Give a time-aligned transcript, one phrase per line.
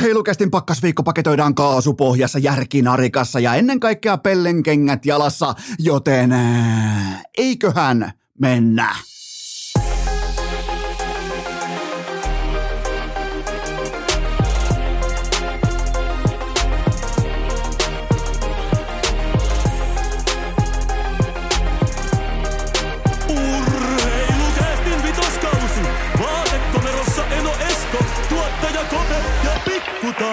[0.00, 8.96] Urheilukästin pakkasviikko paketoidaan kaasupohjassa järkinarikassa ja ennen kaikkea pellenkengät jalassa, joten ää, eiköhän mennä.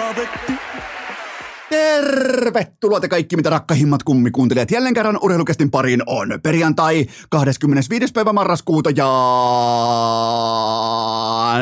[0.08, 0.47] Pikku Taavetti.
[1.70, 4.70] Tervetuloa te kaikki, mitä rakkahimmat kummikuuntelijat.
[4.70, 8.12] Jälleen kerran urheilukästin pariin on perjantai 25.
[8.12, 9.08] päivä marraskuuta ja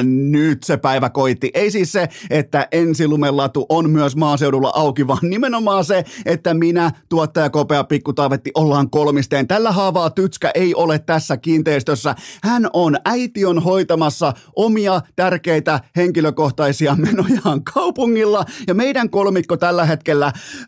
[0.03, 1.51] nyt se päivä koitti.
[1.55, 7.51] Ei siis se, että ensilumellatu on myös maaseudulla auki, vaan nimenomaan se, että minä, tuottaja
[7.51, 9.49] Kopea Pikku Taavetti, ollaan kolmisteen.
[9.49, 12.15] Tällä haavaa Tytskä ei ole tässä kiinteistössä.
[12.43, 19.96] Hän on, äiti on hoitamassa omia tärkeitä henkilökohtaisia menojaan kaupungilla ja meidän kolmikko tällä hetkellä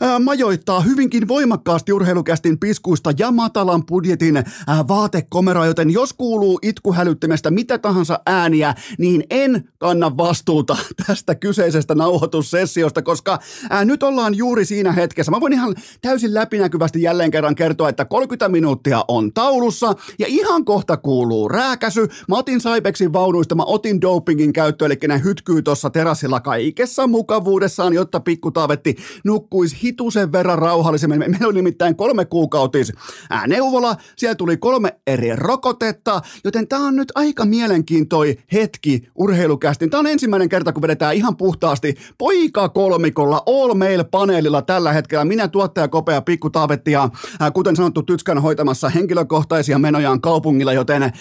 [0.00, 4.44] ää, majoittaa hyvinkin voimakkaasti urheilukästin piskuista ja matalan budjetin
[4.88, 13.02] vaatekomeroa, joten jos kuuluu itkuhälyttimestä mitä tahansa ääniä, niin en kanna vastuuta tästä kyseisestä nauhoitussessiosta,
[13.02, 13.38] koska
[13.84, 15.30] nyt ollaan juuri siinä hetkessä.
[15.30, 20.64] Mä voin ihan täysin läpinäkyvästi jälleen kerran kertoa, että 30 minuuttia on taulussa ja ihan
[20.64, 22.08] kohta kuuluu rääkäsy.
[22.28, 27.92] Mä otin Saipeksin vaunuista, mä otin dopingin käyttöön, eli ne hytkyy tuossa terassilla kaikessa mukavuudessaan,
[27.92, 31.18] jotta pikku taavetti nukkuisi hitusen verran rauhallisemmin.
[31.18, 32.92] Meillä oli nimittäin kolme kuukautis
[33.46, 39.90] neuvola, siellä tuli kolme eri rokotetta, joten tää on nyt aika mielenkiintoi hetki urheilukästin.
[39.90, 45.24] Tää on ensimmäinen kerta, kun vedetään ihan puhtaasti poika kolmikolla, all mail paneelilla tällä hetkellä.
[45.24, 47.08] Minä tuottaja Kopea Pikku Taavetti ja
[47.54, 51.12] kuten sanottu Tytskän hoitamassa henkilökohtaisia menojaan kaupungilla, joten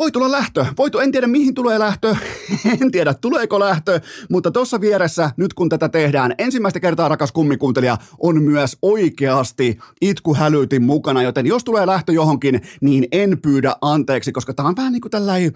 [0.00, 0.66] voi tulla lähtö.
[0.78, 2.16] Voi tu- en tiedä mihin tulee lähtö,
[2.80, 7.98] en tiedä tuleeko lähtö, mutta tuossa vieressä, nyt kun tätä tehdään, ensimmäistä kertaa rakas kummikuuntelija
[8.18, 14.54] on myös oikeasti itkuhälytin mukana, joten jos tulee lähtö johonkin, niin en pyydä anteeksi, koska
[14.54, 15.52] tämä on vähän niin kuin tällainen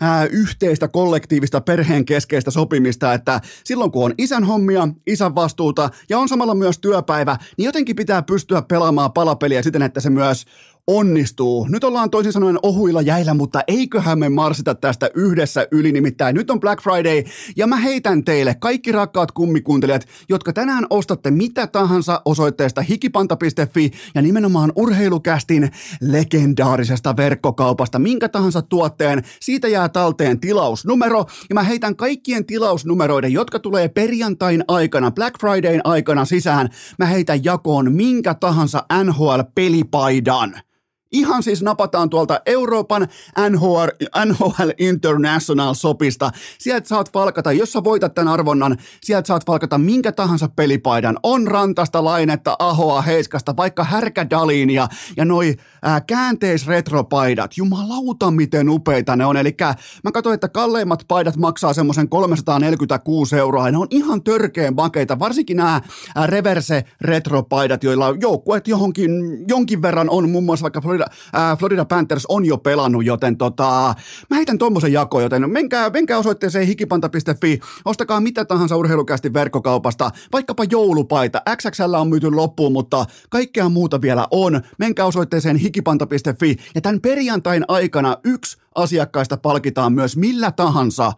[0.00, 6.18] ää, yhteistä, kollektiivista, perheen keskeistä sopimista, että silloin kun on isän hommia, isän vastuuta ja
[6.18, 10.44] on samalla myös työpäivä, niin jotenkin pitää pystyä pelaamaan palapeliä siten, että se myös
[10.88, 11.66] onnistuu.
[11.70, 16.50] Nyt ollaan toisin sanoen ohuilla jäillä, mutta eiköhän me marsita tästä yhdessä yli, nimittäin nyt
[16.50, 17.24] on Black Friday,
[17.56, 24.22] ja mä heitän teille kaikki rakkaat kummikuuntelijat, jotka tänään ostatte mitä tahansa osoitteesta hikipanta.fi ja
[24.22, 32.46] nimenomaan urheilukästin legendaarisesta verkkokaupasta, minkä tahansa tuotteen, siitä jää talteen tilausnumero, ja mä heitän kaikkien
[32.46, 40.68] tilausnumeroiden, jotka tulee perjantain aikana, Black Fridayn aikana sisään, mä heitän jakoon minkä tahansa NHL-pelipaidan.
[41.12, 43.08] Ihan siis napataan tuolta Euroopan
[43.50, 43.88] NHL,
[44.24, 46.30] NHL International Sopista.
[46.58, 51.18] Sieltä saat valkata, jos sä voitat tämän arvonnan, sieltä saat valkata minkä tahansa pelipaidan.
[51.22, 57.56] On rantasta, lainetta, ahoa, heiskasta, vaikka härkädaliinia ja noi ää, käänteisretropaidat.
[57.56, 59.36] Jumalauta, miten upeita ne on.
[59.36, 59.56] Eli
[60.04, 63.68] mä katsoin, että kalleimmat paidat maksaa semmoisen 346 euroa.
[63.68, 65.80] Ja ne on ihan törkeen makeita, varsinkin nämä
[66.26, 69.10] reverse retropaidat, joilla joukkueet johonkin,
[69.48, 73.94] jonkin verran on muun muassa vaikka Florida, äh, Florida Panthers on jo pelannut, joten tota,
[74.30, 80.64] mä heitän tommosen jakoon, joten menkää, menkää osoitteeseen hikipanta.fi, ostakaa mitä tahansa urheilukästi verkkokaupasta, vaikkapa
[80.70, 87.00] joulupaita, XXL on myyty loppuun, mutta kaikkea muuta vielä on, menkää osoitteeseen hikipanta.fi, ja tämän
[87.00, 91.12] perjantain aikana yksi asiakkaista palkitaan myös millä tahansa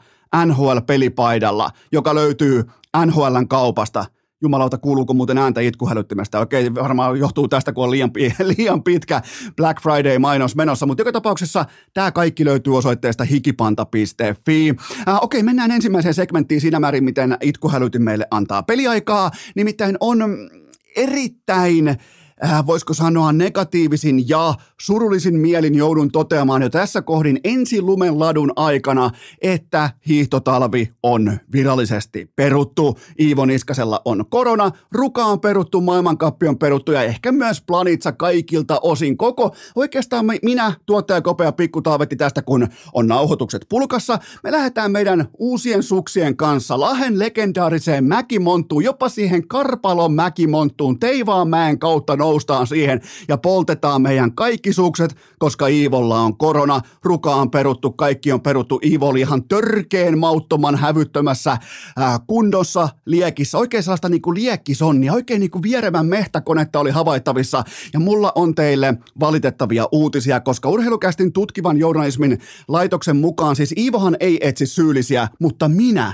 [0.47, 2.65] NHL-pelipaidalla, joka löytyy
[3.06, 4.05] NHLn kaupasta–
[4.43, 6.41] jumalauta, kuuluuko muuten ääntä itkuhälyttimestä?
[6.41, 8.10] Okei, varmaan johtuu tästä, kun on liian,
[8.56, 9.22] liian pitkä
[9.56, 14.75] Black Friday-mainos menossa, mutta joka tapauksessa tämä kaikki löytyy osoitteesta hikipanta.fi.
[15.09, 19.31] Äh, okei, mennään ensimmäiseen segmenttiin siinä määrin, miten itkuhälytin meille antaa peliaikaa.
[19.56, 20.50] Nimittäin on
[20.97, 21.97] erittäin
[22.45, 28.53] äh, voisiko sanoa negatiivisin ja surullisin mielin joudun toteamaan jo tässä kohdin ensi lumen ladun
[28.56, 29.11] aikana,
[29.43, 32.99] että hiihtotalvi on virallisesti peruttu.
[33.21, 38.81] Iivo Niskasella on korona, Ruka on peruttu, maailmankappi on peruttu ja ehkä myös Planitsa kaikilta
[38.83, 39.16] osin.
[39.16, 44.93] Koko oikeastaan me, minä, tuottaja Kopea Pikku Taavetti tästä, kun on nauhoitukset pulkassa, me lähdetään
[44.93, 53.00] meidän uusien suksien kanssa Lahen legendaariseen Mäkimonttuun, jopa siihen Karpalon Mäkimonttuun, Teivaanmäen kautta noustaan siihen
[53.28, 58.80] ja poltetaan meidän kaikki sukset, koska Iivolla on korona, Ruka on peruttu, kaikki on peruttu.
[58.84, 61.59] Iivo oli ihan törkeen mauttoman hävyttömässä
[61.97, 67.65] ää, kundossa liekissä, oikein sellaista niinku liekkisonnia, oikein niinku vieremän mehtäkonetta oli havaittavissa.
[67.92, 72.38] Ja mulla on teille valitettavia uutisia, koska urheilukästin tutkivan journalismin
[72.68, 76.12] laitoksen mukaan siis Iivohan ei etsi syyllisiä, mutta minä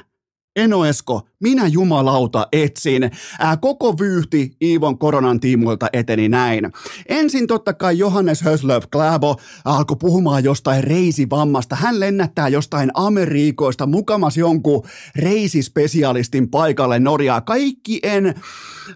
[0.56, 3.10] Eno Esko, minä jumalauta etsin.
[3.38, 6.72] Ää, koko vyyhti Iivon koronan tiimoilta eteni näin.
[7.08, 11.76] Ensin totta kai Johannes Höslöv Kläbo alkoi puhumaan jostain reisivammasta.
[11.76, 14.82] Hän lennättää jostain Amerikoista mukamas jonkun
[15.16, 17.40] reisispesialistin paikalle Norjaa.
[17.40, 18.34] Kaikkien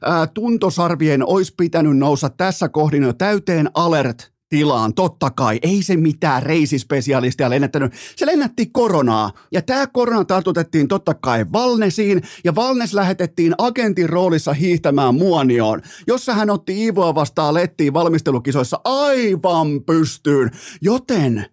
[0.03, 5.59] ää, tuntosarvien olisi pitänyt nousta tässä kohdin jo täyteen alert tilaan, totta kai.
[5.63, 7.93] Ei se mitään reisispesialistia lennättänyt.
[8.17, 9.31] Se lennätti koronaa.
[9.53, 12.23] Ja tämä korona tartutettiin totta kai Valnesiin.
[12.45, 19.85] Ja Valnes lähetettiin agentin roolissa hiihtämään Muonioon, jossa hän otti Iivoa vastaan lettiin valmistelukisoissa aivan
[19.87, 20.51] pystyyn.
[20.83, 21.47] Joten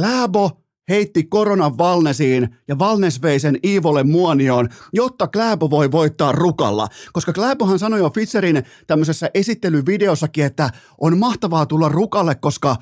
[0.00, 6.88] Kläbo heitti koronan Valnesiin ja Valnes vei sen Iivolle muonioon, jotta Kläbo voi voittaa rukalla.
[7.12, 10.70] Koska Kläbohan sanoi jo Fitzerin tämmöisessä esittelyvideossakin, että
[11.00, 12.76] on mahtavaa tulla rukalle, koska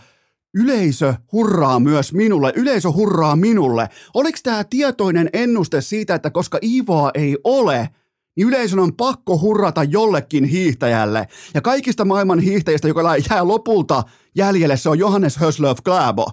[0.58, 3.88] Yleisö hurraa myös minulle, yleisö hurraa minulle.
[4.14, 7.88] Oliko tämä tietoinen ennuste siitä, että koska Iivoa ei ole,
[8.37, 11.29] niin yleisön on pakko hurrata jollekin hiihtäjälle.
[11.55, 14.02] Ja kaikista maailman hiihtäjistä, joka jää lopulta
[14.35, 16.26] jäljelle, se on Johannes Höslöf Kläbo.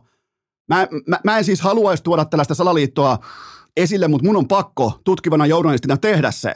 [0.70, 3.20] Mä, mä, mä en siis haluaisi tuoda tällaista salaliittoa
[3.78, 6.54] esille, mutta mun on pakko tutkivana journalistina tehdä se.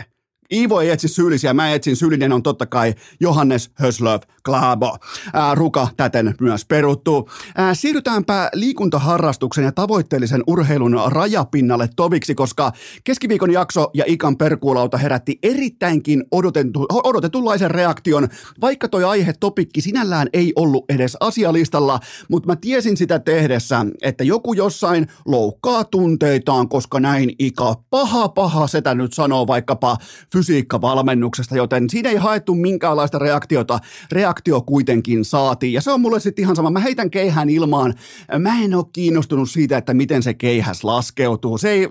[0.53, 4.97] Iivo ei etsi syyllisiä, mä etsin syyllinen on totta kai Johannes Höslöv Klabo.
[5.33, 7.29] Ää, ruka täten myös peruttu.
[7.55, 12.71] Ää, siirrytäänpä liikuntaharrastuksen ja tavoitteellisen urheilun rajapinnalle toviksi, koska
[13.03, 18.27] keskiviikon jakso ja Ikan perkuulauta herätti erittäinkin odotettu, odotetunlaisen reaktion,
[18.61, 21.99] vaikka toi aihe topikki sinällään ei ollut edes asialistalla,
[22.29, 28.67] mutta mä tiesin sitä tehdessä, että joku jossain loukkaa tunteitaan, koska näin Ika paha paha
[28.67, 29.97] setä nyt sanoo vaikkapa
[30.37, 33.79] fysiikkavalmennuksesta, joten siinä ei haettu minkäänlaista reaktiota.
[34.11, 36.69] Reaktio kuitenkin saatiin ja se on mulle sitten ihan sama.
[36.69, 37.93] Mä heitän keihään ilmaan.
[38.39, 41.57] Mä en ole kiinnostunut siitä, että miten se keihäs laskeutuu.
[41.57, 41.87] Se ei,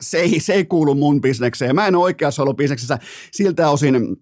[0.00, 1.74] se ei, se ei kuulu mun bisnekseen.
[1.74, 2.98] Mä en ole oikeassa ollut bisneksessä
[3.30, 4.16] siltä osin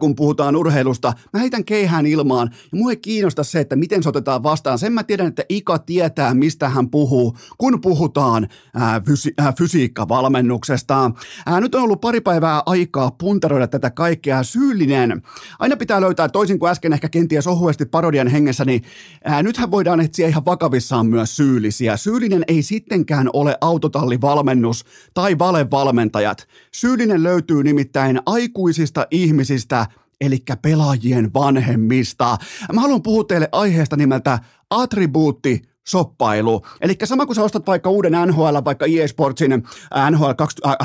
[0.00, 4.08] kun puhutaan urheilusta, mä heitän keihään ilmaan ja mua ei kiinnosta se, että miten se
[4.08, 4.78] otetaan vastaan.
[4.78, 11.10] Sen mä tiedän, että Ika tietää, mistä hän puhuu, kun puhutaan ää, fysi- ää, fysiikkavalmennuksesta.
[11.46, 14.42] Ää, nyt on ollut pari päivää aikaa puntaroida tätä kaikkea.
[14.42, 15.22] Syyllinen.
[15.58, 18.82] Aina pitää löytää, toisin kuin äsken ehkä kenties ohuesti parodian hengessä, niin
[19.24, 21.96] ää, nythän voidaan etsiä ihan vakavissaan myös syyllisiä.
[21.96, 24.84] Syyllinen ei sittenkään ole autotallivalmennus
[25.14, 26.48] tai valevalmentajat.
[26.72, 29.86] Syyllinen löytyy nimittäin aikuisista ihmisistä, ihmisistä,
[30.20, 32.38] eli pelaajien vanhemmista.
[32.72, 34.38] Mä haluan puhua teille aiheesta nimeltä
[34.70, 36.62] attribuutti soppailu.
[36.80, 40.32] Eli sama kuin sä ostat vaikka uuden NHL, vaikka EA Sportsin äh, NHL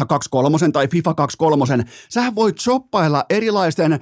[0.08, 1.66] 23 äh, tai FIFA 23,
[2.10, 4.00] sä voit shoppailla erilaisten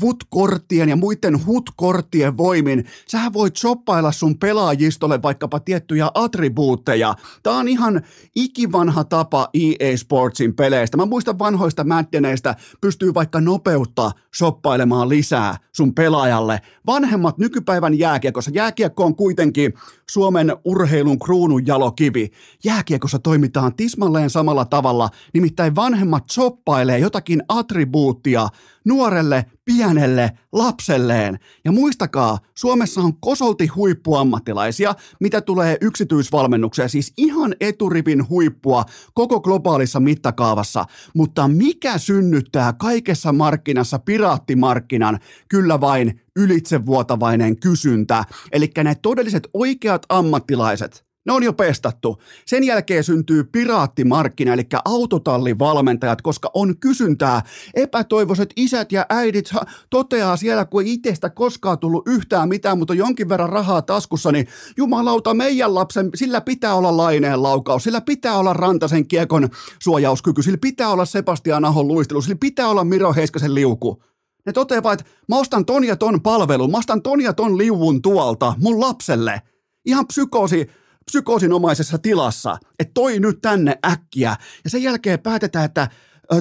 [0.00, 2.84] VUT-korttien ja muiden HUT-korttien voimin.
[3.08, 7.14] Sä voit shoppailla sun pelaajistolle vaikkapa tiettyjä attribuutteja.
[7.42, 8.02] Tää on ihan
[8.34, 10.96] ikivanha tapa EA Sportsin peleistä.
[10.96, 16.60] Mä muistan vanhoista Maddeneistä pystyy vaikka nopeutta shoppailemaan lisää sun pelaajalle.
[16.86, 19.74] Vanhemmat nykypäivän jääkiekossa, jääkiekko on kuitenkin
[20.10, 22.30] Suomen urheilun kruunun jalokivi.
[22.64, 28.48] Jääkiekossa toimitaan tismalleen samalla tavalla, nimittäin vanhemmat soppailee jotakin attribuuttia
[28.84, 31.38] nuorelle, pienelle, lapselleen.
[31.64, 38.84] Ja muistakaa, Suomessa on kosolti huippuammattilaisia, mitä tulee yksityisvalmennukseen, siis ihan eturivin huippua
[39.14, 40.84] koko globaalissa mittakaavassa.
[41.14, 45.18] Mutta mikä synnyttää kaikessa markkinassa piraattimarkkinan?
[45.48, 48.24] Kyllä vain ylitsevuotavainen kysyntä.
[48.52, 52.22] Eli ne todelliset oikeat ammattilaiset, ne on jo pestattu.
[52.46, 57.42] Sen jälkeen syntyy piraattimarkkina, eli autotallivalmentajat, koska on kysyntää.
[57.74, 59.50] Epätoivoiset isät ja äidit
[59.90, 64.46] toteaa siellä, kun ei itsestä koskaan tullut yhtään mitään, mutta jonkin verran rahaa taskussa, niin
[64.76, 69.48] jumalauta, meidän lapsen, sillä pitää olla laineen laukaus, sillä pitää olla Rantasen kiekon
[69.82, 74.02] suojauskyky, sillä pitää olla Sebastian Ahon luistelu, sillä pitää olla Miro Heiskasen liuku.
[74.46, 77.58] Ne toteaa vaan, että mä ostan ton ja ton palvelun, mä ostan ton ja ton
[77.58, 79.42] liuvun tuolta mun lapselle.
[79.84, 80.70] Ihan psykoosi,
[81.04, 84.36] psykoosinomaisessa tilassa, että toi nyt tänne äkkiä.
[84.64, 85.88] Ja sen jälkeen päätetään, että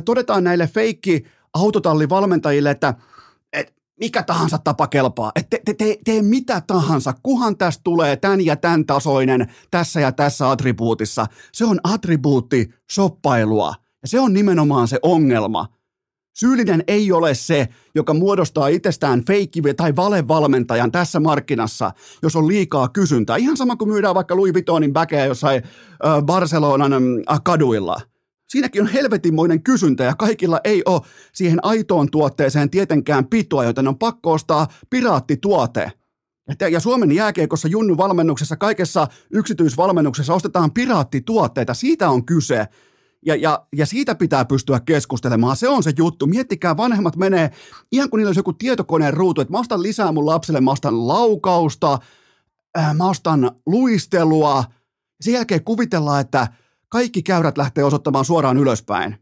[0.05, 2.93] todetaan näille feikki autotallivalmentajille, että
[3.53, 5.31] et mikä tahansa tapa kelpaa.
[5.35, 9.99] Että te, te, te, tee mitä tahansa, kuhan tästä tulee tämän ja tämän tasoinen tässä
[9.99, 11.25] ja tässä attribuutissa.
[11.53, 13.73] Se on attribuutti soppailua.
[14.01, 15.67] Ja se on nimenomaan se ongelma.
[16.33, 21.91] Syyllinen ei ole se, joka muodostaa itsestään feikki- tai valevalmentajan tässä markkinassa,
[22.23, 23.37] jos on liikaa kysyntää.
[23.37, 25.63] Ihan sama kuin myydään vaikka Louis Vuittonin väkeä jossain
[26.25, 26.93] Barcelonan
[27.43, 28.01] kaduilla.
[28.49, 31.01] Siinäkin on helvetinmoinen kysyntä ja kaikilla ei ole
[31.33, 35.91] siihen aitoon tuotteeseen tietenkään pitoa, joten on pakko ostaa piraattituote.
[36.71, 41.73] Ja Suomen jääkiekossa Junnu valmennuksessa, kaikessa yksityisvalmennuksessa ostetaan piraattituotteita.
[41.73, 42.67] Siitä on kyse.
[43.25, 45.55] Ja, ja, ja siitä pitää pystyä keskustelemaan.
[45.55, 46.27] Se on se juttu.
[46.27, 47.51] Miettikää, vanhemmat menee,
[47.91, 51.07] ihan kuin niillä olisi joku tietokoneen ruutu, että mä ostan lisää mun lapselle, mä ostan
[51.07, 51.99] laukausta,
[52.75, 54.63] ää, mä ostan luistelua.
[55.21, 56.47] Sen jälkeen kuvitellaan, että
[56.89, 59.17] kaikki käyrät lähtee osoittamaan suoraan ylöspäin.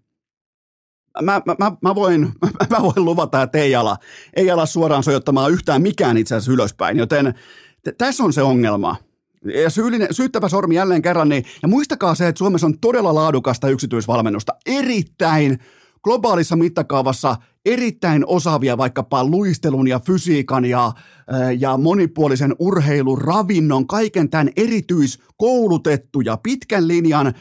[1.21, 2.33] Mä, mä, mä, mä, voin,
[2.69, 3.97] mä voin luvata, että ei ala,
[4.35, 7.33] ei ala suoraan sojottamaan yhtään mikään itse asiassa ylöspäin, joten
[7.83, 8.95] t- tässä on se ongelma.
[9.45, 13.69] Ja syyllinen, syyttävä sormi jälleen kerran, niin, ja muistakaa se, että Suomessa on todella laadukasta
[13.69, 15.59] yksityisvalmennusta, erittäin
[16.03, 20.91] globaalissa mittakaavassa erittäin osaavia vaikkapa luistelun ja fysiikan ja,
[21.59, 27.33] ja monipuolisen urheilun, ravinnon, kaiken tämän erityiskoulutettuja, pitkän linjan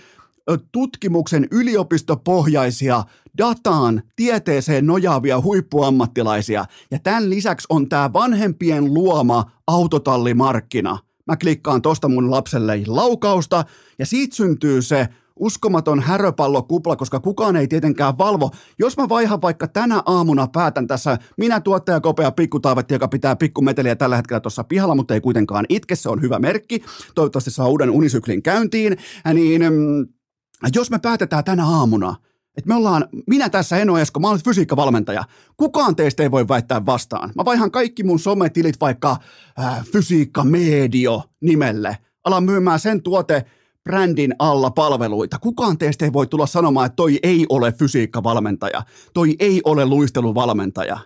[0.72, 3.04] tutkimuksen yliopistopohjaisia,
[3.38, 6.64] dataan, tieteeseen nojaavia huippuammattilaisia.
[6.90, 10.98] Ja tämän lisäksi on tämä vanhempien luoma autotallimarkkina.
[11.28, 13.64] Mä klikkaan tosta mun lapselle laukausta
[13.98, 15.08] ja siitä syntyy se
[15.38, 18.50] uskomaton häröpallokupla, koska kukaan ei tietenkään valvo.
[18.78, 23.96] Jos mä vaihan vaikka tänä aamuna päätän tässä, minä tuottaja Kopea Pikkutaavetti, joka pitää pikkumeteliä
[23.96, 26.82] tällä hetkellä tuossa pihalla, mutta ei kuitenkaan itke, se on hyvä merkki.
[27.14, 28.96] Toivottavasti saa uuden unisyklin käyntiin.
[29.34, 30.06] Niin mm,
[30.74, 32.14] jos me päätetään tänä aamuna,
[32.58, 35.24] että me ollaan, minä tässä Eno Esko, mä olen fysiikkavalmentaja.
[35.56, 37.32] Kukaan teistä ei voi väittää vastaan.
[37.34, 39.16] Mä vaihan kaikki mun sometilit vaikka
[39.60, 41.98] äh, fysiikka medio nimelle.
[42.24, 43.44] Alan myymään sen tuote
[43.84, 45.38] brändin alla palveluita.
[45.38, 48.82] Kukaan teistä ei voi tulla sanomaan, että toi ei ole fysiikkavalmentaja,
[49.14, 50.98] toi ei ole luisteluvalmentaja.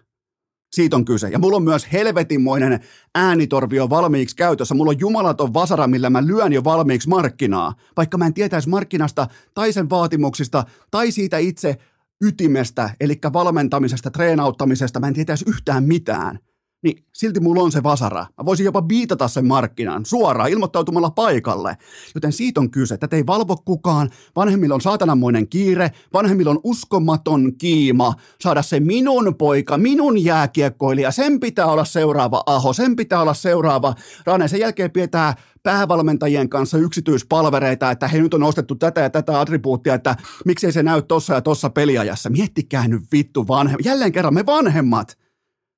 [0.72, 1.28] Siitä on kyse.
[1.28, 2.80] Ja mulla on myös helvetinmoinen
[3.14, 4.74] äänitorvi jo valmiiksi käytössä.
[4.74, 7.74] Mulla on jumalaton vasara, millä mä lyön jo valmiiksi markkinaa.
[7.96, 11.76] Vaikka mä en tietäisi markkinasta tai sen vaatimuksista tai siitä itse
[12.24, 16.38] ytimestä, eli valmentamisesta, treenauttamisesta, mä en tietäisi yhtään mitään–
[16.82, 18.20] niin silti mulla on se vasara.
[18.20, 21.76] Mä voisin jopa biitata sen markkinan suoraan ilmoittautumalla paikalle.
[22.14, 27.52] Joten siitä on kyse, että ei valvo kukaan, vanhemmilla on saatananmoinen kiire, vanhemmilla on uskomaton
[27.58, 33.34] kiima saada se minun poika, minun jääkiekkoilija, sen pitää olla seuraava Aho, sen pitää olla
[33.34, 33.94] seuraava
[34.26, 34.48] Rane.
[34.48, 39.94] Sen jälkeen pidetään päävalmentajien kanssa yksityispalvereita, että he nyt on ostettu tätä ja tätä attribuuttia,
[39.94, 42.30] että miksei se näy tossa ja tossa peliajassa.
[42.30, 43.86] Miettikää nyt vittu vanhemmat.
[43.86, 45.21] Jälleen kerran me vanhemmat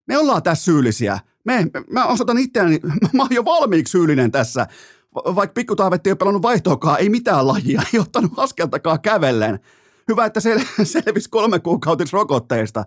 [0.07, 1.19] me ollaan tässä syyllisiä.
[1.45, 2.81] Me, mä osoitan itseäni,
[3.13, 4.67] mä oon jo valmiiksi syyllinen tässä.
[5.15, 9.61] Vaikka pikkutaavetti ei ole pelannut vaihtoakaan, ei mitään lajia, ei ottanut askeltakaan kävellen.
[10.09, 11.61] Hyvä, että sel- selvisi kolme
[12.13, 12.85] rokotteista.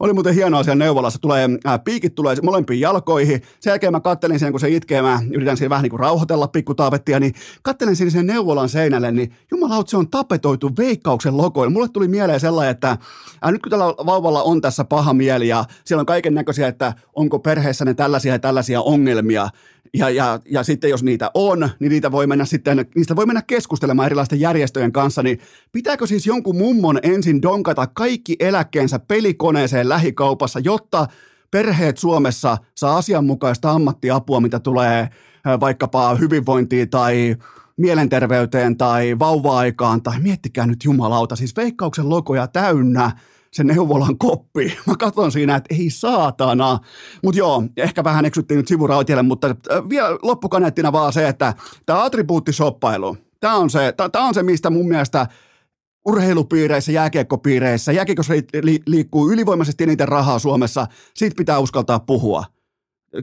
[0.00, 1.18] Oli muuten hienoa siellä neuvolassa.
[1.18, 3.42] Tulee, ää, piikit tulee molempiin jalkoihin.
[3.60, 5.02] Sen jälkeen mä kattelin sen, kun se itkee.
[5.02, 7.20] Mä yritän siinä vähän niin kuin rauhoitella pikkutaavettia.
[7.20, 9.12] Niin kattelin siinä sen neuvolan seinälle.
[9.12, 11.72] Niin jumalaut, se on tapetoitu veikkauksen logoilla.
[11.72, 12.98] Mulle tuli mieleen sellainen, että
[13.42, 16.94] ää, nyt kun tällä vauvalla on tässä paha mieli ja siellä on kaiken näköisiä, että
[17.14, 19.48] onko perheessä ne tällaisia ja tällaisia ongelmia,
[19.94, 23.42] ja, ja, ja sitten jos niitä on, niin niitä voi mennä sitten, niistä voi mennä
[23.42, 25.38] keskustelemaan erilaisten järjestöjen kanssa, niin
[25.72, 31.06] pitääkö siis jonkun mummon ensin donkata kaikki eläkkeensä pelikoneeseen lähikaupassa, jotta
[31.50, 35.08] perheet Suomessa saa asianmukaista ammattiapua, mitä tulee
[35.60, 37.36] vaikkapa hyvinvointiin tai
[37.76, 43.10] mielenterveyteen tai vauva-aikaan, tai miettikää nyt jumalauta, siis veikkauksen logoja täynnä,
[43.52, 44.76] se neuvolan koppi.
[44.86, 46.78] Mä katson siinä, että ei saatana.
[47.24, 49.56] Mutta joo, ehkä vähän eksyttiin nyt sivurautielle, mutta
[49.88, 51.54] vielä loppukaneettina vaan se, että
[51.86, 55.26] tämä attribuuttisoppailu, tämä on, se, tämä on se, mistä mun mielestä
[56.06, 62.44] urheilupiireissä, jääkiekkopiireissä, jääkiekossa li- liikkuu ylivoimaisesti eniten rahaa Suomessa, siitä pitää uskaltaa puhua.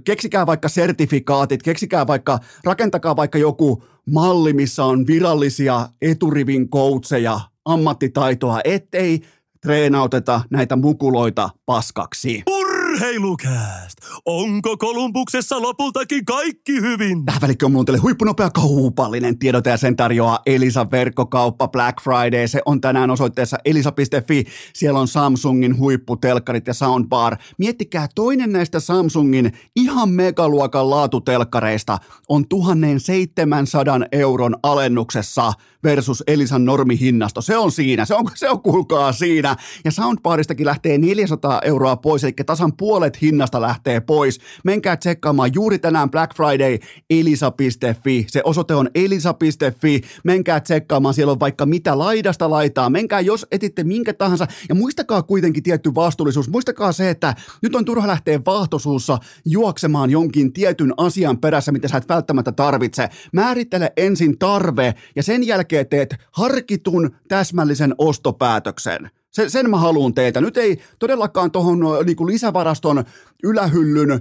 [0.04, 8.60] Keksikää vaikka sertifikaatit, keksikää vaikka, rakentakaa vaikka joku malli, missä on virallisia eturivin koutseja, ammattitaitoa,
[8.64, 9.22] ettei
[9.62, 12.44] treenauteta näitä mukuloita paskaksi.
[12.50, 13.98] Urheilukääst!
[14.26, 17.26] Onko Kolumbuksessa lopultakin kaikki hyvin?
[17.26, 22.48] Tähän välikköön mulla on teille huippunopea kaupallinen tiedote ja sen tarjoaa Elisa verkkokauppa Black Friday.
[22.48, 24.44] Se on tänään osoitteessa elisa.fi.
[24.74, 27.38] Siellä on Samsungin huipputelkkarit ja soundbar.
[27.58, 31.98] Miettikää, toinen näistä Samsungin ihan megaluokan laatutelkkareista
[32.30, 37.42] on 1700 euron alennuksessa versus Elisan normihinnasto.
[37.42, 39.56] Se on siinä, se on, se on kuulkaa siinä.
[39.86, 44.40] Ja soundbaristakin lähtee 400 euroa pois, eli tasan puolet hinnasta lähtee pois.
[44.64, 46.78] Menkää tsekkaamaan juuri tänään Black Friday
[47.10, 48.26] elisa.fi.
[48.30, 50.02] Se osoite on elisa.fi.
[50.24, 52.90] Menkää tsekkaamaan, siellä on vaikka mitä laidasta laitaa.
[52.90, 54.48] Menkää, jos etitte minkä tahansa.
[54.70, 56.50] Ja muistakaa kuitenkin tietty vastuullisuus.
[56.50, 61.98] Muistakaa se, että nyt on turha lähteä vaahtosuussa juoksemaan jonkin tietyn asian perässä, mitä sä
[61.98, 63.10] et välttämättä tarvitse.
[63.34, 69.10] Määrittele ensin tarve ja sen jälkeen teet harkitun täsmällisen ostopäätöksen.
[69.32, 70.42] Sen, sen mä haluan teiltä.
[70.42, 73.04] Nyt ei todellakaan tuohon niin lisävaraston
[73.44, 74.20] ylähyllyn ö,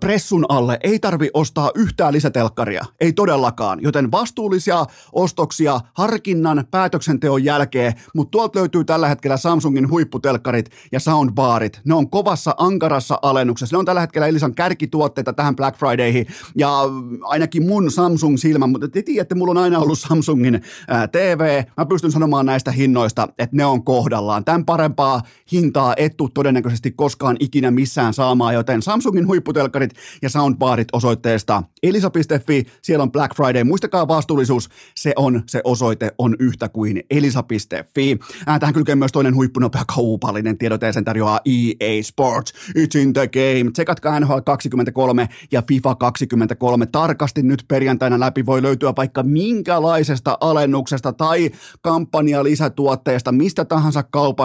[0.00, 2.84] pressun alle ei tarvi ostaa yhtään lisätelkkaria.
[3.00, 3.78] Ei todellakaan.
[3.82, 11.80] Joten vastuullisia ostoksia harkinnan päätöksenteon jälkeen, mutta tuolta löytyy tällä hetkellä Samsungin huipputelkkarit ja soundbarit.
[11.84, 13.76] Ne on kovassa ankarassa alennuksessa.
[13.76, 16.70] Ne on tällä hetkellä Elisan kärkituotteita tähän Black Fridayhin ja
[17.22, 21.62] ainakin mun Samsung-silmä, mutta te tiedätte, mulla on aina ollut Samsungin ää, TV.
[21.76, 24.44] Mä pystyn sanomaan näistä hinnoista, että ne on kohdallaan.
[24.46, 25.22] Tämän parempaa
[25.52, 29.90] hintaa et tuu todennäköisesti koskaan ikinä missään saamaan, joten Samsungin huipputelkkarit
[30.22, 33.64] ja soundbarit osoitteesta elisa.fi, siellä on Black Friday.
[33.64, 38.18] Muistakaa vastuullisuus, se on se osoite on yhtä kuin elisa.fi.
[38.60, 42.52] Tähän kylkee myös toinen huippunopea kaupallinen tiedote, sen tarjoaa EA Sports.
[42.78, 43.70] It's in the game.
[43.72, 48.46] Tsekatkaa NHL 23 ja FIFA 23 tarkasti nyt perjantaina läpi.
[48.46, 51.50] Voi löytyä vaikka minkälaisesta alennuksesta tai
[51.80, 54.35] kampanja lisätuotteesta, mistä tahansa kaupasta.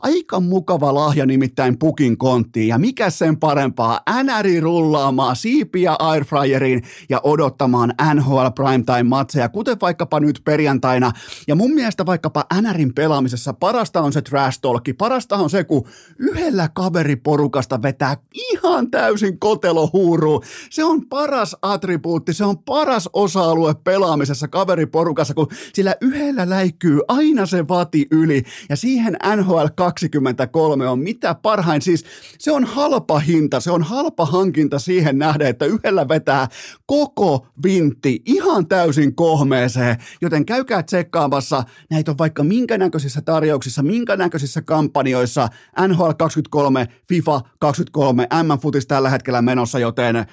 [0.00, 2.68] Aika mukava lahja nimittäin pukin konttiin.
[2.68, 4.00] Ja mikä sen parempaa?
[4.22, 11.12] NRI rullaamaan siipiä airfryeriin ja odottamaan NHL Primetime-matseja, kuten vaikkapa nyt perjantaina.
[11.48, 14.92] Ja mun mielestä vaikkapa NRin pelaamisessa parasta on se trash talki.
[14.92, 15.84] Parasta on se, kun
[16.18, 20.42] yhdellä kaveriporukasta vetää ihan täysin kotelohuuruu.
[20.70, 27.46] Se on paras attribuutti, se on paras osa-alue pelaamisessa kaveriporukassa, kun sillä yhdellä läikkyy aina
[27.46, 28.42] se vati yli.
[28.68, 31.82] Ja siihen NHL 23 on mitä parhain.
[31.82, 32.04] Siis
[32.38, 36.48] se on halpa hinta, se on halpa hankinta siihen nähden, että yhdellä vetää
[36.86, 39.96] koko vintti ihan täysin kohmeeseen.
[40.22, 45.48] Joten käykää tsekkaamassa, näitä on vaikka minkä näköisissä tarjouksissa, minkä näköisissä kampanjoissa,
[45.88, 50.26] NHL 23, FIFA 23, M-futis tällä hetkellä menossa, joten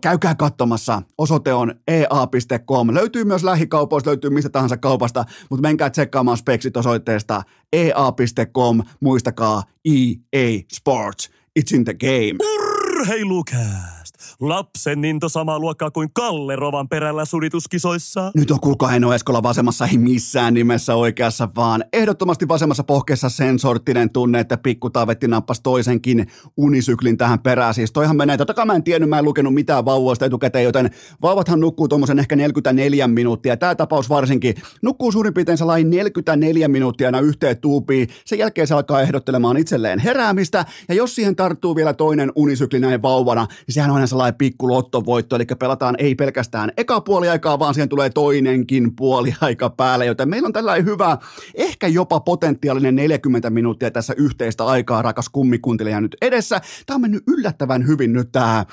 [0.00, 1.02] käykää katsomassa.
[1.18, 2.94] Osoite on ea.com.
[2.94, 7.42] Löytyy myös lähikaupoista, löytyy mistä tahansa kaupasta, mutta menkää tsekkaamaan speksit osoitteesta
[7.72, 8.82] ea.com.
[9.00, 11.30] Muistakaa EA Sports.
[11.58, 12.38] It's in the game.
[12.44, 13.95] Urheilukää!
[14.40, 18.32] Lapsen into samaa luokkaa kuin Kalle Rovan perällä sudituskisoissa.
[18.34, 23.58] Nyt on kuulkaa Eno Eskola vasemmassa, ei missään nimessä oikeassa, vaan ehdottomasti vasemmassa pohkeessa sen
[23.58, 26.26] sorttinen tunne, että pikku Taavetti nappasi toisenkin
[26.56, 27.74] unisyklin tähän perään.
[27.74, 30.90] Siis toihan menee, totta kai mä en tiennyt, mä en lukenut mitään vauvoista etukäteen, joten
[31.22, 33.56] vauvathan nukkuu tuommoisen ehkä 44 minuuttia.
[33.56, 38.08] Tämä tapaus varsinkin nukkuu suurin piirtein sellainen 44 minuuttia aina yhteen tuupiin.
[38.24, 43.02] Sen jälkeen se alkaa ehdottelemaan itselleen heräämistä, ja jos siihen tarttuu vielä toinen unisykli näin
[43.02, 47.88] vauvana, niin sehän on aina pikku lottovoitto, eli pelataan ei pelkästään eka puoliaikaa, vaan siihen
[47.88, 51.18] tulee toinenkin puoliaika päälle, joten meillä on tällainen hyvä,
[51.54, 56.60] ehkä jopa potentiaalinen 40 minuuttia tässä yhteistä aikaa, rakas kummikuntelija nyt edessä.
[56.86, 58.64] Tämä on mennyt yllättävän hyvin nyt tämä,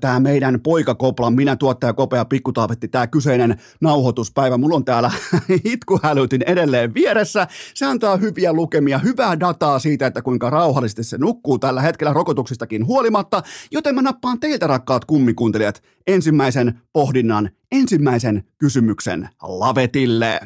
[0.00, 4.58] tämä meidän poikakopla, minä tuottaja Kopea Pikkutaavetti, tämä kyseinen nauhoituspäivä.
[4.58, 5.10] Mulla on täällä
[5.64, 7.46] itkuhälytin edelleen vieressä.
[7.74, 12.86] Se antaa hyviä lukemia, hyvää dataa siitä, että kuinka rauhallisesti se nukkuu tällä hetkellä rokotuksistakin
[12.86, 20.40] huolimatta, joten mä nappaan teiltä rakkaat kummikuuntelijat, ensimmäisen pohdinnan, ensimmäisen kysymyksen lavetille.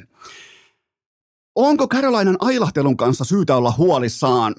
[1.55, 4.55] Onko Carolinan ailahtelun kanssa syytä olla huolissaan?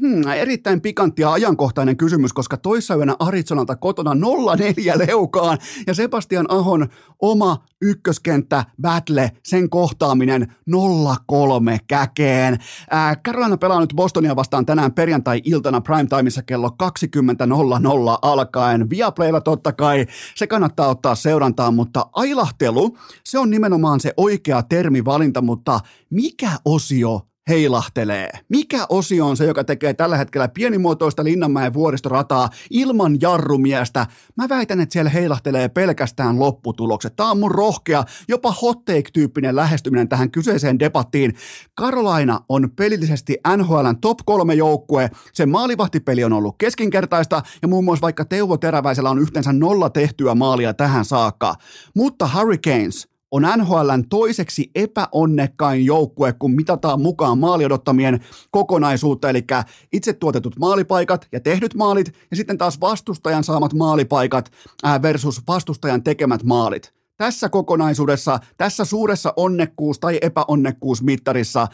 [0.00, 4.18] Hmm, erittäin pikantti ja ajankohtainen kysymys, koska toissayönä Arizonalta kotona 0-4
[5.06, 6.88] leukaan ja Sebastian Ahon
[7.22, 10.74] oma ykköskenttä battle, sen kohtaaminen 0-3
[11.86, 12.58] käkeen.
[12.90, 18.90] Ää, Carolina pelaa nyt Bostonia vastaan tänään perjantai-iltana primetimeissa kello 20.00 alkaen.
[18.90, 25.42] Viaplaylla totta kai, se kannattaa ottaa seurantaan, mutta ailahtelu, se on nimenomaan se oikea termivalinta,
[25.42, 28.30] mutta mikä osio heilahtelee.
[28.48, 34.06] Mikä osio on se, joka tekee tällä hetkellä pienimuotoista Linnanmäen vuoristorataa ilman jarrumiestä?
[34.36, 37.16] Mä väitän, että siellä heilahtelee pelkästään lopputulokset.
[37.16, 41.34] Tämä on mun rohkea, jopa hot take-tyyppinen lähestyminen tähän kyseiseen debattiin.
[41.80, 45.10] Carolina on pelillisesti NHLn top kolme joukkue.
[45.32, 50.34] Sen maalivahtipeli on ollut keskinkertaista ja muun muassa vaikka Teuvo Teräväisellä on yhteensä nolla tehtyä
[50.34, 51.54] maalia tähän saakka.
[51.94, 59.44] Mutta Hurricanes on NHLn toiseksi epäonnekkain joukkue, kun mitataan mukaan maaliodottamien kokonaisuutta, eli
[59.92, 64.52] itse tuotetut maalipaikat ja tehdyt maalit, ja sitten taas vastustajan saamat maalipaikat
[65.02, 66.92] versus vastustajan tekemät maalit.
[67.16, 71.66] Tässä kokonaisuudessa, tässä suuressa onnekkuus- tai epäonnekkuusmittarissa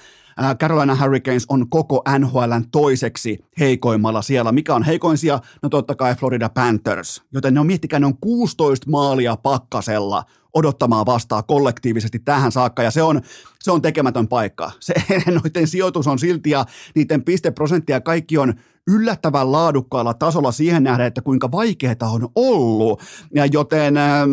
[0.61, 4.53] Carolina Hurricanes on koko NHLn toiseksi heikoimmalla siellä.
[4.53, 5.41] Mikä on heikoin sija?
[5.63, 7.23] No totta kai Florida Panthers.
[7.33, 12.91] Joten ne on, miettikää, ne on 16 maalia pakkasella odottamaan vastaa kollektiivisesti tähän saakka, ja
[12.91, 13.21] se on,
[13.63, 14.71] se on tekemätön paikka.
[14.81, 14.95] Se,
[15.45, 16.65] noiden sijoitus on silti, ja
[16.95, 18.55] niiden pisteprosenttia kaikki on
[18.91, 23.03] yllättävän laadukkaalla tasolla siihen nähden, että kuinka vaikeaa on ollut,
[23.35, 23.97] ja joten...
[23.97, 24.31] Ähm,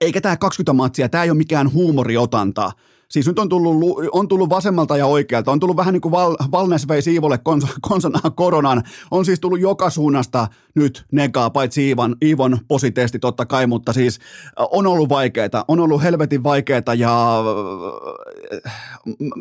[0.00, 2.72] eikä tämä 20 matsia, tämä ei ole mikään huumoriotanta,
[3.12, 6.36] Siis nyt on tullut, on tullut vasemmalta ja oikealta, on tullut vähän niin kuin Val,
[6.50, 12.16] Valnes vei Siivolle kons, konsonaan koronan, on siis tullut joka suunnasta nyt negaa, paitsi Iivon,
[12.24, 14.18] Iivon positesti totta kai, mutta siis
[14.56, 17.42] on ollut vaikeaa, on ollut helvetin vaikeaa ja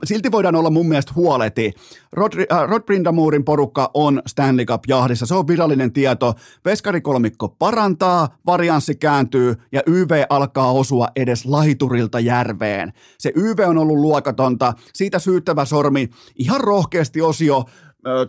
[0.03, 1.73] silti voidaan olla mun mielestä huoleti.
[2.11, 6.33] Rod, äh, Rod Brindamurin porukka on Stanley Cup-jahdissa, se on virallinen tieto.
[6.65, 12.93] Veskarikolmikko parantaa, varianssi kääntyy ja YV alkaa osua edes laiturilta järveen.
[13.17, 17.65] Se YV on ollut luokatonta, siitä syyttävä sormi, ihan rohkeasti osio,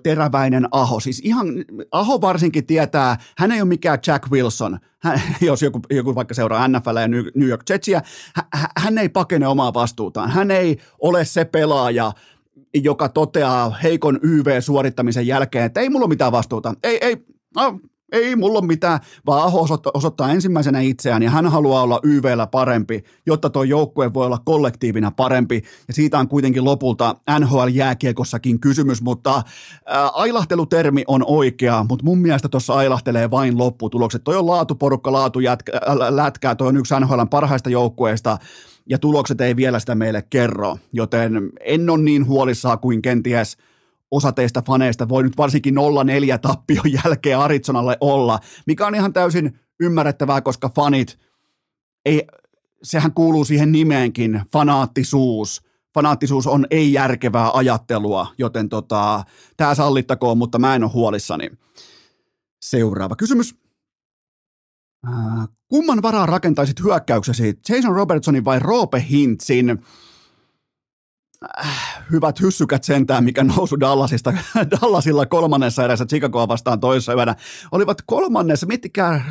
[0.02, 1.00] teräväinen Aho.
[1.00, 1.46] Siis ihan,
[1.90, 6.68] Aho varsinkin tietää, hän ei ole mikään Jack Wilson, hän, jos joku, joku vaikka seuraa
[6.68, 8.02] NFL ja New York Jetsiä,
[8.35, 10.30] hän, hän ei pakene omaa vastuutaan.
[10.30, 12.12] Hän ei ole se pelaaja,
[12.74, 16.74] joka toteaa heikon YV-suorittamisen jälkeen, että ei mulla ole mitään vastuuta.
[16.82, 17.16] Ei, ei,
[17.56, 17.80] no,
[18.12, 22.46] ei mulla ole mitään, vaan Aho osoittaa, osoittaa ensimmäisenä itseään ja hän haluaa olla YVllä
[22.46, 25.62] parempi, jotta tuo joukkue voi olla kollektiivina parempi.
[25.88, 29.42] Ja siitä on kuitenkin lopulta NHL-jääkiekossakin kysymys, mutta
[29.87, 34.25] ää, ailahtelitermi on oikea, mutta mun mielestä tuossa ailahtelee vain lopputulokset.
[34.25, 35.72] Toi on laatuporukka, laatu jätkä,
[36.11, 38.38] lätkää, toi on yksi NHLn parhaista joukkueista
[38.87, 43.57] ja tulokset ei vielä sitä meille kerro, joten en ole niin huolissaan kuin kenties–
[44.12, 45.79] osa teistä faneista voi nyt varsinkin 0-4
[46.42, 51.18] tappion jälkeen Arizonalle olla, mikä on ihan täysin ymmärrettävää, koska fanit,
[52.05, 52.27] ei,
[52.83, 55.62] sehän kuuluu siihen nimeenkin, fanaattisuus.
[55.94, 59.25] Fanaattisuus on ei-järkevää ajattelua, joten tota,
[59.57, 61.51] tämä sallittakoon, mutta mä en ole huolissani.
[62.62, 63.55] Seuraava kysymys.
[65.09, 69.83] Äh, kumman varaa rakentaisit hyökkäyksesi, Jason Robertsonin vai Roope Hintzin?
[71.59, 74.33] Äh, hyvät hyssykät sentään, mikä nousu Dallasista,
[74.81, 77.37] Dallasilla kolmannessa erässä Chicagoa vastaan toisessa yönä.
[77.72, 79.24] Olivat kolmannessa, miettikää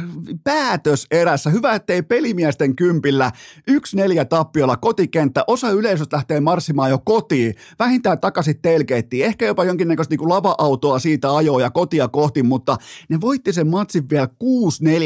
[0.43, 1.49] päätös erässä.
[1.49, 3.31] Hyvä, ettei pelimiesten kympillä.
[3.67, 5.43] Yksi neljä tappiolla kotikenttä.
[5.47, 7.55] Osa yleisöstä lähtee marssimaan jo kotiin.
[7.79, 9.25] Vähintään takaisin telkeittiin.
[9.25, 12.77] Ehkä jopa jonkinnäköistä niin lava-autoa siitä ajoa ja kotia kohti, mutta
[13.09, 14.27] ne voitti sen matsin vielä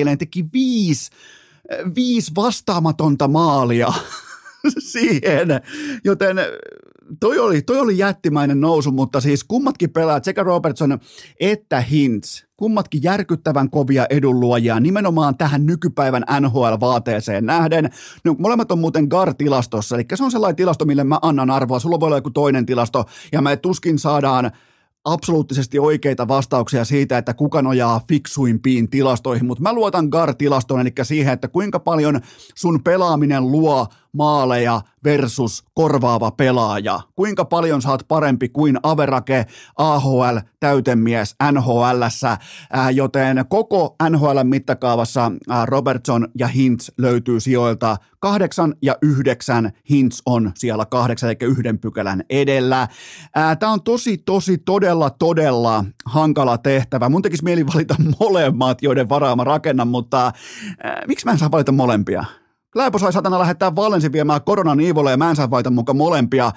[0.02, 0.06] 6-4.
[0.06, 1.12] Ne teki viisi,
[1.96, 3.94] viisi vastaamatonta maalia
[4.92, 5.48] siihen.
[6.04, 6.38] Joten
[7.20, 11.00] toi oli, toi oli jättimäinen nousu, mutta siis kummatkin pelaat, sekä Robertson
[11.40, 17.90] että Hintz, kummatkin järkyttävän kovia edunluojia nimenomaan tähän nykypäivän NHL-vaateeseen nähden.
[18.24, 21.80] No, molemmat on muuten GAR-tilastossa, eli se on sellainen tilasto, mille mä annan arvoa.
[21.80, 24.52] Sulla voi olla joku toinen tilasto, ja me tuskin saadaan
[25.06, 31.34] absoluuttisesti oikeita vastauksia siitä, että kuka nojaa fiksuimpiin tilastoihin, mutta mä luotan GAR-tilastoon, eli siihen,
[31.34, 32.22] että kuinka paljon
[32.56, 37.00] sun pelaaminen luo maaleja versus korvaava pelaaja.
[37.16, 39.46] Kuinka paljon saat parempi kuin Averake,
[39.78, 42.38] AHL, täytemies NHLssä,
[42.94, 45.32] joten koko NHL mitakaavassa
[45.66, 49.72] Robertson ja Hintz löytyy sijoilta kahdeksan ja yhdeksän.
[49.90, 52.88] Hintz on siellä kahdeksan eikä yhden pykälän edellä.
[53.60, 57.10] Tämä on tosi, tosi, todella, todella hankala tehtävä.
[57.10, 60.32] Mun tekisi mieli valita molemmat, joiden varaa mä rakennan, mutta
[61.08, 62.26] miksi mä en saa valita molempia?
[62.76, 66.54] Kläbo sai satana lähettää Valensin viemään koronan Iivolle ja mä en saa mukaan molempia, äh,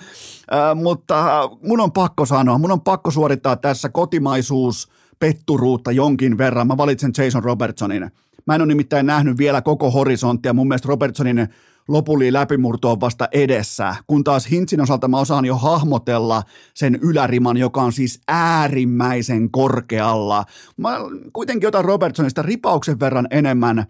[0.75, 6.67] mutta mun on pakko sanoa, mun on pakko suorittaa tässä kotimaisuus petturuutta jonkin verran.
[6.67, 8.11] Mä valitsen Jason Robertsonin.
[8.47, 10.53] Mä en ole nimittäin nähnyt vielä koko horisonttia.
[10.53, 11.49] Mun mielestä Robertsonin
[11.89, 16.43] lopullinen läpimurto on vasta edessä, kun taas Hintsin osalta mä osaan jo hahmotella
[16.75, 20.45] sen yläriman, joka on siis äärimmäisen korkealla.
[20.77, 20.99] Mä
[21.33, 23.87] kuitenkin otan Robertsonista ripauksen verran enemmän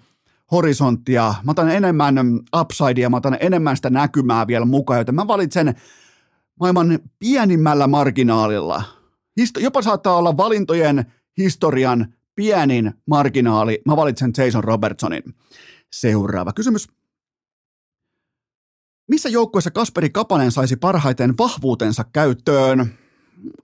[0.53, 2.15] horisonttia, mä otan enemmän
[2.61, 5.75] upsidea, mä otan enemmän sitä näkymää vielä mukaan, joten mä valitsen
[6.61, 8.83] maailman pienimmällä marginaalilla.
[9.41, 13.83] Histo- jopa saattaa olla valintojen historian pienin marginaali.
[13.87, 15.23] Mä valitsen Jason Robertsonin.
[15.93, 16.89] Seuraava kysymys.
[19.09, 22.99] Missä joukkueessa Kasperi Kapanen saisi parhaiten vahvuutensa käyttöön?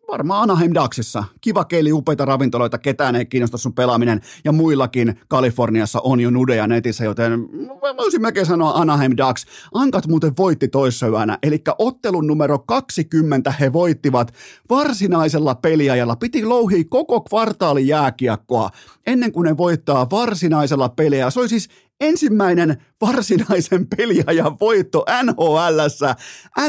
[0.09, 1.25] Varmaan Anaheim Ducksissa.
[1.41, 4.21] Kiva keili, upeita ravintoloita, ketään ei kiinnosta sun pelaaminen.
[4.45, 7.49] Ja muillakin Kaliforniassa on jo nudeja netissä, joten
[7.97, 9.47] voisin melkein sanoa Anaheim Ducks.
[9.75, 14.35] Ankat muuten voitti toissa yönä, eli ottelun numero 20 he voittivat
[14.71, 16.17] varsinaisella peliajalla.
[16.17, 18.71] Piti louhia koko kvartaali jääkiekkoa
[19.07, 21.31] ennen kuin ne voittaa varsinaisella peliä.
[21.31, 21.69] Se oli siis
[22.01, 26.17] ensimmäinen varsinaisen peliajan voitto NHLssä,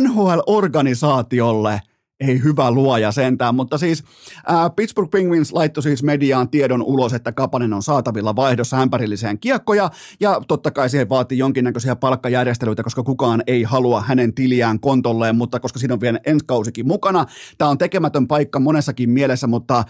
[0.02, 1.80] NHL-organisaatiolle–
[2.20, 4.04] ei hyvä luoja sentään, mutta siis
[4.52, 9.90] äh, Pittsburgh Penguins laittoi siis mediaan tiedon ulos, että Kapanen on saatavilla vaihdossa ämpärilliseen kiekkoja,
[10.20, 15.60] ja totta kai siihen vaatii jonkinnäköisiä palkkajärjestelyitä, koska kukaan ei halua hänen tiliään kontolleen, mutta
[15.60, 17.26] koska siinä on vielä ensi kausikin mukana,
[17.58, 19.84] tämä on tekemätön paikka monessakin mielessä, mutta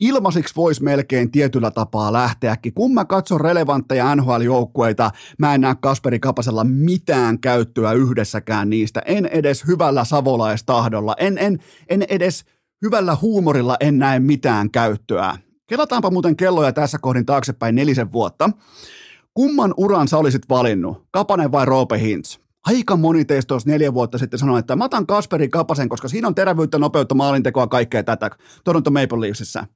[0.00, 2.74] ilmasiksi voisi melkein tietyllä tapaa lähteäkin.
[2.74, 9.02] Kun mä katson relevantteja NHL-joukkueita, mä en näe Kasperi Kapasella mitään käyttöä yhdessäkään niistä.
[9.06, 11.58] En edes hyvällä savolaistahdolla, en, en,
[11.88, 12.44] en edes
[12.82, 15.38] hyvällä huumorilla en näe mitään käyttöä.
[15.66, 18.50] Kelataanpa muuten kelloja tässä kohdin taaksepäin nelisen vuotta.
[19.34, 22.38] Kumman uran sä olisit valinnut, Kapanen vai Roope Hintz?
[22.66, 26.28] Aika moni teistä olisi neljä vuotta sitten sanoi, että mä otan Kasperi Kapasen, koska siinä
[26.28, 28.30] on terävyyttä, nopeutta, maalintekoa, kaikkea tätä
[28.64, 29.66] Toronto Maple Leafsissä.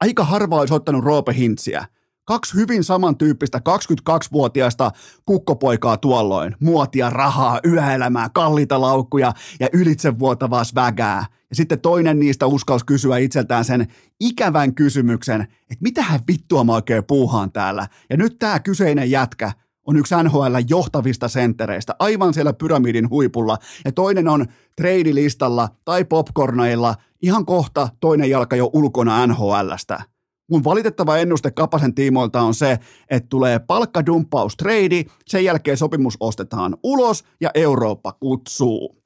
[0.00, 1.84] Aika harva olisi ottanut Roope Hintsiä.
[2.24, 4.90] Kaksi hyvin samantyyppistä 22-vuotiaista
[5.26, 6.56] kukkopoikaa tuolloin.
[6.60, 11.26] Muotia, rahaa, yöelämää, kalliita laukkuja ja ylitsevuotavaa svägää.
[11.50, 13.86] Ja sitten toinen niistä uskalsi kysyä itseltään sen
[14.20, 17.86] ikävän kysymyksen, että mitähän vittua mä oikein puuhaan täällä.
[18.10, 19.52] Ja nyt tämä kyseinen jätkä
[19.86, 26.94] on yksi NHL johtavista senttereistä, aivan siellä pyramidin huipulla, ja toinen on treidilistalla tai popcornailla,
[27.22, 30.02] ihan kohta toinen jalka jo ulkona NHLstä.
[30.50, 32.78] Mun valitettava ennuste Kapasen tiimoilta on se,
[33.10, 39.02] että tulee palkkadumppaus trade, sen jälkeen sopimus ostetaan ulos ja Eurooppa kutsuu.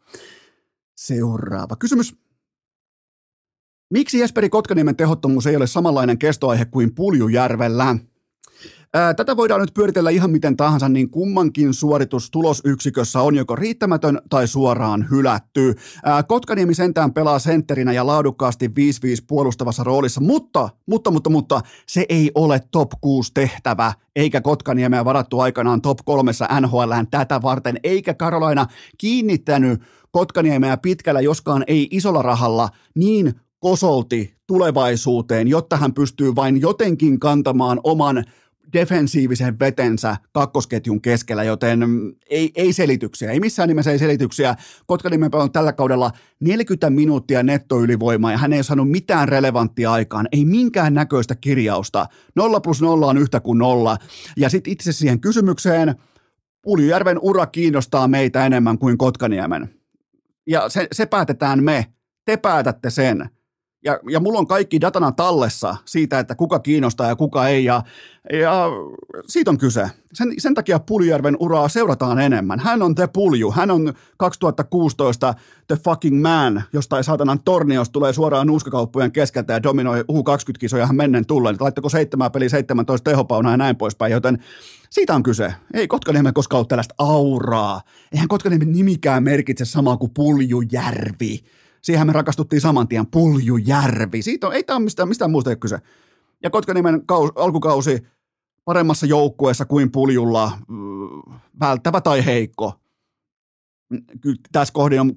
[0.97, 2.17] Seuraava kysymys.
[3.91, 7.97] Miksi Jesperi Kotkaniemen tehottomuus ei ole samanlainen kestoaihe kuin Puljujärvellä?
[9.17, 14.49] Tätä voidaan nyt pyöritellä ihan miten tahansa, niin kummankin suoritus tulosyksikössä on joko riittämätön tai
[14.49, 15.75] suoraan hylätty.
[16.29, 18.73] Kotkaniemi sentään pelaa sentterinä ja laadukkaasti 5-5
[19.29, 25.41] puolustavassa roolissa, mutta, mutta, mutta, mutta se ei ole top 6 tehtävä, eikä Kotkaniemeä varattu
[25.41, 28.67] aikanaan top kolmessa NHL tätä varten, eikä Karolaina
[28.99, 37.21] kiinnittänyt Kotkaniemeä pitkällä, joskaan ei isolla rahalla, niin kosolti tulevaisuuteen, jotta hän pystyy vain jotenkin
[37.21, 38.25] kantamaan oman
[38.73, 41.81] defensiivisen vetensä kakkosketjun keskellä, joten
[42.31, 44.57] ei, ei selityksiä, ei missään nimessä ei selityksiä.
[44.87, 50.45] Kotkanimen on tällä kaudella 40 minuuttia nettoylivoimaa ja hän ei saanut mitään relevanttia aikaan, ei
[50.45, 52.07] minkään näköistä kirjausta.
[52.37, 53.97] Nolla plus nolla on yhtä kuin nolla.
[54.37, 55.95] Ja sitten itse siihen kysymykseen,
[56.63, 59.75] Puljujärven ura kiinnostaa meitä enemmän kuin Kotkaniemen.
[60.47, 61.87] Ja se, se päätetään me.
[62.25, 63.31] Te päätätte sen
[63.85, 67.83] ja, ja mulla on kaikki datana tallessa siitä, että kuka kiinnostaa ja kuka ei, ja,
[68.33, 68.69] ja
[69.27, 69.91] siitä on kyse.
[70.13, 72.61] Sen, sen takia Puljärven uraa seurataan enemmän.
[72.61, 75.35] Hän on te pulju, hän on 2016
[75.67, 81.27] the fucking man, jostain saatanan torniosta tulee suoraan nuuskakauppojen keskeltä ja dominoi U20-kisoja hän mennen
[81.27, 81.57] tulleen.
[81.61, 84.39] Laittako seitsemän peli 17 tehopauna ja näin poispäin, joten
[84.91, 85.55] siitä on kyse.
[85.75, 87.81] Ei Kotkaniemen koskaan ole tällaista auraa.
[88.13, 91.45] Eihän Kotkaniemen nimikään merkitse samaa kuin Puljujärvi
[91.83, 94.23] siihen me rakastuttiin saman tien, Puljujärvi.
[94.23, 95.79] Siitä on, ei tämä mistään, mistään muusta ei kyse.
[96.43, 98.03] Ja Kotkaniemen kaus, alkukausi
[98.65, 102.73] paremmassa joukkueessa kuin Puljulla, mm, välttävä tai heikko.
[104.21, 105.13] Kyllä tässä kohdin on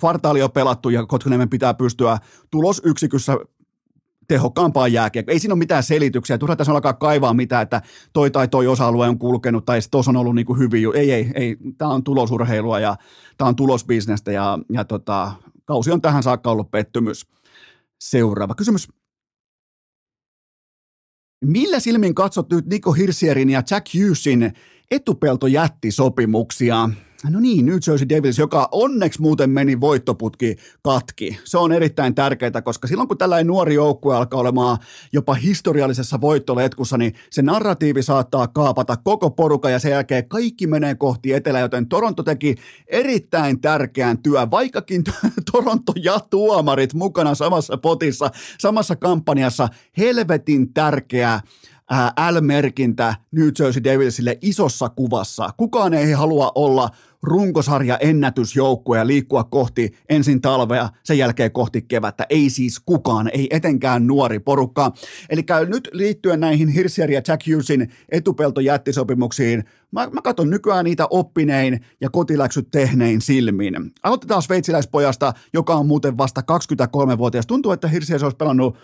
[0.00, 2.18] kvartaali on pelattu ja Kotkaniemen pitää pystyä
[2.50, 3.38] tulosyksikössä
[4.28, 5.32] tehokkaampaan jääkiekkoon.
[5.32, 6.38] Ei siinä ole mitään selityksiä.
[6.38, 10.16] Turha tässä alkaa kaivaa mitään, että toi tai toi osa-alue on kulkenut tai tuossa on
[10.16, 10.84] ollut niin kuin hyvin.
[10.94, 11.56] Ei, ei, ei.
[11.78, 12.96] Tämä on tulosurheilua ja
[13.36, 15.32] tämä on tulosbisnestä ja, ja tota,
[15.66, 17.26] Kausi on tähän saakka ollut pettymys.
[18.00, 18.88] Seuraava kysymys.
[21.44, 24.52] Millä silmin katsot nyt Nico Hirsierin ja Jack Hughesin
[24.90, 26.88] etupeltojättisopimuksia?
[27.30, 31.38] No niin, New Jersey Devils, joka onneksi muuten meni voittoputki katki.
[31.44, 34.78] Se on erittäin tärkeää, koska silloin kun tällainen nuori joukkue alkaa olemaan
[35.12, 40.94] jopa historiallisessa voittoletkussa, niin se narratiivi saattaa kaapata koko porukan ja sen jälkeen kaikki menee
[40.94, 42.54] kohti etelä, joten Toronto teki
[42.86, 45.04] erittäin tärkeän työn, vaikkakin
[45.52, 51.40] Toronto ja tuomarit mukana samassa potissa, samassa kampanjassa, helvetin tärkeä
[52.30, 55.50] L-merkintä New Jersey Devilsille isossa kuvassa.
[55.56, 56.88] Kukaan ei halua olla
[57.22, 62.26] runkosarja ennätysjoukkue ja liikkua kohti ensin talvea, sen jälkeen kohti kevättä.
[62.30, 64.92] Ei siis kukaan, ei etenkään nuori porukka.
[65.30, 71.80] Eli nyt liittyen näihin Hirsier ja Jack Hughesin etupeltojättisopimuksiin, mä, mä katson nykyään niitä oppinein
[72.00, 73.92] ja kotiläksyt tehnein silmin.
[74.02, 77.46] Aloitetaan sveitsiläispojasta, joka on muuten vasta 23-vuotias.
[77.46, 78.76] Tuntuu, että Hirsier olisi pelannut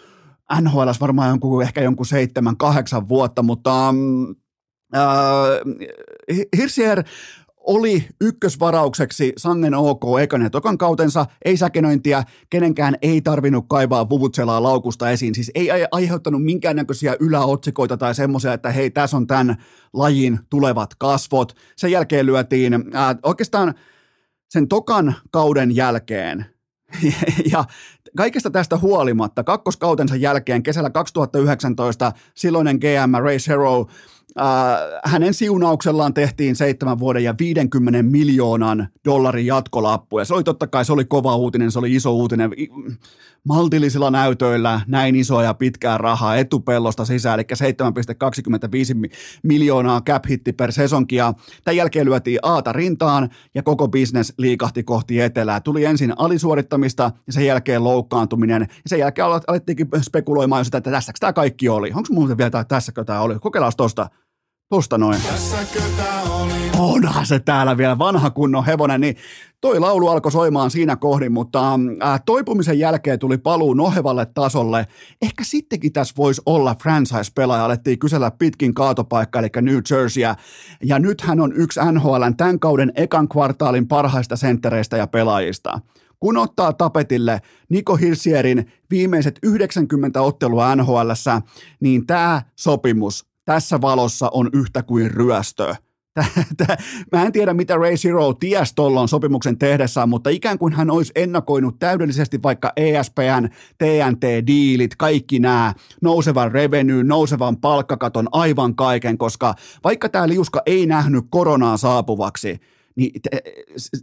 [0.61, 3.89] NHL varmaan jonkun, ehkä jonkun seitsemän, kahdeksan vuotta, mutta
[4.97, 5.03] äh,
[6.57, 7.05] Hirsier
[7.67, 14.63] oli ykkösvaraukseksi sangen ok ekan ja tokan kautensa, ei säkenöintiä, kenenkään ei tarvinnut kaivaa vuvutselaa
[14.63, 19.57] laukusta esiin, siis ei aiheuttanut minkäännäköisiä yläotsikoita tai semmoisia, että hei, tässä on tämän
[19.93, 21.53] lajin tulevat kasvot.
[21.77, 23.75] Sen jälkeen lyötiin, äh, oikeastaan
[24.51, 26.47] sen tokan kauden jälkeen.
[27.53, 27.65] Ja
[28.17, 33.85] kaikesta tästä huolimatta, kakkoskautensa jälkeen kesällä 2019 silloinen GM Ray Sherrow
[34.41, 40.19] Äh, hänen siunauksellaan tehtiin seitsemän vuoden ja 50 miljoonan dollarin jatkolappu.
[40.19, 42.51] Ja se oli totta kai, se oli kova uutinen, se oli iso uutinen.
[43.45, 47.47] Maltillisilla näytöillä näin isoa ja pitkää rahaa etupellosta sisään, eli
[49.09, 51.17] 7,25 miljoonaa cap hitti per sesonki.
[51.17, 55.61] Ja tämän jälkeen lyötiin aata rintaan ja koko business liikahti kohti etelää.
[55.61, 58.61] Tuli ensin alisuorittamista ja sen jälkeen loukkaantuminen.
[58.61, 61.93] Ja sen jälkeen alettiinkin spekuloimaan sitä, että tässäkö tämä kaikki oli.
[61.95, 63.39] Onko muuten vielä tässäkö tämä oli?
[63.39, 64.11] Kokeillaan tuosta.
[64.69, 65.19] Tuosta noin.
[66.79, 69.17] Onhan se täällä vielä vanha kunnon hevonen, niin
[69.61, 74.87] toi laulu alkoi soimaan siinä kohdin, mutta äh, toipumisen jälkeen tuli paluu nohevalle tasolle.
[75.23, 80.37] Ehkä sittenkin tässä voisi olla franchise-pelaaja, alettiin kysellä pitkin kaatopaikka, eli New Jerseyä,
[80.85, 85.81] ja nyt hän on yksi NHLn tämän kauden ekan kvartaalin parhaista senttereistä ja pelaajista
[86.21, 91.11] kun ottaa tapetille Niko Hirsierin viimeiset 90 ottelua nhl
[91.81, 95.75] niin tämä sopimus tässä valossa on yhtä kuin ryöstö.
[97.13, 101.13] Mä en tiedä, mitä Ray Zero ties tuolloin sopimuksen tehdessään, mutta ikään kuin hän olisi
[101.15, 110.09] ennakoinut täydellisesti vaikka ESPN, TNT-diilit, kaikki nämä, nousevan revenue, nousevan palkkakaton, aivan kaiken, koska vaikka
[110.09, 112.59] tämä liuska ei nähnyt koronaa saapuvaksi,
[112.97, 113.21] niin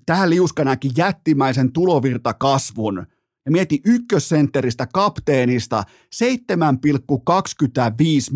[0.06, 3.06] tähän liuska näki jättimäisen tulovirtakasvun.
[3.46, 5.84] Ja mieti ykkössentteristä, kapteenista
[6.16, 6.22] 7,25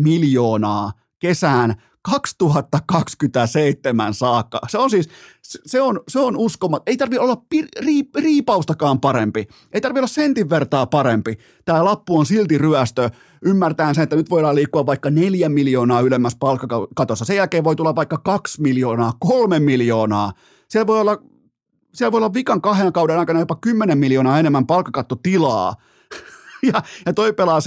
[0.02, 4.60] miljoonaa kesään 2027 saakka.
[4.68, 5.08] Se on siis,
[5.42, 6.82] se on, se on uskomat.
[6.86, 9.46] Ei tarvi olla pi, ri, riipaustakaan parempi.
[9.72, 11.38] Ei tarvi olla sentin vertaa parempi.
[11.64, 13.10] Tämä lappu on silti ryöstö.
[13.44, 17.24] Ymmärtää sen, että nyt voidaan liikkua vaikka neljä miljoonaa ylemmäs palkkakatossa.
[17.24, 20.32] Sen jälkeen voi tulla vaikka kaksi miljoonaa, kolme miljoonaa.
[20.68, 21.22] Siellä voi olla,
[21.94, 25.74] siellä voi olla vikan kahden kauden aikana jopa 10 miljoonaa enemmän palkkakattotilaa.
[26.72, 27.58] ja, ja toi pelaa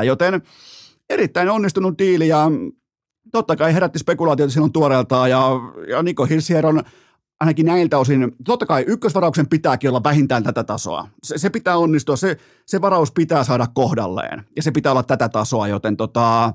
[0.00, 0.42] 7,25, joten
[1.10, 2.50] erittäin onnistunut diili ja
[3.32, 5.50] totta kai herätti spekulaatioita silloin tuoreeltaan ja,
[5.88, 6.64] ja Niko Hirsier
[7.40, 11.08] ainakin näiltä osin, totta kai ykkösvarauksen pitääkin olla vähintään tätä tasoa.
[11.22, 12.36] Se, se pitää onnistua, se,
[12.66, 16.52] se varaus pitää saada kohdalleen ja se pitää olla tätä tasoa, joten tota,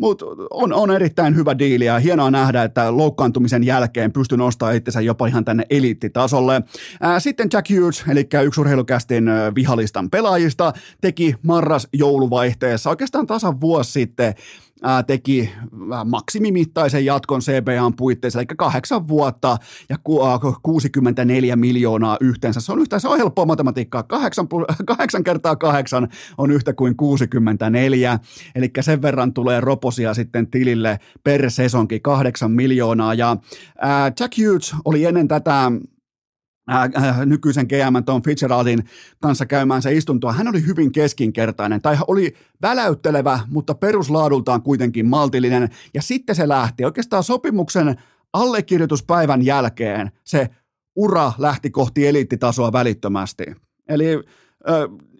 [0.00, 5.00] mutta on, on erittäin hyvä diili ja hienoa nähdä, että loukkaantumisen jälkeen pystyy nostamaan itsensä
[5.00, 6.62] jopa ihan tänne eliittitasolle.
[7.18, 14.34] Sitten Jack Hughes, eli yksi urheilukästin vihalistan pelaajista, teki marras-jouluvaihteessa oikeastaan tasan vuosi sitten
[14.84, 15.50] ää, teki
[16.04, 19.56] maksimimittaisen jatkon CBAn puitteissa, eli kahdeksan vuotta
[19.88, 22.60] ja ku, ää, 64 miljoonaa yhteensä.
[22.60, 24.02] Se on yhtä, se on helppoa matematiikkaa.
[24.02, 24.48] Kahdeksan,
[24.86, 28.18] kahdeksan kertaa kahdeksan on yhtä kuin 64,
[28.54, 33.14] eli sen verran tulee roposia sitten tilille per sesonki, kahdeksan miljoonaa.
[33.14, 33.36] Ja
[33.78, 35.72] ää, Jack Hughes oli ennen tätä
[36.72, 38.84] Äh, äh, nykyisen GM Tom Fitzgeraldin
[39.20, 40.32] kanssa käymään se istuntoa.
[40.32, 45.68] Hän oli hyvin keskinkertainen tai oli väläyttelevä, mutta peruslaadultaan kuitenkin maltillinen.
[45.94, 46.84] Ja sitten se lähti.
[46.84, 47.96] Oikeastaan sopimuksen
[48.32, 50.48] allekirjoituspäivän jälkeen se
[50.96, 53.44] ura lähti kohti eliittitasoa välittömästi.
[53.88, 54.06] Eli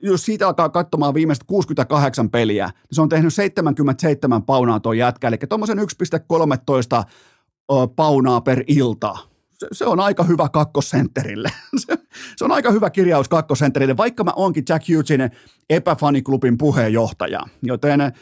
[0.02, 5.28] jos siitä alkaa katsomaan viimeiset 68 peliä, niin se on tehnyt 77 paunaa tuon jätkä,
[5.28, 5.84] eli tuommoisen 1,13
[7.96, 9.18] paunaa per ilta
[9.64, 11.50] se, se on aika hyvä kakkosentterille.
[11.86, 11.98] se,
[12.36, 15.30] se on aika hyvä kirjaus kakkosentterille, vaikka mä oonkin Jack Hughesin
[15.70, 17.40] epäfaniklubin puheenjohtaja.
[17.62, 18.12] Joten äh,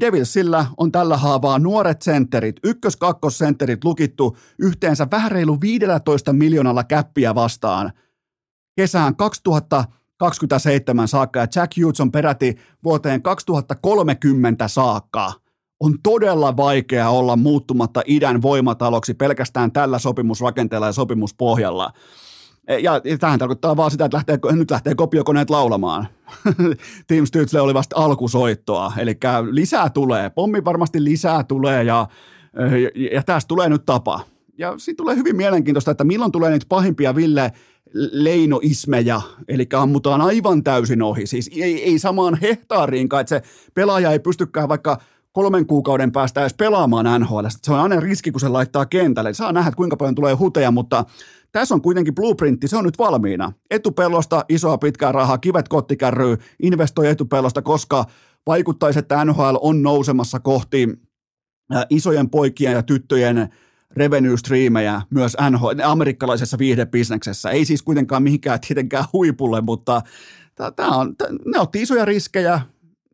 [0.00, 7.92] Devilsillä on tällä haavaa nuoret sentterit, ykkös-kakkossentterit lukittu yhteensä vähän reilu 15 miljoonalla käppiä vastaan
[8.76, 15.32] kesään 2027 saakka ja Jack Hughes on peräti vuoteen 2030 saakka–
[15.80, 21.92] on todella vaikea olla muuttumatta idän voimataloksi pelkästään tällä sopimusrakenteella ja sopimuspohjalla.
[22.68, 26.08] E, ja tähän tarkoittaa vaan sitä, että lähtee, nyt lähtee kopiokoneet laulamaan.
[27.08, 29.18] Team Stützle oli vasta alkusoittoa, eli
[29.50, 32.06] lisää tulee, pommi varmasti lisää tulee ja,
[32.56, 34.20] ja, ja tästä tulee nyt tapa.
[34.58, 37.52] Ja siitä tulee hyvin mielenkiintoista, että milloin tulee niitä pahimpia Ville
[38.12, 41.26] leinoismeja, eli ammutaan aivan täysin ohi.
[41.26, 43.42] Siis ei, ei samaan hehtaariinkaan, että se
[43.74, 44.98] pelaaja ei pystykään vaikka–
[45.36, 47.46] kolmen kuukauden päästä edes pelaamaan NHL.
[47.48, 49.34] Se on aina riski, kun se laittaa kentälle.
[49.34, 51.04] Saa nähdä, kuinka paljon tulee huteja, mutta
[51.52, 53.52] tässä on kuitenkin blueprintti, se on nyt valmiina.
[53.70, 58.04] Etupellosta isoa pitkää rahaa, kivet kottikärryy, investoi etupellosta, koska
[58.46, 60.88] vaikuttaisi, että NHL on nousemassa kohti
[61.90, 63.48] isojen poikien ja tyttöjen
[63.96, 67.50] revenue-striimejä myös NHL, amerikkalaisessa viihdebisneksessä.
[67.50, 70.02] Ei siis kuitenkaan mihinkään tietenkään huipulle, mutta
[70.76, 71.14] tämä on,
[71.52, 72.60] ne otti isoja riskejä,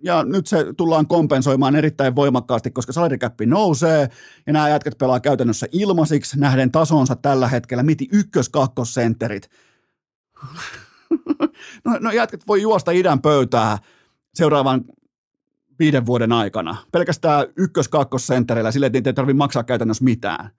[0.02, 4.08] ja nyt se tullaan kompensoimaan erittäin voimakkaasti, koska salarikäppi nousee,
[4.46, 9.50] ja nämä jätkät pelaa käytännössä ilmaisiksi nähden tasonsa tällä hetkellä, miti ykkös-kakkossentterit.
[11.84, 13.78] no, no jätkät voi juosta idän pöytää
[14.34, 14.84] seuraavan
[15.78, 16.76] viiden vuoden aikana.
[16.92, 20.50] Pelkästään ykkös-kakkossentterillä, sille, että ei tarvitse maksaa käytännössä mitään.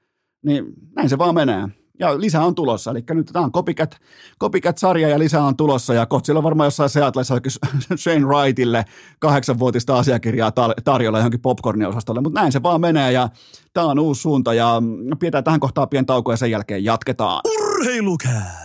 [0.45, 0.65] Niin
[0.95, 1.82] näin se vaan menee.
[2.03, 3.97] Ja lisää on tulossa, eli nyt tämä on Copycat,
[4.41, 7.35] Copycat-sarja ja lisää on tulossa, ja kohta siellä on varmaan jossain Seatlessa
[7.95, 8.85] Shane Wrightille
[9.19, 10.51] kahdeksanvuotista asiakirjaa
[10.83, 13.29] tarjolla johonkin popcorniosastolle, mutta näin se vaan menee, ja
[13.73, 14.81] tämä on uusi suunta, ja
[15.19, 17.41] pidetään tähän kohtaan pien tauko, ja sen jälkeen jatketaan.
[17.45, 18.62] Urheilukääst!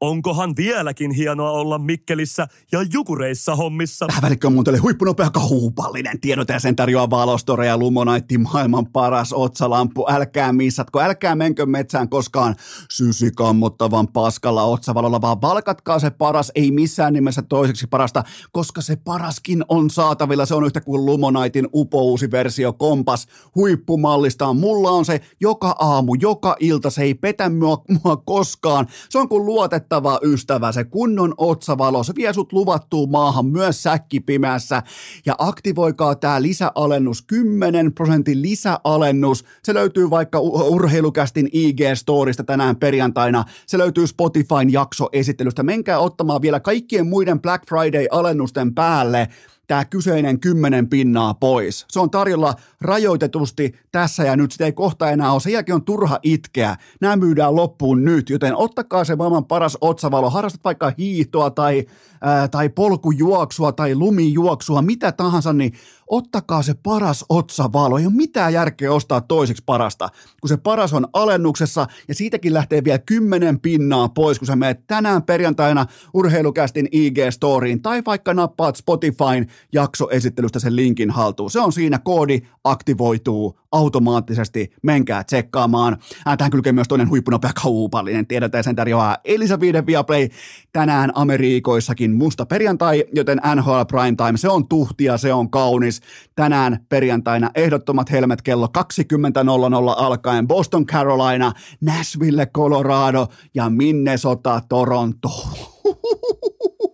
[0.00, 4.06] Onkohan vieläkin hienoa olla Mikkelissä ja Jukureissa hommissa?
[4.06, 10.06] Tähän välikköön mun huippunopea kahupallinen tiedote ja sen tarjoaa Valostore ja Lumonaitti maailman paras otsalampu.
[10.08, 12.54] Älkää missatko, älkää menkö metsään koskaan
[12.90, 19.64] sysikammottavan paskalla otsavalolla, vaan valkatkaa se paras, ei missään nimessä toiseksi parasta, koska se paraskin
[19.68, 20.46] on saatavilla.
[20.46, 24.56] Se on yhtä kuin Lumonaitin upouusi versio kompas huippumallistaan.
[24.56, 28.86] Mulla on se joka aamu, joka ilta, se ei petä mua, mua koskaan.
[29.08, 29.46] Se on kuin
[29.80, 34.82] luotettava ystävä, se kunnon otsavalo, se vie sut luvattuun maahan myös säkkipimässä.
[35.26, 39.44] Ja aktivoikaa tämä lisäalennus, 10 prosentin lisäalennus.
[39.62, 43.44] Se löytyy vaikka urheilukästin IG-storista tänään perjantaina.
[43.66, 45.62] Se löytyy Spotifyn jaksoesittelystä.
[45.62, 49.28] Menkää ottamaan vielä kaikkien muiden Black Friday-alennusten päälle
[49.70, 51.86] tämä kyseinen kymmenen pinnaa pois.
[51.88, 55.40] Se on tarjolla rajoitetusti tässä ja nyt, sitä ei kohta enää ole.
[55.40, 56.76] Sen jälkeen on turha itkeä.
[57.00, 60.30] Nämä myydään loppuun nyt, joten ottakaa se maailman paras otsavalo.
[60.30, 61.84] Harrastat vaikka hiihtoa tai,
[62.20, 65.72] ää, tai polkujuoksua tai lumijuoksua, mitä tahansa, niin
[66.10, 67.98] ottakaa se paras otsavalo.
[67.98, 70.08] Ei ole mitään järkeä ostaa toiseksi parasta,
[70.40, 74.86] kun se paras on alennuksessa ja siitäkin lähtee vielä kymmenen pinnaa pois, kun sä menet
[74.86, 81.50] tänään perjantaina urheilukästin IG-storiin tai vaikka nappaat Spotifyn jaksoesittelystä sen linkin haltuun.
[81.50, 85.96] Se on siinä, koodi aktivoituu automaattisesti, menkää tsekkaamaan.
[86.26, 90.28] Ää, tähän kylkee myös toinen huippunopea kaupallinen, tiedetään sen tarjoaa Elisa 5 Viaplay
[90.72, 96.00] tänään Amerikoissakin musta perjantai, joten NHL Primetime, se on tuhtia, se on kaunis.
[96.34, 105.30] Tänään perjantaina ehdottomat helmet kello 20.00 alkaen Boston Carolina, Nashville Colorado ja Minnesota Toronto.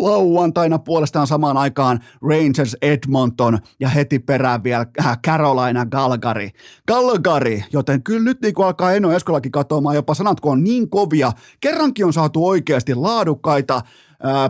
[0.00, 6.50] Lauantaina puolestaan samaan aikaan Rangers Edmonton ja heti perään vielä äh, Carolina Galgari.
[6.88, 11.32] Galgari, joten kyllä nyt niin alkaa Eno Eskolakin katsomaan jopa sanat, kun on niin kovia.
[11.60, 13.82] Kerrankin on saatu oikeasti laadukkaita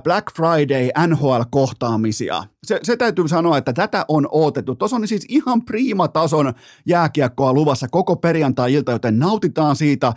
[0.05, 2.45] Black Friday NHL-kohtaamisia.
[2.65, 4.75] Se, se täytyy sanoa, että tätä on odotettu.
[4.75, 6.53] Tuossa on siis ihan priimatason
[6.87, 10.13] jääkiekkoa luvassa koko perjantai-ilta, joten nautitaan siitä.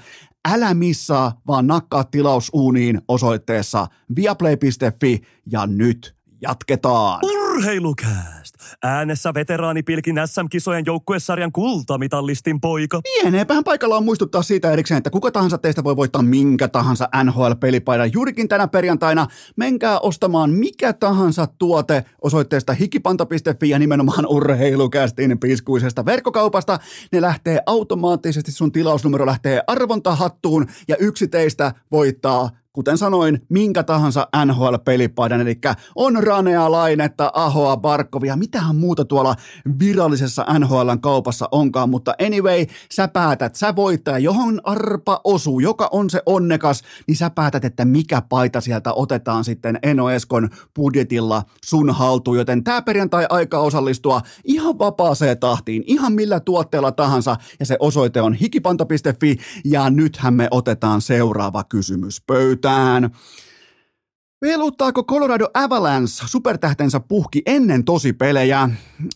[0.51, 7.19] Älä missaa, vaan nakkaa tilausuuniin osoitteessa viaplay.fi ja nyt jatketaan.
[7.53, 8.55] Urheilukääst!
[8.83, 13.01] Äänessä veteraanipilkin SM-kisojen joukkuesarjan kultamitallistin poika.
[13.01, 18.13] Pieneepähän paikalla on muistuttaa siitä erikseen, että kuka tahansa teistä voi voittaa minkä tahansa NHL-pelipaidan.
[18.13, 26.79] Juurikin tänä perjantaina menkää ostamaan mikä tahansa tuote osoitteesta hikipanta.fi ja nimenomaan urheilukästin piskuisesta verkkokaupasta.
[27.11, 34.27] Ne lähtee automaattisesti, sun tilausnumero lähtee arvontahattuun ja yksi teistä voittaa kuten sanoin, minkä tahansa
[34.45, 35.59] NHL-pelipaidan, eli
[35.95, 39.35] on Ranea, Lainetta, Ahoa, Barkovia, mitähän muuta tuolla
[39.79, 46.09] virallisessa NHLn kaupassa onkaan, mutta anyway, sä päätät, sä voittaja, johon arpa osuu, joka on
[46.09, 51.89] se onnekas, niin sä päätät, että mikä paita sieltä otetaan sitten Eno Eskon budjetilla sun
[51.89, 57.77] haltuun, joten tää perjantai aika osallistua ihan vapaaseen tahtiin, ihan millä tuotteella tahansa, ja se
[57.79, 63.11] osoite on hikipanta.fi, ja nythän me otetaan seuraava kysymys pöytä pöytään.
[64.43, 68.69] Peluttaako Colorado Avalanche supertähtensä puhki ennen tosipelejä?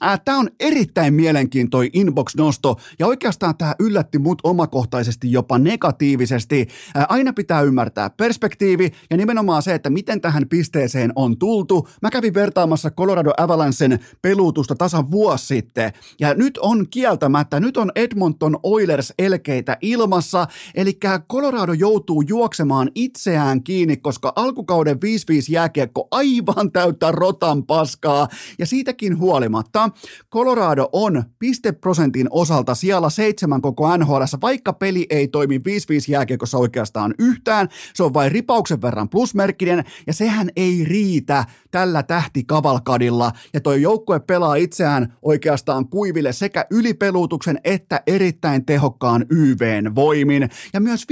[0.04, 6.68] Äh, tämä on erittäin mielenkiintoinen inbox-nosto ja oikeastaan tämä yllätti mut omakohtaisesti jopa negatiivisesti.
[6.98, 11.88] Äh, aina pitää ymmärtää perspektiivi ja nimenomaan se, että miten tähän pisteeseen on tultu.
[12.02, 17.92] Mä kävin vertaamassa Colorado Avalanchen pelutusta tasan vuosi sitten ja nyt on kieltämättä, nyt on
[17.96, 21.00] Edmonton Oilers elkeitä ilmassa, eli
[21.32, 25.17] Colorado joutuu juoksemaan itseään kiinni, koska alkukauden 5 5-5
[25.50, 28.28] jääkiekko aivan täyttä rotan paskaa.
[28.60, 29.90] Ja siitäkin huolimatta
[30.34, 35.62] Colorado on pisteprosentin osalta siellä seitsemän koko NHL, vaikka peli ei toimi 5-5
[36.08, 37.70] jääkiekossa oikeastaan yhtään.
[37.94, 43.32] Se on vain ripauksen verran plusmerkkinen ja sehän ei riitä tällä tähtikavalkadilla.
[43.54, 50.50] Ja toi joukkue pelaa itseään oikeastaan kuiville sekä ylipelutuksen että erittäin tehokkaan YVn voimin.
[50.74, 51.06] Ja myös 5-5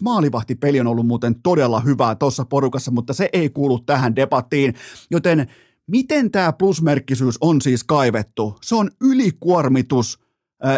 [0.00, 4.74] maalivahtipeli on ollut muuten todella hyvää tuossa porukassa, mutta se ei kuulu tähän debattiin,
[5.10, 5.46] joten
[5.86, 8.58] miten tämä plusmerkkisyys on siis kaivettu?
[8.62, 10.18] Se on ylikuormitus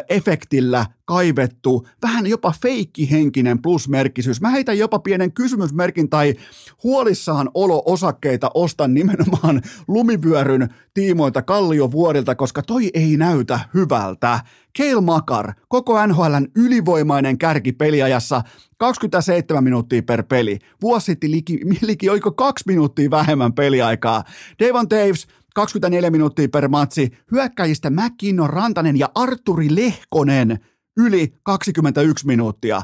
[0.08, 4.40] efektillä kaivettu, vähän jopa feikkihenkinen plusmerkkisyys.
[4.40, 6.34] Mä heitän jopa pienen kysymysmerkin tai
[6.82, 14.40] huolissaan olo-osakkeita ostan nimenomaan lumivyöryn tiimoilta Kalliovuorilta, koska toi ei näytä hyvältä.
[14.72, 18.42] Keil Makar, koko NHLn ylivoimainen kärki peliajassa,
[18.76, 20.58] 27 minuuttia per peli.
[20.82, 24.24] Vuosi sitten liki, liki oiko kaksi minuuttia vähemmän peliaikaa.
[24.58, 27.10] Devon Taves, 24 minuuttia per matsi.
[27.32, 30.58] Hyökkäjistä McKinnon, Rantanen ja Arturi Lehkonen
[30.96, 32.82] yli 21 minuuttia.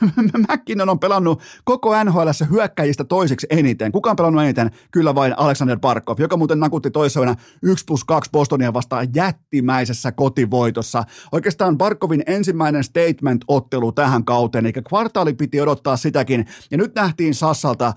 [0.48, 3.92] McKinnon on pelannut koko NHL hyökkäjistä toiseksi eniten.
[3.92, 4.70] Kuka on pelannut eniten?
[4.90, 11.04] Kyllä vain Alexander Barkov, joka muuten nakutti toisena 1 plus 2 Bostonia vastaan jättimäisessä kotivoitossa.
[11.32, 16.46] Oikeastaan Barkovin ensimmäinen statement-ottelu tähän kauteen, eli kvartaali piti odottaa sitäkin.
[16.70, 17.92] Ja nyt nähtiin Sassalta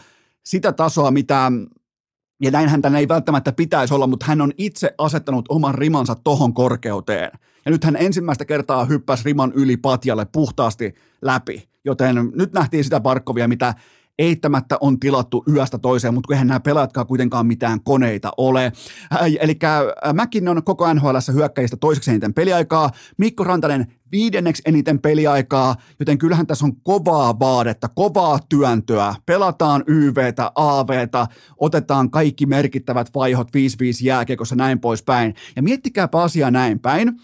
[0.45, 1.51] sitä tasoa, mitä
[2.41, 6.53] ja näinhän tänne ei välttämättä pitäisi olla, mutta hän on itse asettanut oman rimansa tohon
[6.53, 7.31] korkeuteen.
[7.65, 11.69] Ja nyt hän ensimmäistä kertaa hyppäsi riman yli patjalle puhtaasti läpi.
[11.85, 13.73] Joten nyt nähtiin sitä Barkovia, mitä
[14.20, 18.72] eittämättä on tilattu yöstä toiseen, mutta eihän nämä pelaajatkaan kuitenkaan mitään koneita ole.
[19.39, 26.17] Eli äh, on koko NHL hyökkäjistä toiseksi eniten peliaikaa, Mikko Rantanen viidenneksi eniten peliaikaa, joten
[26.17, 29.15] kyllähän tässä on kovaa vaadetta, kovaa työntöä.
[29.26, 33.51] Pelataan YVtä, AVtä, otetaan kaikki merkittävät vaihot 5-5
[34.03, 35.36] jääkiekossa näin poispäin.
[35.55, 37.20] Ja miettikääpä asiaa näin päin.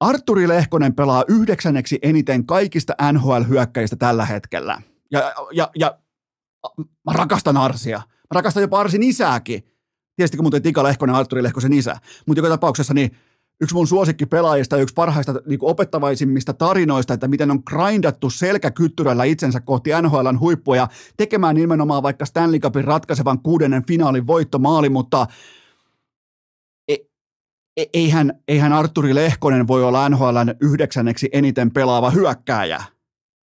[0.00, 4.82] Arturi Lehkonen pelaa yhdeksänneksi eniten kaikista NHL-hyökkäistä tällä hetkellä.
[5.10, 5.98] Ja, ja, ja
[7.04, 7.98] mä rakastan Arsia.
[7.98, 9.62] Mä rakastan jopa Arsin isääkin.
[10.16, 11.96] Tiesittekö muuten Tika Lehkonen, Arturi Lehkosen isä?
[12.26, 13.10] Mutta joka tapauksessa niin
[13.60, 19.60] yksi mun suosikkipelaajista ja yksi parhaista niin opettavaisimmista tarinoista, että miten on grindattu selkäkyttyrällä itsensä
[19.60, 25.26] kohti NHLn huippuja tekemään nimenomaan vaikka Stanley Cupin ratkaisevan kuudennen finaalin voittomaali, mutta
[26.88, 26.94] e,
[27.76, 32.82] e, eihän, eihän Arturi Lehkonen voi olla NHLn yhdeksänneksi eniten pelaava hyökkääjä.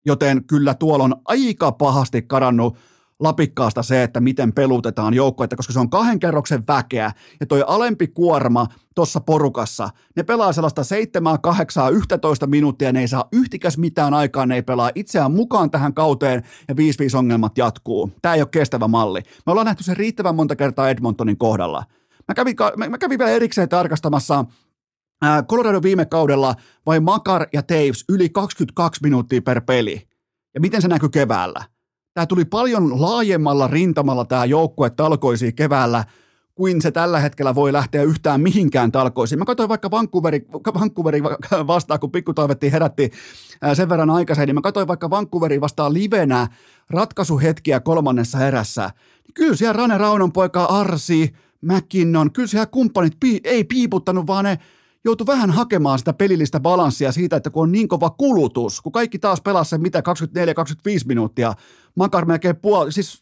[0.06, 2.78] Joten kyllä tuolla on aika pahasti kadannut
[3.20, 8.08] lapikkaasta se, että miten pelutetaan joukkoita, koska se on kahden kerroksen väkeä ja toi alempi
[8.08, 14.14] kuorma tuossa porukassa, ne pelaa sellaista 7, 8, 11 minuuttia, ne ei saa yhtikäs mitään
[14.14, 16.78] aikaa, ne ei pelaa itseään mukaan tähän kauteen ja 5-5
[17.18, 18.12] ongelmat jatkuu.
[18.22, 19.22] Tämä ei ole kestävä malli.
[19.46, 21.84] Me ollaan nähty se riittävän monta kertaa Edmontonin kohdalla.
[22.28, 22.56] Mä kävin,
[22.90, 24.46] mä kävin vielä erikseen tarkastamassa
[25.48, 26.56] Colorado viime kaudella
[26.86, 30.08] vai Makar ja Taves yli 22 minuuttia per peli.
[30.54, 31.64] Ja miten se näkyy keväällä?
[32.14, 36.04] Tämä tuli paljon laajemmalla rintamalla tämä joukkue talkoisiin keväällä,
[36.56, 39.40] kuin se tällä hetkellä voi lähteä yhtään mihinkään talkoisiin.
[39.40, 40.46] Mä katsoin vaikka Vancouveri,
[40.80, 41.24] Vancouveri
[41.68, 43.12] vastaan, kun pikkutaivetti herätti
[43.74, 46.48] sen verran aikaisemmin, niin mä katsoin vaikka Vancouveri vastaan livenä
[46.90, 48.92] ratkaisuhetkiä kolmannessa erässä.
[49.34, 53.14] Kyllä siellä Rane Raunon poika Arsi, McKinnon, kyllä siellä kumppanit
[53.44, 54.60] ei piiputtanut, vaan ne
[55.06, 59.20] joutui vähän hakemaan sitä pelillistä balanssia siitä, että kun on niin kova kulutus, kun kaikki
[59.20, 60.04] taas pelasi sen mitä 24-25
[61.06, 61.54] minuuttia,
[61.96, 63.20] Makar melkein puoli, siis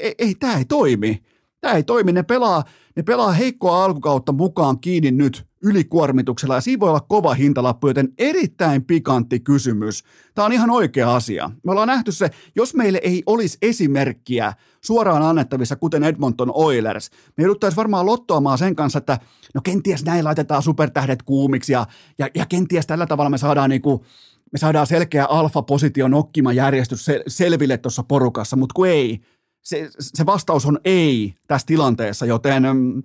[0.00, 1.22] ei, ei tämä ei toimi.
[1.60, 2.64] Tämä ei toimi, ne pelaa,
[2.96, 8.08] ne pelaa heikkoa alkukautta mukaan kiinni nyt ylikuormituksella ja siinä voi olla kova hintalappu, joten
[8.18, 10.04] erittäin pikantti kysymys.
[10.34, 11.50] Tämä on ihan oikea asia.
[11.64, 14.52] Me ollaan nähty se, jos meille ei olisi esimerkkiä
[14.84, 19.18] suoraan annettavissa, kuten Edmonton Oilers, me jouduttaisiin varmaan lottoamaan sen kanssa, että
[19.54, 21.86] no kenties näin laitetaan supertähdet kuumiksi ja,
[22.18, 24.04] ja, ja kenties tällä tavalla me saadaan niinku,
[24.52, 29.20] me saadaan selkeä alfa-positio nokkima järjestys selville tuossa porukassa, mutta kun ei,
[29.62, 33.02] se, se vastaus on ei tässä tilanteessa, joten mm,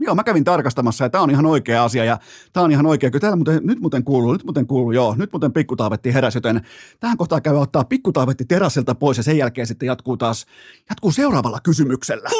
[0.00, 2.18] Joo, mä kävin tarkastamassa ja tämä on ihan oikea asia ja
[2.52, 3.10] tämä on ihan oikea.
[3.10, 6.60] Kyllä täällä muuten, nyt muuten kuuluu, nyt muuten kuuluu, joo, nyt muuten pikkutaavetti heräsi, joten
[7.00, 10.46] tähän kohtaan käy ottaa pikkutaavetti terassilta pois ja sen jälkeen sitten jatkuu taas,
[10.90, 12.30] jatkuu seuraavalla kysymyksellä.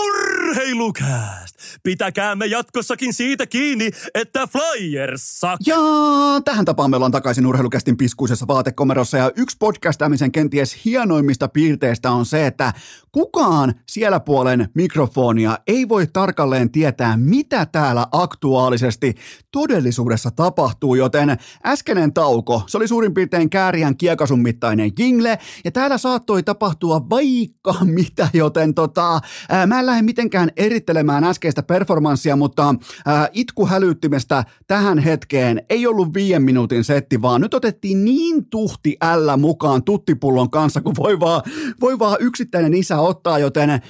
[0.55, 1.55] Urheilukääst!
[1.83, 5.77] Pitäkäämme jatkossakin siitä kiinni, että Flyers Ja
[6.45, 9.17] tähän tapaan me ollaan takaisin Urheilukästin piskuisessa vaatekomerossa.
[9.17, 12.73] Ja yksi podcastaamisen kenties hienoimmista piirteistä on se, että
[13.13, 19.15] kukaan siellä puolen mikrofonia ei voi tarkalleen tietää, mitä täällä aktuaalisesti
[19.53, 21.37] todellisuudessa tapahtuu, joten
[21.67, 27.75] äskeinen tauko, se oli suurin piirtein kääriän kiekasun mittainen jingle, ja täällä saattoi tapahtua vaikka
[27.99, 32.75] mitä, joten tota, ää, mä en lähde mitenkään erittelemään äskeistä performanssia, mutta
[33.07, 39.37] ää, itkuhälyttimestä tähän hetkeen ei ollut viiden minuutin setti, vaan nyt otettiin niin tuhti ällä
[39.37, 41.43] mukaan tuttipullon kanssa, kun voi vaan,
[41.81, 43.81] voi vaan yksittäinen isä ottaa, joten ää,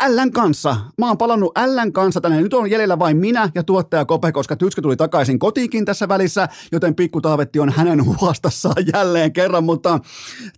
[0.00, 4.04] ällän kanssa, mä oon palannut ällän kanssa tänne, nyt on jäljellä vain minä ja tuottaja
[4.04, 9.32] Kope, koska Tytskä tuli takaisin kotiinkin tässä välissä, joten pikku Taavetti on hänen huostassaan jälleen
[9.32, 9.98] kerran, mutta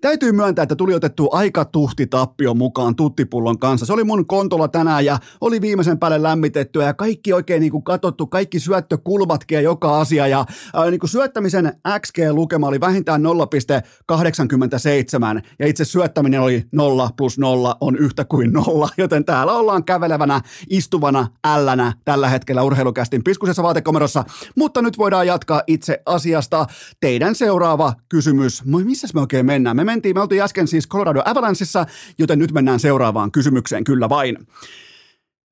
[0.01, 3.87] täytyy myöntää, että tuli otettu aika tuhti tappio mukaan tuttipullon kanssa.
[3.87, 7.73] Se oli mun kontolla tänään tänään ja oli viimeisen päälle lämmitettyä ja kaikki oikein niin
[7.73, 13.23] kuin katsottu, kaikki syöttökulmatkin ja joka asia ja ää, niin kuin syöttämisen XG-lukema oli vähintään
[13.23, 19.85] 0,87 ja itse syöttäminen oli 0 plus 0 on yhtä kuin 0, joten täällä ollaan
[19.85, 20.41] kävelevänä,
[20.71, 24.25] istuvana ällänä tällä hetkellä urheilukästin piskusessa vaatekomerossa,
[24.57, 26.67] mutta nyt voidaan jatkaa itse asiasta.
[27.01, 29.77] Teidän seuraava kysymys, missä me oikein mennään?
[29.77, 31.87] Me mentiin, me oltiin äsken siis Colorado Avalancheissa,
[32.19, 34.37] joten nyt mennään seuraavaan kysymykseen kyllä vain.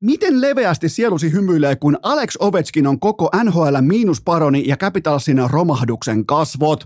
[0.03, 6.85] Miten leveästi sielusi hymyilee, kun Alex Ovechkin on koko NHL miinusparoni ja Capitalsin romahduksen kasvot?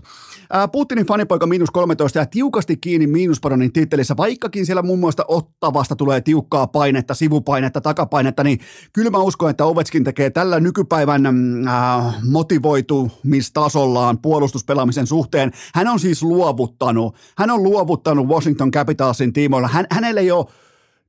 [0.71, 6.21] Putinin fanipoika miinus 13 ja tiukasti kiinni miinusparonin tittelissä, vaikkakin siellä muun muassa Ottavasta tulee
[6.21, 8.59] tiukkaa painetta, sivupainetta, takapainetta, niin
[8.93, 11.25] kyllä mä uskon, että Ovechkin tekee tällä nykypäivän
[11.67, 15.51] äh, motivoitumistasollaan puolustuspelaamisen suhteen.
[15.75, 19.67] Hän on siis luovuttanut, hän on luovuttanut Washington Capitalsin tiimoilla.
[19.67, 20.45] Hän, hänelle ei ole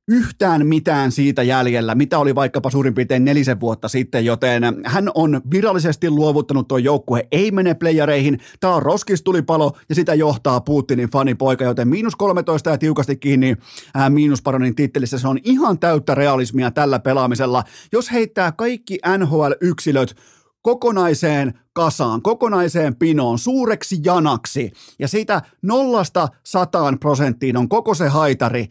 [0.09, 5.41] yhtään mitään siitä jäljellä, mitä oli vaikkapa suurin piirtein nelisen vuotta sitten, joten hän on
[5.51, 11.63] virallisesti luovuttanut tuon joukkue, ei mene playereihin, tämä on roskistulipalo ja sitä johtaa Putinin fanipoika,
[11.63, 13.55] joten miinus 13 ja tiukasti kiinni
[13.93, 17.63] ää, miinusparonin tittelissä, se on ihan täyttä realismia tällä pelaamisella.
[17.91, 20.15] Jos heittää kaikki NHL-yksilöt
[20.61, 28.69] kokonaiseen kasaan, kokonaiseen pinoon, suureksi janaksi ja siitä nollasta sataan prosenttiin on koko se haitari,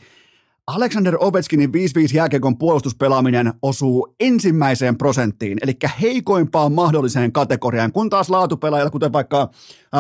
[0.69, 1.73] Alexander Ovechkinin 5-5
[2.15, 9.51] jääkiekon puolustuspelaaminen osuu ensimmäiseen prosenttiin, eli heikoimpaan mahdolliseen kategoriaan, kun taas laatupelaajilla, kuten vaikka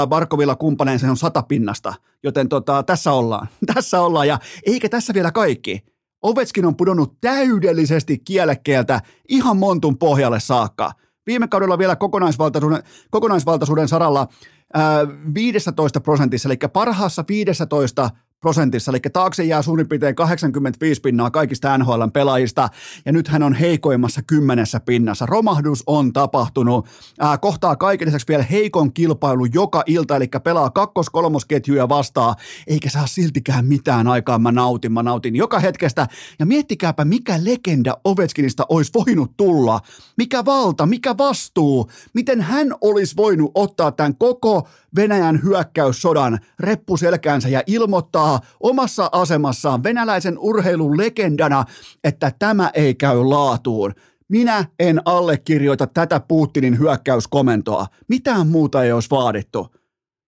[0.08, 1.94] Barkovilla kumppaneen, se on sata pinnasta.
[2.22, 3.48] Joten tota, tässä ollaan.
[3.74, 5.80] Tässä ollaan, ja eikä tässä vielä kaikki.
[6.22, 10.92] Ovechkin on pudonnut täydellisesti kielekkeeltä ihan montun pohjalle saakka.
[11.26, 14.28] Viime kaudella vielä kokonaisvaltaisuuden, kokonaisvaltaisuuden saralla
[14.74, 18.10] ää, 15 prosentissa, eli parhaassa 15
[18.41, 22.68] prosentissa, eli taakse jää suurin piirtein 85 pinnaa kaikista NHLn pelaajista,
[23.07, 25.26] ja nyt hän on heikoimmassa kymmenessä pinnassa.
[25.26, 26.86] Romahdus on tapahtunut,
[27.20, 32.34] ää, kohtaa kaiken lisäksi vielä heikon kilpailu joka ilta, eli pelaa kakkos-kolmosketjuja vastaan,
[32.66, 36.07] eikä saa siltikään mitään aikaa, mä nautin, mä nautin joka hetkestä,
[36.39, 39.80] ja miettikääpä mikä legenda Ovechkinista olisi voinut tulla,
[40.16, 47.62] mikä valta, mikä vastuu, miten hän olisi voinut ottaa tämän koko Venäjän hyökkäyssodan reppuselkäänsä ja
[47.66, 48.27] ilmoittaa
[48.60, 51.64] omassa asemassaan venäläisen urheilun legendana,
[52.04, 53.94] että tämä ei käy laatuun.
[54.28, 57.86] Minä en allekirjoita tätä Putinin hyökkäyskomentoa.
[58.08, 59.66] Mitään muuta ei olisi vaadittu.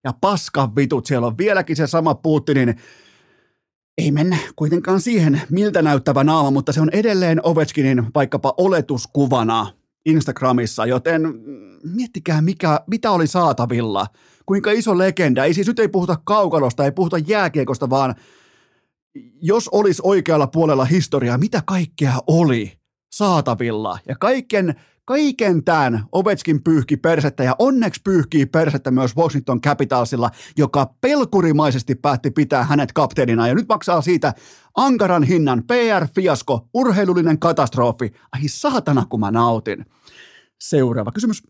[0.05, 2.75] Ja paska vitut, siellä on vieläkin se sama Putinin
[3.99, 9.67] ei mennä kuitenkaan siihen, miltä näyttävä naama, mutta se on edelleen Ovechkinin vaikkapa oletuskuvana
[10.07, 11.23] Instagramissa, joten
[11.95, 14.07] miettikää mikä, mitä oli saatavilla–
[14.51, 15.45] kuinka iso legenda.
[15.45, 18.15] Ei siis nyt ei puhuta kaukalosta, ei puhuta jääkiekosta, vaan
[19.43, 22.73] jos olisi oikealla puolella historiaa, mitä kaikkea oli
[23.13, 23.99] saatavilla.
[24.09, 24.75] Ja kaiken,
[25.11, 32.31] kaiken tämän Ovechkin pyyhki persettä ja onneksi pyyhkii persettä myös Washington Capitalsilla, joka pelkurimaisesti päätti
[32.31, 34.33] pitää hänet kapteenina ja nyt maksaa siitä
[34.77, 38.13] ankaran hinnan, PR-fiasko, urheilullinen katastrofi.
[38.33, 39.87] Ai saatana, kun mä nautin.
[40.61, 41.43] Seuraava kysymys.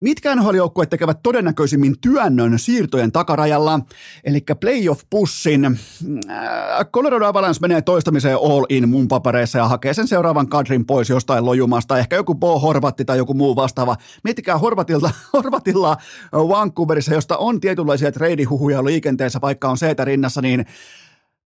[0.00, 3.80] Mitkä nhl tekevät todennäköisimmin työnnön siirtojen takarajalla,
[4.24, 5.64] eli playoff-pussin.
[5.64, 11.10] Äh, Colorado Avalanche menee toistamiseen all in mun papereissa ja hakee sen seuraavan kadrin pois
[11.10, 11.98] jostain lojumasta.
[11.98, 13.96] Ehkä joku Bo Horvatti tai joku muu vastaava.
[14.24, 15.96] Miettikää Horvatilta, Horvatilla
[16.32, 20.66] Vancouverissa, josta on tietynlaisia treidihuhuja liikenteessä, vaikka on seetä rinnassa, niin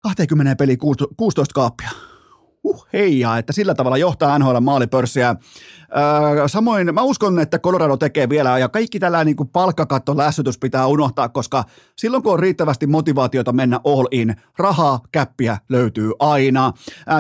[0.03, 0.77] 20 peli
[1.17, 2.16] 16 kaappia
[2.67, 5.37] huh heijaa, että sillä tavalla johtaa NHL maalipörssiä.
[6.39, 10.59] Öö, samoin mä uskon, että Colorado tekee vielä ja kaikki tällä niin kuin palkkakatto lässytys
[10.59, 11.65] pitää unohtaa, koska
[11.97, 16.73] silloin kun on riittävästi motivaatiota mennä all in, rahaa, käppiä löytyy aina.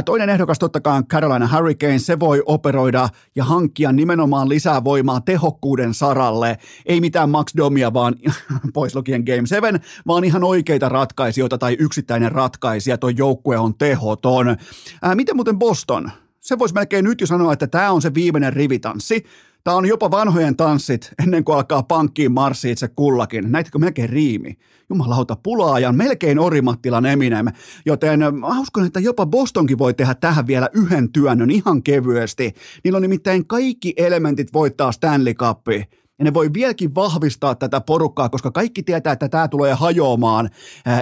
[0.04, 5.94] Toinen ehdokas totta kai Carolina Hurricanes, se voi operoida ja hankkia nimenomaan lisää voimaa tehokkuuden
[5.94, 6.58] saralle.
[6.86, 8.14] Ei mitään Max Domia, vaan
[8.74, 12.98] pois lukien Game 7, vaan ihan oikeita ratkaisijoita tai yksittäinen ratkaisija.
[12.98, 14.48] Tuo joukkue on tehoton.
[14.48, 16.10] Öö, miten muuten Boston?
[16.40, 19.24] Se voisi melkein nyt jo sanoa, että tämä on se viimeinen rivitanssi.
[19.64, 23.52] Tämä on jopa vanhojen tanssit ennen kuin alkaa pankkiin marssi itse kullakin.
[23.52, 24.58] Näitäkö melkein riimi?
[24.90, 27.46] Jumalauta, pulaajan, melkein Orimattilan Eminem.
[27.86, 32.52] Joten mä uskon, että jopa Bostonkin voi tehdä tähän vielä yhden työnnön ihan kevyesti.
[32.84, 35.84] Niillä on nimittäin kaikki elementit voittaa Stanley Cupia.
[36.18, 40.50] Ja ne voi vieläkin vahvistaa tätä porukkaa, koska kaikki tietää, että tämä tulee hajoamaan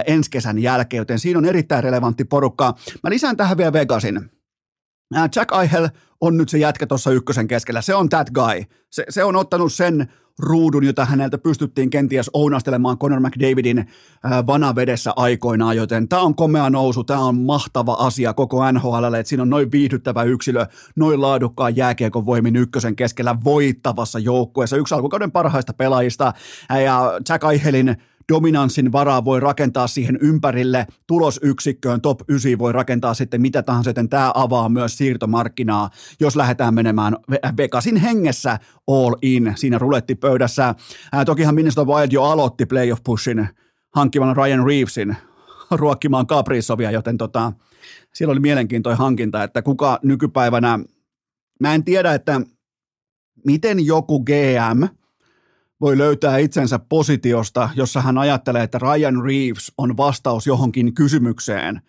[0.07, 2.73] ensi kesän jälkeen, joten siinä on erittäin relevantti porukka.
[3.03, 4.34] Mä lisään tähän vielä Vegasin.
[5.35, 5.89] Jack Eichel
[6.21, 7.81] on nyt se jätkä tuossa ykkösen keskellä.
[7.81, 8.63] Se on that guy.
[8.91, 13.85] Se, se on ottanut sen ruudun, jota häneltä pystyttiin kenties ounastelemaan Conor McDavidin
[14.47, 19.41] vanavedessä aikoinaan, joten tämä on komea nousu, tämä on mahtava asia koko NHL, että siinä
[19.41, 25.73] on noin viihdyttävä yksilö, noin laadukkaan jääkiekon voimin ykkösen keskellä voittavassa joukkueessa, yksi alkukauden parhaista
[25.73, 26.33] pelaajista,
[26.83, 27.97] ja Jack Eichelin
[28.33, 34.09] dominanssin varaa voi rakentaa siihen ympärille, tulosyksikköön top 9 voi rakentaa sitten mitä tahansa, joten
[34.09, 37.15] tämä avaa myös siirtomarkkinaa, jos lähdetään menemään
[37.57, 40.75] Vegasin hengessä all in siinä rulettipöydässä.
[41.11, 43.47] Ää, tokihan Minnesota Wild jo aloitti playoff pushin
[43.95, 45.17] hankkivan Ryan Reevesin
[45.71, 47.51] ruokkimaan Kaprizovia, joten tota,
[48.13, 50.79] siellä oli mielenkiintoinen hankinta, että kuka nykypäivänä,
[51.59, 52.41] mä en tiedä, että
[53.45, 54.87] miten joku GM–
[55.81, 61.81] voi löytää itsensä positiosta, jossa hän ajattelee, että Ryan Reeves on vastaus johonkin kysymykseen.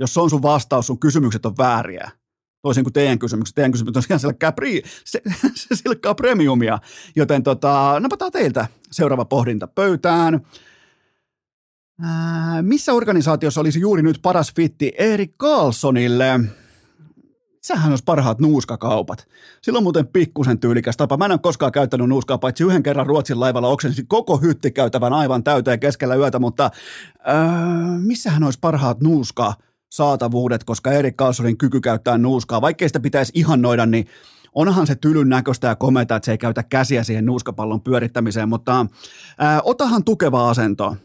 [0.00, 2.10] Jos se on sun vastaus, sun kysymykset on vääriä.
[2.62, 3.54] Toisin kuin teidän kysymykset.
[3.54, 5.22] Teidän kysymykset on ihan silkkää, pri, se,
[5.74, 6.78] silkkaa premiumia.
[7.16, 10.40] Joten tota, napataan teiltä seuraava pohdinta pöytään.
[12.02, 16.40] Ää, missä organisaatiossa olisi juuri nyt paras fitti Erik Carlsonille?
[17.66, 19.28] Sähän olisi parhaat nuuskakaupat.
[19.62, 21.16] Silloin muuten pikkusen tyylikäs tapa.
[21.16, 25.44] Mä en ole koskaan käyttänyt nuuskaa, paitsi yhden kerran Ruotsin laivalla oksensin koko hyttikäytävän aivan
[25.44, 26.70] täyteen keskellä yötä, mutta
[27.28, 27.34] öö,
[27.98, 29.54] missähän olisi parhaat nuuska
[29.90, 34.06] saatavuudet, koska Erik Karlssonin kyky käyttää nuuskaa, vaikkei sitä pitäisi ihannoida, niin
[34.54, 38.86] onhan se tylyn näköistä ja kometa, että se ei käytä käsiä siihen nuuskapallon pyörittämiseen, mutta
[39.38, 40.96] ää, otahan tukeva asento.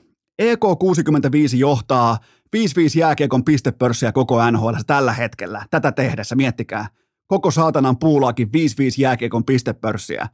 [0.42, 2.18] EK65 johtaa
[2.58, 2.60] 5-5
[3.00, 5.66] jääkiekon pistepörssiä koko NHL tällä hetkellä.
[5.70, 6.88] Tätä tehdessä, miettikää.
[7.28, 8.52] Koko saatanan puulaakin 5-5
[8.98, 10.30] jääkiekon pistepörssiä.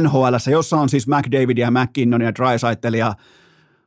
[0.00, 3.14] NHL, jossa on siis McDavid ja McKinnon ja Drysaitel ja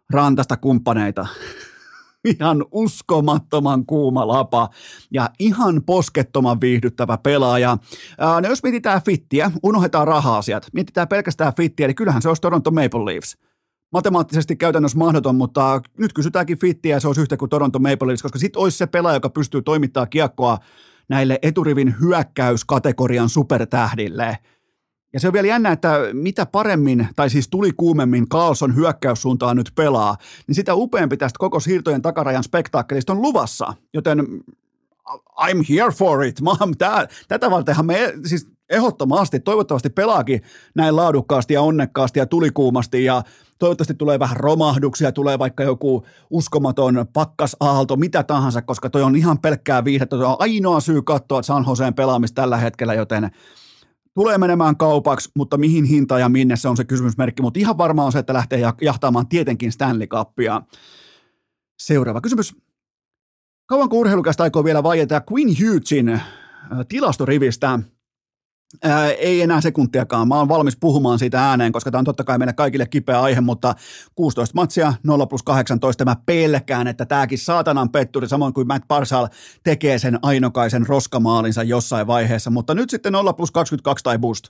[0.10, 1.28] Rantasta kumppaneita.
[2.34, 4.70] ihan uskomattoman kuuma lapa
[5.12, 7.78] ja ihan poskettoman viihdyttävä pelaaja.
[8.18, 12.72] Ää, no jos mietitään fittiä, unohdetaan raha-asiat, mietitään pelkästään fittiä, eli kyllähän se olisi Toronto
[12.72, 13.38] Maple Leafs
[13.92, 18.22] matemaattisesti käytännössä mahdoton, mutta nyt kysytäänkin fittiä ja se olisi yhtä kuin Toronto Maple Leafs,
[18.22, 20.58] koska sitten olisi se pelaaja, joka pystyy toimittamaan kiekkoa
[21.10, 24.38] näille eturivin hyökkäyskategorian supertähdille.
[25.14, 29.72] Ja se on vielä jännä, että mitä paremmin, tai siis tuli kuumemmin Carlson hyökkäyssuuntaan nyt
[29.76, 30.18] pelaa,
[30.48, 33.74] niin sitä upeampi tästä koko siirtojen takarajan spektaakkelista on luvassa.
[33.94, 34.20] Joten
[35.18, 36.42] I'm here for it.
[36.42, 40.42] Mä, tää, tätä vartenhan me, siis ehdottomasti, toivottavasti pelaakin
[40.76, 43.24] näin laadukkaasti ja onnekkaasti ja tulikuumasti ja
[43.60, 49.40] toivottavasti tulee vähän romahduksia, tulee vaikka joku uskomaton pakkasaalto, mitä tahansa, koska toi on ihan
[49.40, 53.30] pelkkää viihdettä, toi on ainoa syy katsoa San Joseen pelaamista tällä hetkellä, joten
[54.14, 58.06] tulee menemään kaupaksi, mutta mihin hinta ja minne se on se kysymysmerkki, mutta ihan varmaan
[58.06, 60.62] on se, että lähtee jahtaamaan tietenkin Stanley Cupia.
[61.80, 62.56] Seuraava kysymys.
[63.66, 66.22] Kauanko urheilukästä aikoo vielä vaieta Quinn Hughesin äh,
[66.88, 67.80] tilastorivistä?
[68.84, 70.28] Ää, ei enää sekuntiakaan.
[70.28, 73.42] Mä oon valmis puhumaan siitä ääneen, koska tämä on totta kai meille kaikille kipeä aihe,
[73.42, 73.76] mutta
[74.16, 76.06] 16 matsia, 0 plus 18.
[76.06, 79.28] Mä pelkään, että tämäkin saatanan petturi, samoin kuin Matt Parsal
[79.64, 84.48] tekee sen ainokaisen roskamaalinsa jossain vaiheessa, mutta nyt sitten 0 plus 22 tai boost.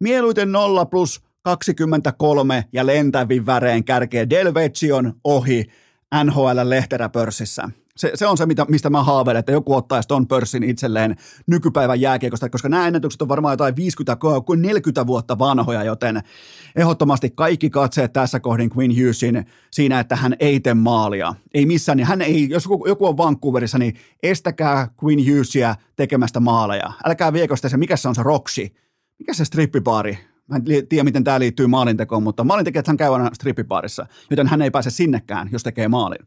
[0.00, 5.66] Mieluiten 0 plus 23 ja lentävin väreen kärkee Delvetion ohi
[6.24, 11.16] NHL-lehteräpörssissä se, se on se, mitä, mistä mä haaveilen, että joku ottaisi ton pörssin itselleen
[11.46, 14.16] nykypäivän jääkiekosta, koska nämä ennätykset on varmaan jotain 50
[14.46, 16.22] kuin 40 vuotta vanhoja, joten
[16.76, 21.34] ehdottomasti kaikki katseet tässä kohdin Quinn Hughesin siinä, että hän ei tee maalia.
[21.54, 26.40] Ei missään, niin hän ei, jos joku, joku on Vancouverissa, niin estäkää Quinn Hughesia tekemästä
[26.40, 26.92] maaleja.
[27.04, 28.68] Älkää viekö sitä se, mikä se on se Roxy,
[29.18, 30.18] mikä se strippibaari,
[30.50, 34.62] Mä en tiedä, miten tämä liittyy maalintekoon, mutta maalintekijät hän käy aina strippipaarissa, joten hän
[34.62, 36.18] ei pääse sinnekään, jos tekee maalin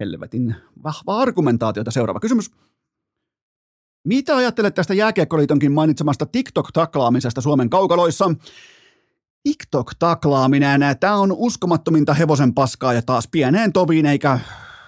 [0.00, 1.90] helvetin vahva argumentaatiota.
[1.90, 2.50] Seuraava kysymys.
[4.04, 8.34] Mitä ajattelet tästä Jääkiekkoliitonkin mainitsemasta TikTok-taklaamisesta Suomen kaukaloissa?
[9.42, 14.38] TikTok-taklaaminen, tämä on uskomattominta hevosen paskaa ja taas pieneen toviin, eikä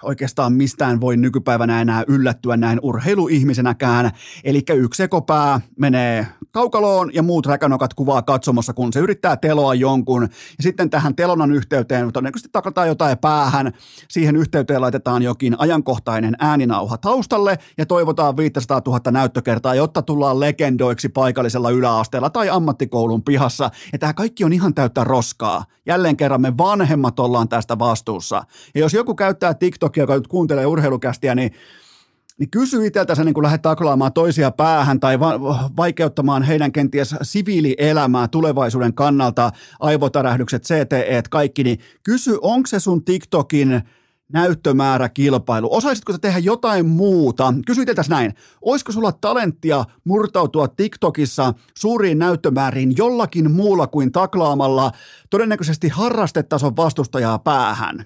[0.03, 4.11] oikeastaan mistään voi nykypäivänä enää yllättyä näin urheiluihmisenäkään.
[4.45, 10.23] Eli yksi ekopää menee kaukaloon ja muut räkänokat kuvaa katsomossa, kun se yrittää teloa jonkun.
[10.23, 13.73] Ja sitten tähän telonan yhteyteen todennäköisesti takataan jotain päähän.
[14.09, 21.09] Siihen yhteyteen laitetaan jokin ajankohtainen ääninauha taustalle ja toivotaan 500 000 näyttökertaa, jotta tullaan legendoiksi
[21.09, 23.71] paikallisella yläasteella tai ammattikoulun pihassa.
[23.93, 25.65] Ja tämä kaikki on ihan täyttä roskaa.
[25.87, 28.43] Jälleen kerran me vanhemmat ollaan tästä vastuussa.
[28.75, 31.53] Ja jos joku käyttää TikTokia, joka nyt kuuntelee urheilukästiä, niin
[32.41, 38.29] niin kysy itseltänsä, niin kun lähdet taklaamaan toisia päähän tai va- vaikeuttamaan heidän kenties siviilielämää
[38.29, 43.83] tulevaisuuden kannalta, aivotärähdykset, CTE, kaikki, niin kysy, onko se sun TikTokin
[44.33, 45.75] näyttömäärä kilpailu.
[45.75, 47.55] Osaisitko sä tehdä jotain muuta?
[47.67, 48.35] Kysyin teiltä näin.
[48.63, 54.93] Olisiko sulla talenttia murtautua TikTokissa suuriin näyttömääriin jollakin muulla kuin taklaamalla
[55.31, 58.05] todennäköisesti harrastetason vastustajaa päähän?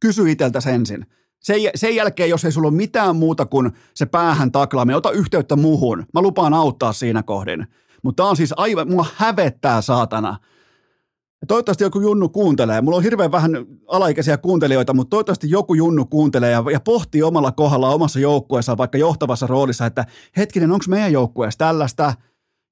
[0.00, 1.06] Kysy itseltä ensin.
[1.40, 5.56] Sen, sen jälkeen, jos ei sulla ole mitään muuta kuin se päähän taklaaminen, ota yhteyttä
[5.56, 6.06] muuhun.
[6.14, 7.66] Mä lupaan auttaa siinä kohdin.
[8.02, 10.36] Mutta on siis aivan, mua hävettää saatana.
[11.40, 12.80] Ja toivottavasti joku junnu kuuntelee.
[12.80, 17.52] Mulla on hirveän vähän alaikäisiä kuuntelijoita, mutta toivottavasti joku junnu kuuntelee ja, ja pohtii omalla
[17.52, 20.04] kohdalla omassa joukkueessa, vaikka johtavassa roolissa, että
[20.36, 22.14] hetkinen, onko meidän joukkueessa tällaista?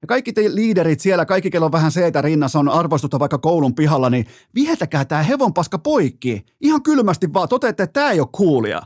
[0.05, 3.37] Ja kaikki te liiderit siellä, kaikki kello on vähän se, että rinnassa on arvostusta vaikka
[3.37, 4.25] koulun pihalla, niin
[4.55, 6.45] viheltäkää tämä hevonpaska poikki.
[6.61, 8.81] Ihan kylmästi vaan toteatte, että tämä ei ole coolia.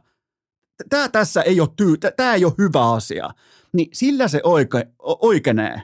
[0.90, 3.30] Tämä tässä ei ole tyy, tämä ei ole hyvä asia.
[3.74, 5.82] Niin sillä se oike, oikeenee.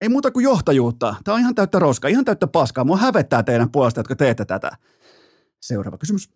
[0.00, 1.14] Ei muuta kuin johtajuutta.
[1.24, 2.84] Tämä on ihan täyttä roskaa, ihan täyttä paskaa.
[2.84, 4.70] Mua hävettää teidän puolesta, jotka teette tätä.
[5.60, 6.30] Seuraava kysymys.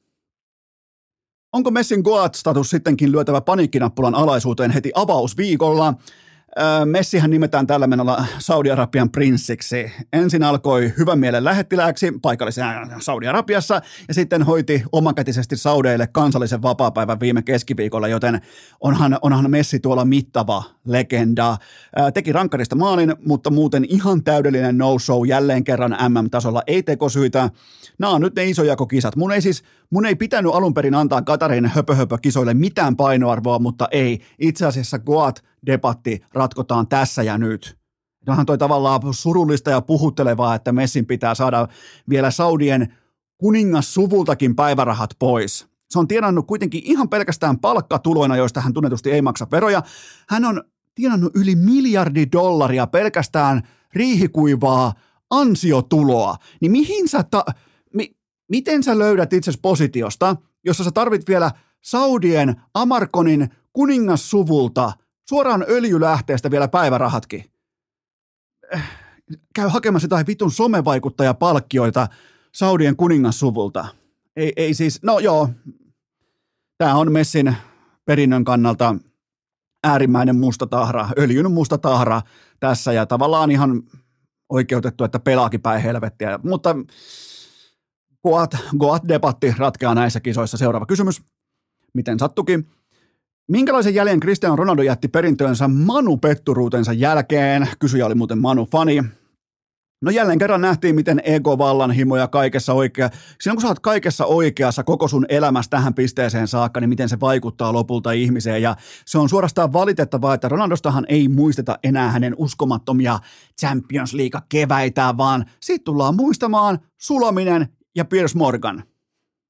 [1.53, 5.95] Onko Messin Goat-status sittenkin lyötävä paniikkinappulan alaisuuteen heti avausviikolla?
[6.85, 9.93] Messihän nimetään tällä menolla Saudi-Arabian prinssiksi.
[10.13, 17.43] Ensin alkoi hyvän mielen lähettilääksi paikallisessa Saudi-Arabiassa ja sitten hoiti omakätisesti Saudeille kansallisen vapaapäivän viime
[17.43, 18.41] keskiviikolla, joten
[18.81, 21.57] onhan, onhan Messi tuolla mittava legenda.
[22.15, 26.63] Teki rankkarista maalin, mutta muuten ihan täydellinen no-show jälleen kerran MM-tasolla.
[26.67, 27.51] Ei tekosyitä.
[27.99, 29.17] Nämä on nyt ne isojakokisat.
[29.17, 34.21] Mun ei siis, mun ei pitänyt alun perin antaa Katarin höpö-höpö-kisoille mitään painoarvoa, mutta ei.
[34.39, 37.77] Itse asiassa Goat debatti ratkotaan tässä ja nyt.
[38.29, 41.69] Onhan toi tavallaan surullista ja puhuttelevaa, että Messin pitää saada
[42.09, 42.95] vielä Saudien
[43.39, 45.70] kuningassuvultakin päivärahat pois.
[45.91, 49.83] Se on tienannut kuitenkin ihan pelkästään palkkatuloina, joista hän tunnetusti ei maksa veroja.
[50.29, 50.63] Hän on
[50.95, 53.63] tienannut yli miljardi dollaria pelkästään
[53.95, 54.95] riihikuivaa
[55.31, 56.37] ansiotuloa.
[56.61, 57.45] Niin mihin sä ta-
[57.95, 58.17] mi-
[58.51, 64.93] miten sä löydät itsesi positiosta, jossa sä tarvit vielä Saudien Amarkonin kuningassuvulta
[65.29, 67.45] suoraan öljylähteestä vielä päivärahatkin.
[69.55, 72.09] Käy hakemassa jotain vitun somevaikuttajapalkkioita
[72.55, 73.87] Saudien kuningassuvulta.
[74.37, 75.49] Ei, ei siis, no joo,
[76.81, 77.57] tämä on Messin
[78.05, 78.97] perinnön kannalta
[79.85, 82.23] äärimmäinen musta tahra, öljyn musta tahra
[82.61, 83.83] tässä ja tavallaan ihan
[84.49, 86.39] oikeutettu, että pelaakin päin helvettiä.
[86.43, 86.77] Mutta
[88.23, 90.57] Goat, Goat-debatti ratkeaa näissä kisoissa.
[90.57, 91.23] Seuraava kysymys.
[91.95, 92.67] Miten sattukin?
[93.49, 97.69] Minkälaisen jäljen Cristiano Ronaldo jätti perintöönsä Manu Petturuutensa jälkeen?
[97.79, 99.05] Kysyjä oli muuten Manu Fani.
[100.03, 103.11] No jälleen kerran nähtiin, miten ego vallanhimo ja kaikessa oikea.
[103.41, 107.21] Silloin kun sä oot kaikessa oikeassa koko sun elämässä tähän pisteeseen saakka, niin miten se
[107.21, 108.63] vaikuttaa lopulta ihmiseen.
[108.63, 108.77] Ja
[109.07, 113.19] se on suorastaan valitettavaa, että Ronaldostahan ei muisteta enää hänen uskomattomia
[113.61, 118.83] Champions League keväitä, vaan siitä tullaan muistamaan Sulaminen ja Piers Morgan.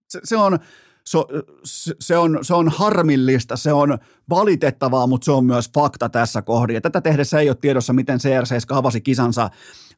[0.08, 0.58] Se, se on
[1.64, 3.98] se, se, on, se on harmillista, se on
[4.28, 6.72] valitettavaa, mutta se on myös fakta tässä kohdassa.
[6.72, 9.50] Ja tätä tehdessä ei ole tiedossa, miten CR7 avasi kisansa,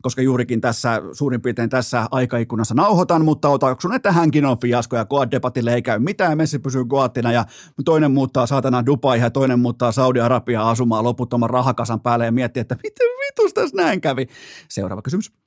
[0.03, 5.05] koska juurikin tässä suurin piirtein tässä aikaikkunassa nauhoitan, mutta otaksun, että hänkin on fiasko ja
[5.05, 7.45] Goat-debatille ei käy mitään, Messi pysyy Goattina ja
[7.85, 12.77] toinen muuttaa saatana Dubai ja toinen muuttaa Saudi-Arabia asumaan loputtoman rahakasan päälle ja miettii, että
[12.83, 14.27] miten vitus tässä näin kävi.
[14.69, 15.42] Seuraava kysymys.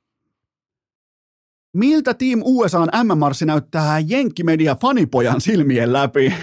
[1.76, 6.34] Miltä Team USAn M-marssi näyttää Jenkkimedia fanipojan silmien läpi?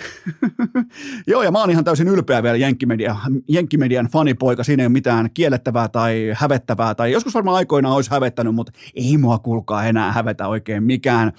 [1.26, 3.16] Joo, ja mä oon ihan täysin ylpeä vielä Jenkkimedia,
[3.48, 4.64] Jenkkimedian fanipoika.
[4.64, 9.18] Siinä ei ole mitään kiellettävää tai hävettävää, tai joskus varmaan aikoina olisi hävettänyt, mutta ei
[9.18, 11.32] mua kuulkaa enää hävetä oikein mikään.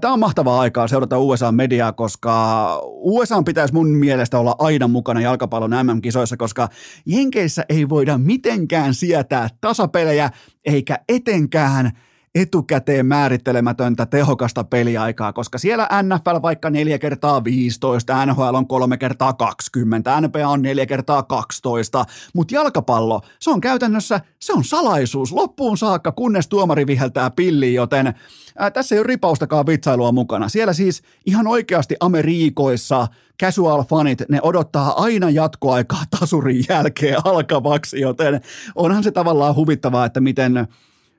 [0.00, 5.70] Tämä on mahtavaa aikaa seurata USA-mediaa, koska USA pitäisi mun mielestä olla aina mukana jalkapallon
[5.70, 6.68] MM-kisoissa, koska
[7.06, 10.30] Jenkeissä ei voida mitenkään sietää tasapelejä,
[10.64, 11.90] eikä etenkään–
[12.38, 19.32] etukäteen määrittelemätöntä tehokasta peliaikaa, koska siellä NFL vaikka 4 kertaa 15, NHL on 3 kertaa
[19.32, 25.78] 20, NBA on 4 kertaa 12, mutta jalkapallo, se on käytännössä, se on salaisuus loppuun
[25.78, 28.14] saakka, kunnes tuomari viheltää pilliin, joten
[28.58, 30.48] ää, tässä ei ole ripaustakaan vitsailua mukana.
[30.48, 33.06] Siellä siis ihan oikeasti Ameriikoissa
[33.42, 38.40] casual fanit, ne odottaa aina jatkoaikaa tasurin jälkeen alkavaksi, joten
[38.74, 40.68] onhan se tavallaan huvittavaa, että miten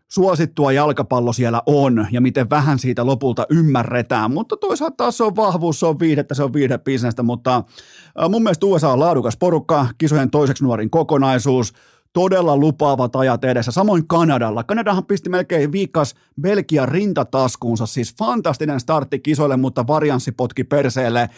[0.10, 5.36] suosittua jalkapallo siellä on ja miten vähän siitä lopulta ymmärretään, mutta toisaalta taas se on
[5.36, 7.64] vahvuus, se on viihdettä, se on viihdebisnestä, mutta
[8.30, 11.74] mun mielestä USA on laadukas porukka, kisojen toiseksi nuorin kokonaisuus,
[12.14, 13.72] todella lupaavat ajat edessä.
[13.72, 14.64] Samoin Kanadalla.
[14.64, 21.30] Kanadahan pisti melkein viikas Belgian rintataskuunsa, siis fantastinen startti kisoille, mutta varianssi potki perseelle.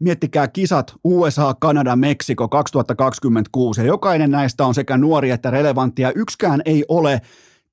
[0.00, 6.12] Miettikää kisat USA, Kanada, Meksiko 2026 ja jokainen näistä on sekä nuori että relevantti ja
[6.12, 7.20] yksikään ei ole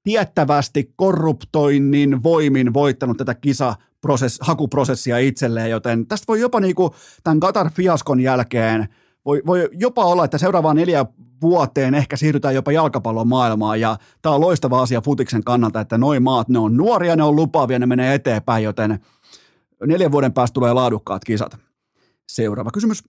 [0.05, 7.39] tiettävästi korruptoinnin voimin voittanut tätä kisa prosess, hakuprosessia itselleen, joten tästä voi jopa niinku tämän
[7.39, 8.89] Qatar-fiaskon jälkeen,
[9.25, 11.05] voi, voi jopa olla, että seuraavaan neljä
[11.41, 16.23] vuoteen ehkä siirrytään jopa jalkapallon maailmaan ja tämä on loistava asia futiksen kannalta, että noin
[16.23, 18.99] maat, ne on nuoria, ne on lupaavia, ne menee eteenpäin, joten
[19.85, 21.57] neljän vuoden päästä tulee laadukkaat kisat.
[22.29, 23.03] Seuraava kysymys.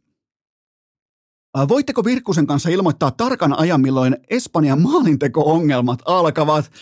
[1.69, 6.71] Voitteko Virkkusen kanssa ilmoittaa tarkan ajan, milloin Espanjan maalinteko-ongelmat alkavat?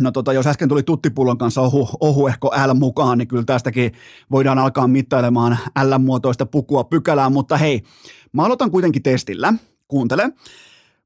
[0.00, 3.92] No tota, jos äsken tuli tuttipullon kanssa ohu, ohuehko L mukaan, niin kyllä tästäkin
[4.30, 7.82] voidaan alkaa mittailemaan L-muotoista pukua pykälään, mutta hei,
[8.32, 9.54] mä aloitan kuitenkin testillä.
[9.88, 10.32] Kuuntele.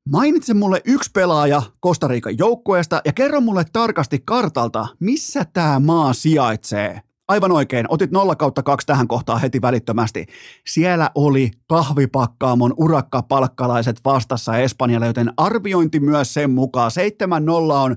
[0.08, 7.00] Mainitse mulle yksi pelaaja Kostariikan joukkueesta ja kerro mulle tarkasti kartalta, missä tämä maa sijaitsee.
[7.30, 10.26] Aivan oikein, otit 0 kautta 2 tähän kohtaan heti välittömästi.
[10.66, 16.90] Siellä oli kahvipakkaamon urakkapalkkalaiset vastassa Espanjalle, joten arviointi myös sen mukaan.
[16.90, 17.96] 7-0 on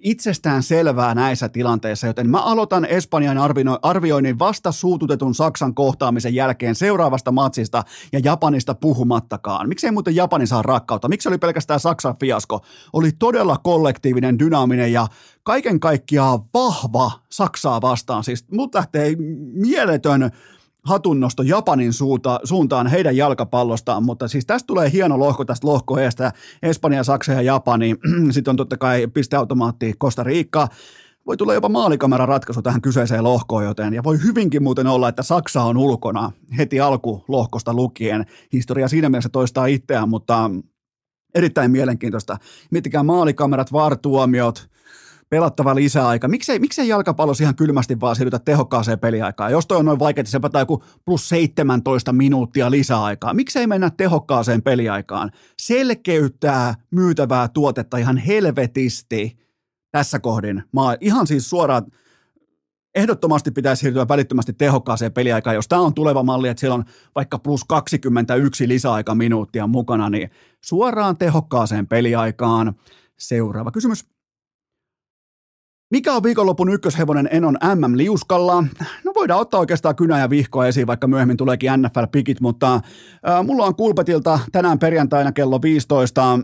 [0.00, 3.38] itsestään selvää näissä tilanteissa, joten mä aloitan Espanjan
[3.82, 9.68] arvioinnin vasta suututetun Saksan kohtaamisen jälkeen seuraavasta matsista ja Japanista puhumattakaan.
[9.68, 11.08] Miksei muuten Japani saa rakkautta?
[11.08, 12.60] Miksi oli pelkästään Saksan fiasko?
[12.92, 15.06] Oli todella kollektiivinen, dynaaminen ja
[15.42, 18.24] kaiken kaikkiaan vahva Saksaa vastaan.
[18.24, 19.16] Siis mut lähtee
[19.52, 20.30] mieletön
[20.88, 26.30] hatunnosto Japanin suunta, suuntaan heidän jalkapallostaan, mutta siis tästä tulee hieno lohko tästä lohkoeesta,
[26.62, 27.96] Espanja, Saksa ja Japani,
[28.30, 30.68] sitten on totta kai pisteautomaatti Costa Rica,
[31.26, 35.22] voi tulla jopa maalikameran ratkaisu tähän kyseiseen lohkoon, joten ja voi hyvinkin muuten olla, että
[35.22, 38.26] Saksa on ulkona heti alkulohkosta lukien.
[38.52, 40.50] Historia siinä mielessä toistaa itseään, mutta
[41.34, 42.36] erittäin mielenkiintoista.
[42.70, 44.68] Miettikää maalikamerat, vartuomiot,
[45.30, 46.28] pelattava lisäaika.
[46.28, 49.52] Miksei, miksei jalkapallossa ihan kylmästi vaan siirrytä tehokkaaseen peliaikaan?
[49.52, 53.34] Jos toi on noin vaikeaa, se joku plus 17 minuuttia lisäaikaa.
[53.34, 55.30] Miksei mennä tehokkaaseen peliaikaan?
[55.58, 59.38] Selkeyttää myytävää tuotetta ihan helvetisti
[59.90, 60.62] tässä kohdin.
[60.72, 61.86] Mä ihan siis suoraan
[62.94, 65.56] ehdottomasti pitäisi siirtyä välittömästi tehokkaaseen peliaikaan.
[65.56, 70.30] Jos tämä on tuleva malli, että siellä on vaikka plus 21 lisäaika minuuttia mukana, niin
[70.60, 72.74] suoraan tehokkaaseen peliaikaan.
[73.18, 74.17] Seuraava kysymys.
[75.90, 78.64] Mikä on viikonlopun ykköshevonen Enon MM-liuskalla?
[79.04, 83.66] No voidaan ottaa oikeastaan kynä ja vihkoa esiin, vaikka myöhemmin tuleekin NFL-pikit, mutta äh, mulla
[83.66, 86.38] on Kulpetilta tänään perjantaina kello 15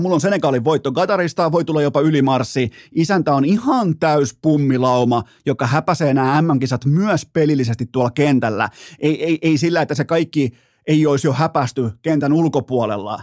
[0.00, 2.70] Mulla on Senegalin voitto Katarista, voi tulla jopa ylimarssi.
[2.94, 8.68] Isäntä on ihan täys pummilauma, joka häpäsee nämä MM-kisat myös pelillisesti tuolla kentällä.
[8.98, 10.50] Ei, ei, ei sillä, että se kaikki
[10.86, 13.22] ei olisi jo häpästy kentän ulkopuolella,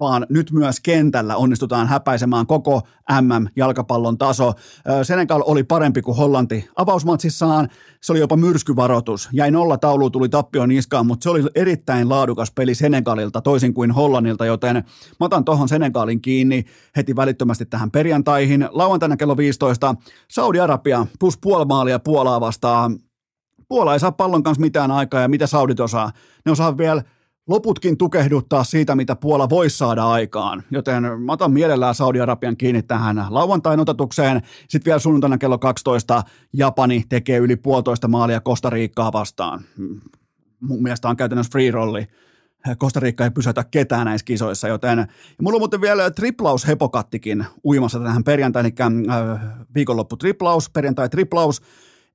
[0.00, 2.82] vaan nyt myös kentällä onnistutaan häpäisemään koko
[3.20, 4.52] MM-jalkapallon taso.
[5.02, 7.68] Senegal oli parempi kuin Hollanti avausmatsissaan,
[8.00, 9.28] se oli jopa myrskyvaroitus.
[9.32, 13.90] Jäi nolla taulu, tuli tappio niskaan, mutta se oli erittäin laadukas peli Senegalilta, toisin kuin
[13.90, 14.76] Hollannilta, joten
[15.20, 16.64] mä otan tuohon Senegalin kiinni
[16.96, 18.68] heti välittömästi tähän perjantaihin.
[18.70, 19.94] Lauantaina kello 15
[20.28, 22.98] Saudi-Arabia plus puoli maalia Puolaa vastaan.
[23.68, 26.10] Puola ei saa pallon kanssa mitään aikaa ja mitä Saudit osaa?
[26.46, 27.02] Ne osaa vielä
[27.48, 30.62] loputkin tukehduttaa siitä, mitä Puola voisi saada aikaan.
[30.70, 34.42] Joten mä otan mielellään Saudi-Arabian kiinni tähän lauantain otetukseen.
[34.68, 36.22] Sitten vielä sunnuntaina kello 12
[36.52, 39.64] Japani tekee yli puolitoista maalia Costa Ricaa vastaan.
[40.60, 42.06] Mun mielestä on käytännössä free rolli.
[42.80, 45.06] Costa Rica ei pysäytä ketään näissä kisoissa, joten ja
[45.42, 49.40] mulla on muuten vielä triplaus hepokattikin uimassa tähän perjantai, eli äh,
[49.74, 51.62] viikonloppu triplaus, perjantai triplaus,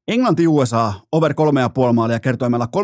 [0.07, 1.33] Englanti-USA over
[1.87, 2.81] 3,5 maalia kertoimella 3,25.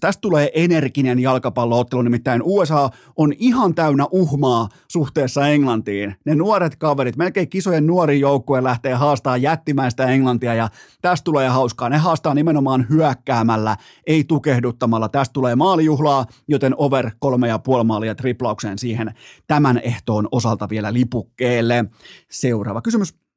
[0.00, 6.16] Tästä tulee energinen jalkapalloottelu, nimittäin USA on ihan täynnä uhmaa suhteessa Englantiin.
[6.24, 10.68] Ne nuoret kaverit, melkein kisojen nuori joukkue lähtee haastaa jättimäistä Englantia ja
[11.02, 11.88] tästä tulee hauskaa.
[11.88, 15.08] Ne haastaa nimenomaan hyökkäämällä, ei tukehduttamalla.
[15.08, 19.14] Tästä tulee maalijuhlaa, joten over 3,5 maalia triplaukseen siihen
[19.46, 21.84] tämän ehtoon osalta vielä lipukkeelle.
[22.30, 23.29] Seuraava kysymys.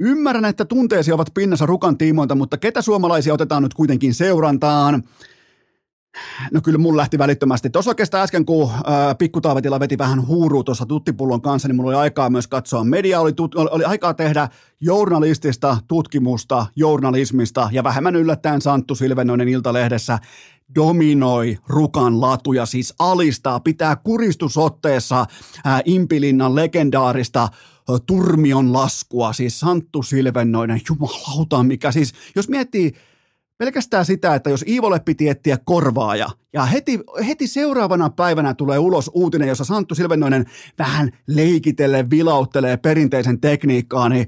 [0.00, 5.02] Ymmärrän, että tunteesi ovat pinnassa rukan tiimoilta, mutta ketä suomalaisia otetaan nyt kuitenkin seurantaan?
[6.52, 7.70] No kyllä mun lähti välittömästi.
[7.70, 8.70] Tuossa oikeastaan äsken, kun
[9.18, 13.32] Pikkutaavetilla veti vähän huuruu tuossa tuttipullon kanssa, niin mulla oli aikaa myös katsoa media, oli,
[13.32, 14.48] tut, oli aikaa tehdä
[14.80, 20.18] journalistista tutkimusta, journalismista ja vähemmän yllättäen Santtu Silvenoinen Iltalehdessä
[20.74, 25.26] dominoi rukan latuja, siis alistaa, pitää kuristusotteessa
[25.64, 27.48] ää, Impilinnan legendaarista
[28.06, 32.92] turmion laskua, siis Santtu Silvennoinen, jumalauta mikä siis, jos miettii
[33.58, 39.10] pelkästään sitä, että jos Iivolle piti etsiä korvaaja, ja heti, heti seuraavana päivänä tulee ulos
[39.14, 40.46] uutinen, jossa Santtu Silvennoinen
[40.78, 44.26] vähän leikitelle, vilauttelee perinteisen tekniikkaa, niin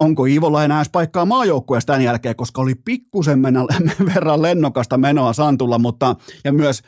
[0.00, 3.60] onko Iivolla enää paikkaa maajoukkueessa tämän jälkeen, koska oli pikkusen mennä,
[4.14, 6.82] verran lennokasta menoa Santulla, mutta ja myös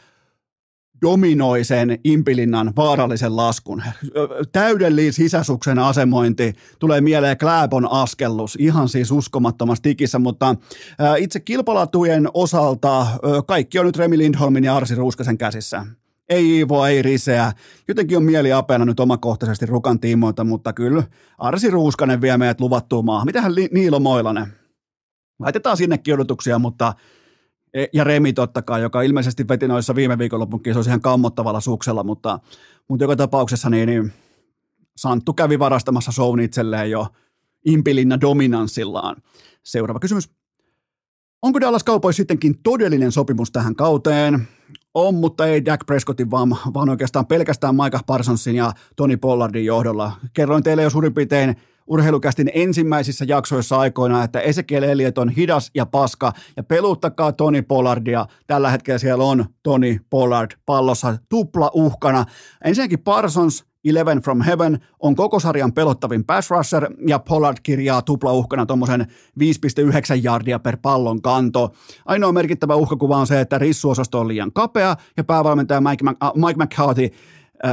[1.03, 3.83] dominoi sen Impilinnan vaarallisen laskun.
[4.53, 6.53] Täydellinen sisäsuksen asemointi.
[6.79, 8.57] Tulee mieleen Kläbon askellus.
[8.61, 10.57] Ihan siis uskomattomasti tikissä, mutta
[11.19, 13.07] itse kilpalatujen osalta
[13.47, 15.87] kaikki on nyt Remi Lindholmin ja Arsi Ruuskasen käsissä.
[16.29, 17.53] Ei Iivoa, ei Riseä.
[17.89, 21.03] Jotenkin on mieli apeana nyt omakohtaisesti Rukan tiimoilta, mutta kyllä
[21.39, 23.27] Arsi Ruuskanen vie meidät luvattuun maahan.
[23.27, 24.47] Mitähän Niilo Moilanen?
[25.39, 26.93] Laitetaan sinnekin odotuksia, mutta
[27.77, 32.05] E, ja Remi totta kai, joka ilmeisesti veti noissa viime viikonlopun kisoissa ihan kammottavalla suksella,
[32.05, 32.39] mutta,
[32.89, 34.13] mutta joka tapauksessa niin, niin
[34.97, 37.07] Santtu kävi varastamassa shown itselleen jo
[37.67, 39.17] impilinna dominanssillaan.
[39.63, 40.31] Seuraava kysymys.
[41.43, 44.49] Onko Dallas Cowboys sittenkin todellinen sopimus tähän kauteen?
[44.99, 50.13] On, mutta ei Dak Prescottin, vaan, vaan oikeastaan pelkästään Micah Parsonsin ja Tony Pollardin johdolla.
[50.33, 55.87] Kerroin teille jo suurin piirtein urheilukästin ensimmäisissä jaksoissa aikoina, että Ezekiel Elliot on hidas ja
[55.87, 58.27] paska, ja peluttakaa Tony Pollardia.
[58.47, 62.25] Tällä hetkellä siellä on Tony Pollard pallossa tupla uhkana.
[62.65, 68.33] Ensinnäkin Parsons, Eleven from Heaven on koko sarjan pelottavin pass rusher ja Pollard kirjaa tupla
[68.33, 69.07] uhkana tuommoisen 5,9
[70.23, 71.73] jardia per pallon kanto.
[72.05, 77.11] Ainoa merkittävä uhkakuva on se, että rissuosasto on liian kapea ja päävalmentaja Mike, Mike McCarthy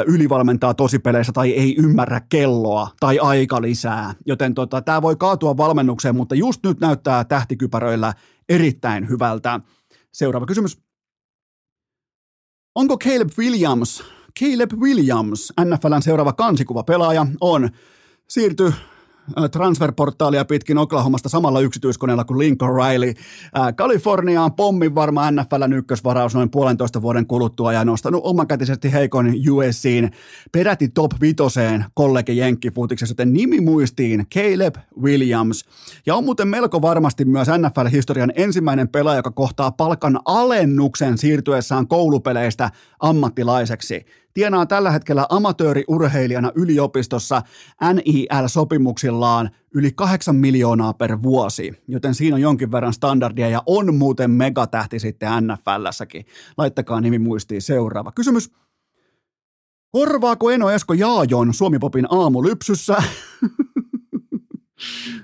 [0.08, 4.14] ylivalmentaa tosipeleissä tai ei ymmärrä kelloa tai aika lisää.
[4.26, 8.14] Joten tota, tämä voi kaatua valmennukseen, mutta just nyt näyttää tähtikypäröillä
[8.50, 9.60] erittäin hyvältä.
[10.12, 10.78] Seuraava kysymys.
[12.76, 14.04] Onko Caleb Williams,
[14.40, 17.70] Caleb Williams, NFLn seuraava kansikuva pelaaja, on
[18.28, 18.74] siirty
[19.52, 23.14] transferportaalia pitkin Oklahomasta samalla yksityiskoneella kuin Lincoln Riley.
[23.76, 30.12] Kalifornia on pommin varma NFLn ykkösvaraus noin puolentoista vuoden kuluttua ja nostanut omakätisesti heikon USCin
[30.52, 35.66] peräti top vitoseen kollegi jenkkifutiksessa, joten nimi muistiin Caleb Williams.
[36.06, 42.72] Ja on muuten melko varmasti myös NFL-historian ensimmäinen pelaaja, joka kohtaa palkan alennuksen siirtyessään koulupeleistä
[43.00, 47.42] ammattilaiseksi tienaa tällä hetkellä amatööriurheilijana yliopistossa
[47.94, 54.32] NIL-sopimuksillaan yli 8 miljoonaa per vuosi, joten siinä on jonkin verran standardia ja on muuten
[54.32, 56.26] megatähti sitten NFLssäkin.
[56.58, 58.12] Laittakaa nimi muistiin seuraava.
[58.12, 58.52] Kysymys.
[59.92, 62.96] Korvaako Eno Esko Jaajon Suomipopin aamulypsyssä?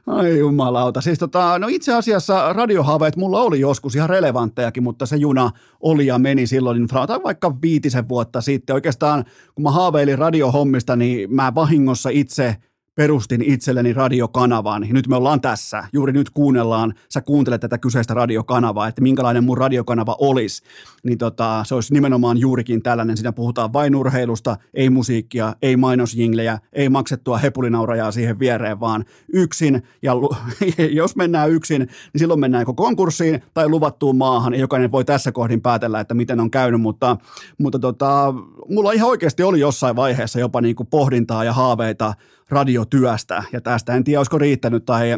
[0.07, 1.01] Ai jumalauta.
[1.01, 6.05] Siis tota, no itse asiassa radiohaaveet mulla oli joskus ihan relevanttejakin, mutta se juna oli
[6.05, 8.73] ja meni silloin, tai vaikka viitisen vuotta sitten.
[8.73, 9.25] Oikeastaan
[9.55, 12.55] kun mä haaveilin radiohommista, niin mä vahingossa itse–
[12.99, 15.83] perustin itselleni radiokanavan ja nyt me ollaan tässä.
[15.93, 20.63] Juuri nyt kuunnellaan, sä kuuntelet tätä kyseistä radiokanavaa, että minkälainen mun radiokanava olisi.
[21.03, 23.17] Niin tota, se olisi nimenomaan juurikin tällainen.
[23.17, 29.83] Siinä puhutaan vain urheilusta, ei musiikkia, ei mainosjinglejä, ei maksettua hepulinaurajaa siihen viereen, vaan yksin.
[30.01, 30.13] Ja
[31.01, 34.53] jos mennään yksin, niin silloin mennään joko konkurssiin tai luvattuun maahan.
[34.53, 37.17] Ja jokainen voi tässä kohdin päätellä, että miten on käynyt, mutta,
[37.57, 38.33] mutta tota,
[38.69, 42.13] mulla ihan oikeasti oli jossain vaiheessa jopa niin kuin pohdintaa ja haaveita
[42.49, 45.09] radiotyöstä, ja tästä en tiedä, olisiko riittänyt tai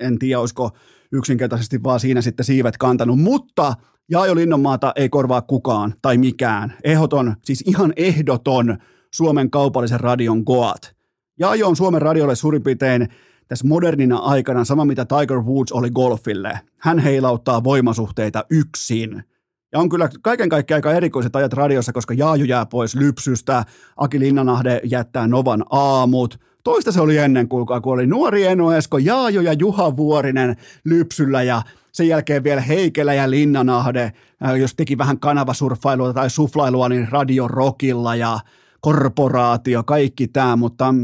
[0.00, 0.70] en tiedä, olisiko
[1.12, 3.74] yksinkertaisesti vaan siinä sitten siivet kantanut, mutta
[4.10, 6.74] Jaajo Linnonmaata ei korvaa kukaan tai mikään.
[6.84, 8.78] Ehdoton, siis ihan ehdoton
[9.14, 10.96] Suomen kaupallisen radion Goat.
[11.40, 13.08] Jaajo on Suomen radiolle suurin piirtein
[13.48, 16.60] tässä modernina aikana sama, mitä Tiger Woods oli golfille.
[16.78, 19.24] Hän heilauttaa voimasuhteita yksin.
[19.72, 23.64] Ja on kyllä kaiken kaikkiaan aika erikoiset ajat radiossa, koska Jaaju jää pois lypsystä,
[23.96, 26.38] Aki Linnanahde jättää Novan aamut,
[26.68, 31.42] Toista se oli ennen kuulkaa, kun oli nuori Eno Esko, Jaajo ja Juha Vuorinen lypsyllä
[31.42, 31.62] ja
[31.92, 34.12] sen jälkeen vielä Heikelä ja Linnanahde,
[34.60, 38.40] jos teki vähän kanavasurfailua tai suflailua, niin Radio Rockilla ja
[38.80, 40.94] korporaatio, kaikki tämä, mutta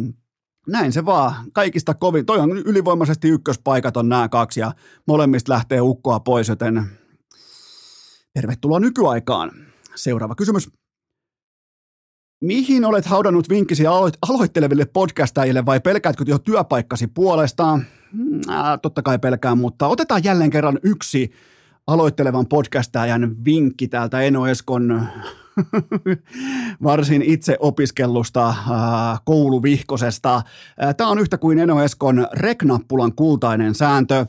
[0.67, 1.35] näin se vaan.
[1.53, 2.27] Kaikista kovin.
[2.27, 4.73] Toi on ylivoimaisesti ykköspaikat on nämä kaksi ja
[5.07, 6.85] molemmista lähtee ukkoa pois, joten
[8.35, 9.51] tervetuloa nykyaikaan.
[9.95, 10.71] Seuraava kysymys.
[12.45, 17.85] Mihin olet haudannut vinkkisi alo- aloitteleville podcastajille vai pelkäätkö jo työpaikkasi puolestaan?
[18.13, 21.33] Mm, äh, totta kai pelkään, mutta otetaan jälleen kerran yksi
[21.87, 25.09] aloittelevan podcastajan vinkki täältä Eno Eskon
[26.83, 28.57] varsin itse opiskellusta äh,
[29.25, 30.37] kouluvihkosesta.
[30.37, 34.17] Äh, Tämä on yhtä kuin Eno Eskon reknappulan kultainen sääntö.
[34.17, 34.27] Äh,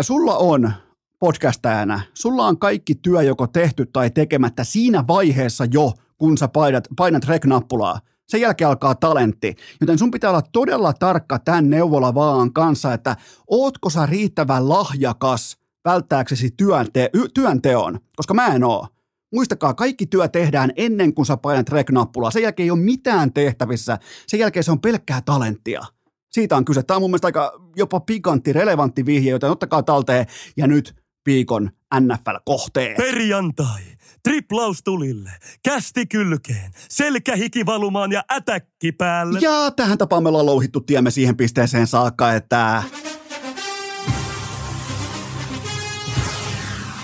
[0.00, 0.72] sulla on
[1.18, 6.84] podcastajana, sulla on kaikki työ joko tehty tai tekemättä siinä vaiheessa jo, kun sä painat,
[6.96, 8.00] painat rek-nappulaa.
[8.28, 9.54] Sen jälkeen alkaa talentti.
[9.80, 13.16] Joten sun pitää olla todella tarkka tämän neuvola vaan kanssa, että
[13.46, 18.86] ootko sä riittävän lahjakas välttääksesi työnte- työnteon, koska mä en oo.
[19.32, 22.30] Muistakaa, kaikki työ tehdään ennen kuin sä painat rek-nappulaa.
[22.30, 23.98] Sen jälkeen ei ole mitään tehtävissä.
[24.26, 25.82] Sen jälkeen se on pelkkää talenttia.
[26.30, 26.82] Siitä on kyse.
[26.82, 30.26] Tämä on mun mielestä aika jopa pikantti, relevantti vihje, joten ottakaa talteen.
[30.56, 30.94] Ja nyt
[31.26, 31.70] viikon
[32.00, 32.96] NFL-kohteen.
[32.96, 33.80] Perjantai.
[34.22, 35.30] Triplaus tulille.
[35.64, 36.70] Kästi kylkeen.
[36.88, 39.38] Selkähiki valumaan ja ätäkki päälle.
[39.42, 42.82] Ja tähän tapaan me ollaan louhittu tiemme siihen pisteeseen saakka, että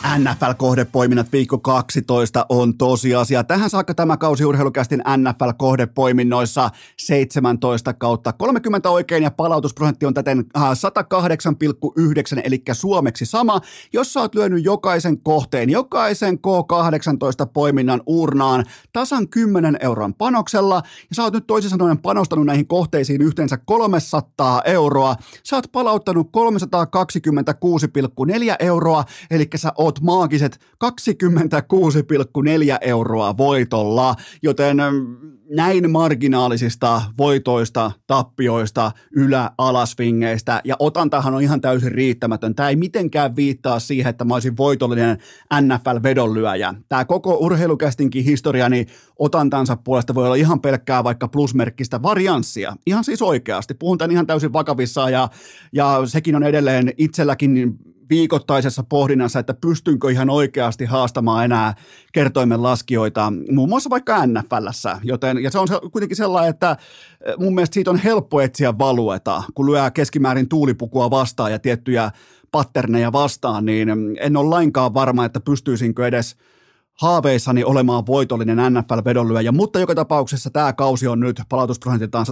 [0.07, 3.45] NFL-kohdepoiminnat viikko 12 on tosiasia.
[3.45, 12.41] Tähän saakka tämä kausi urheilukästin NFL-kohdepoiminnoissa 17 kautta 30 oikein ja palautusprosentti on täten 108,9
[12.45, 13.61] eli suomeksi sama.
[13.93, 21.15] Jos sä oot lyönyt jokaisen kohteen, jokaisen K18 poiminnan urnaan tasan 10 euron panoksella ja
[21.15, 26.33] sä oot nyt toisin sanoen panostanut näihin kohteisiin yhteensä 300 euroa, sä oot palauttanut 326,4
[28.59, 30.91] euroa, eli sä oot maagiset 26,4
[32.81, 34.77] euroa voitolla, joten
[35.51, 42.55] näin marginaalisista voitoista, tappioista, ylä-alasvingeistä, ja otantahan on ihan täysin riittämätön.
[42.55, 45.19] Tämä ei mitenkään viittaa siihen, että mä olisin voitollinen
[45.61, 46.75] NFL-vedonlyöjä.
[46.89, 48.87] Tämä koko urheilukästinkin historia, niin
[49.19, 52.77] otantansa puolesta voi olla ihan pelkkää vaikka plusmerkkistä varianssia.
[52.87, 53.75] Ihan siis oikeasti.
[53.75, 55.29] Puhun tämän ihan täysin vakavissaan, ja,
[55.73, 57.79] ja sekin on edelleen itselläkin
[58.11, 61.75] viikoittaisessa pohdinnassa, että pystynkö ihan oikeasti haastamaan enää
[62.13, 67.55] kertoimen laskijoita, muun muassa vaikka NFLssä, joten, ja se on kuitenkin sellainen, että eh, mun
[67.55, 72.11] mielestä siitä on helppo etsiä valueta, kun lyö keskimäärin tuulipukua vastaan ja tiettyjä
[72.51, 73.89] patterneja vastaan, niin
[74.21, 76.37] en ole lainkaan varma, että pystyisinkö edes–
[77.03, 82.27] haaveissani olemaan voitollinen NFL-vedonlyöjä, mutta joka tapauksessa tämä kausi on nyt palautusprosentiltaan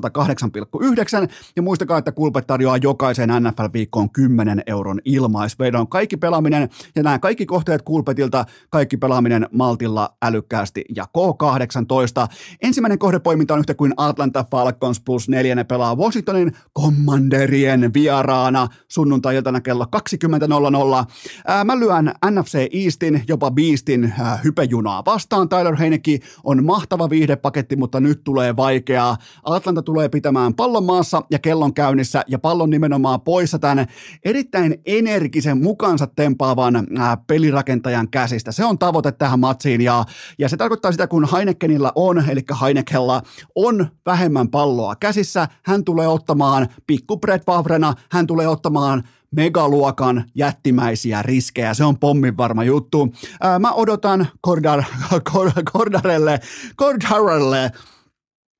[1.25, 5.89] 108,9 ja muistakaa, että Kulpet tarjoaa jokaisen NFL-viikkoon 10 euron ilmaisvedon.
[5.89, 12.35] Kaikki pelaaminen ja nämä kaikki kohteet Kulpetilta, kaikki pelaaminen maltilla älykkäästi ja K18.
[12.63, 19.87] Ensimmäinen kohdepoiminta on yhtä kuin Atlanta Falcons plus neljänne pelaa Washingtonin Commanderien vieraana sunnuntai-iltana kello
[19.97, 21.65] 20.00.
[21.65, 25.49] mä lyön NFC Eastin, jopa Beastin äh, hypejunaa vastaan.
[25.49, 29.17] Tyler Heineki on mahtava viihdepaketti, mutta nyt tulee vaikeaa.
[29.45, 33.87] Atlanta tulee pitämään pallon maassa ja kellon käynnissä ja pallon nimenomaan poissa tämän
[34.25, 38.53] erittäin energisen mukansa tempaavan äh, pelirakentajan käsistä.
[38.53, 40.05] Se on tavoite tähän matsiin ja,
[40.39, 43.23] ja se tarkoittaa sitä, kun Heinekenillä on, eli Heinekella
[43.55, 49.03] on vähemmän palloa käsissä, hän tulee ottamaan pikku Brett Favrena, hän tulee ottamaan
[49.37, 51.75] megaluokan jättimäisiä riskejä.
[51.75, 53.15] Se on pommin varma juttu.
[53.41, 54.83] Ää, mä odotan Kordar,
[55.73, 56.41] Kordarelle,
[56.77, 57.73] Kordarelle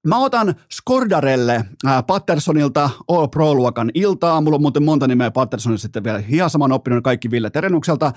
[0.07, 4.41] Mä otan Skordarelle äh, Pattersonilta All Pro-luokan iltaa.
[4.41, 6.23] Mulla on muuten monta nimeä Pattersonilta sitten vielä.
[6.59, 8.07] Mä oon oppinut kaikki Ville Terenukselta.
[8.07, 8.13] Äh,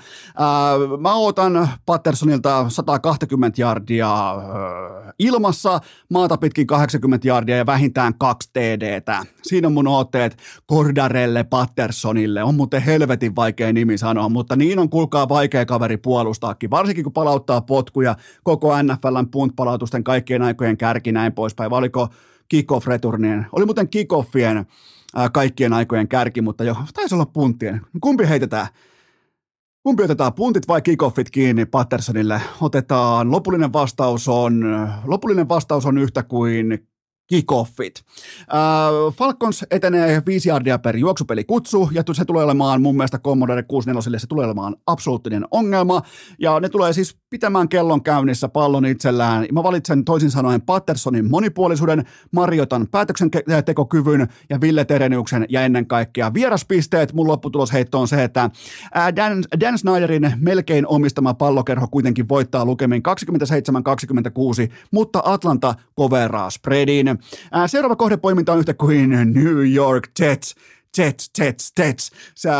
[1.00, 9.24] mä otan Pattersonilta 120 jardia äh, ilmassa, maata pitkin 80 jardia ja vähintään kaksi TDtä.
[9.42, 10.36] Siinä on mun ootteet
[10.66, 12.42] Kordarelle Pattersonille.
[12.42, 16.70] On muuten helvetin vaikea nimi sanoa, mutta niin on kuulkaa vaikea kaveri puolustaakin.
[16.70, 22.08] Varsinkin kun palauttaa potkuja koko NFLn punt-palautusten kaikkien aikojen kärki näin poispäin oliko
[22.48, 24.66] kickoff-returnien, oli muuten kickoffien
[25.14, 27.80] ää, kaikkien aikojen kärki, mutta jo taisi olla puntien.
[28.00, 28.66] Kumpi heitetään?
[29.82, 32.42] Kumpi otetaan, puntit vai kickoffit kiinni Pattersonille?
[32.60, 34.64] Otetaan, lopullinen vastaus on,
[35.04, 36.87] lopullinen vastaus on yhtä kuin
[37.28, 37.94] kickoffit.
[38.40, 44.18] Äh, Falcons etenee 5 yardia per juoksupelikutsu, ja se tulee olemaan mun mielestä Commodore 64,
[44.18, 46.02] se tulee olemaan absoluuttinen ongelma,
[46.38, 49.46] ja ne tulee siis pitämään kellon käynnissä pallon itsellään.
[49.52, 57.12] Mä valitsen toisin sanoen Pattersonin monipuolisuuden, Marjotan päätöksentekokyvyn ja Ville Tereniuksen ja ennen kaikkea vieraspisteet.
[57.12, 58.50] Mun lopputulosheitto on se, että
[59.16, 63.02] Dan, Dan Snyderin melkein omistama pallokerho kuitenkin voittaa lukemin
[64.68, 67.17] 27-26, mutta Atlanta koveraa spreadin.
[67.66, 70.54] Seuraava kohdepoiminta on yhtä kuin New York Jets.
[70.98, 72.10] Jets, Jets, Jets.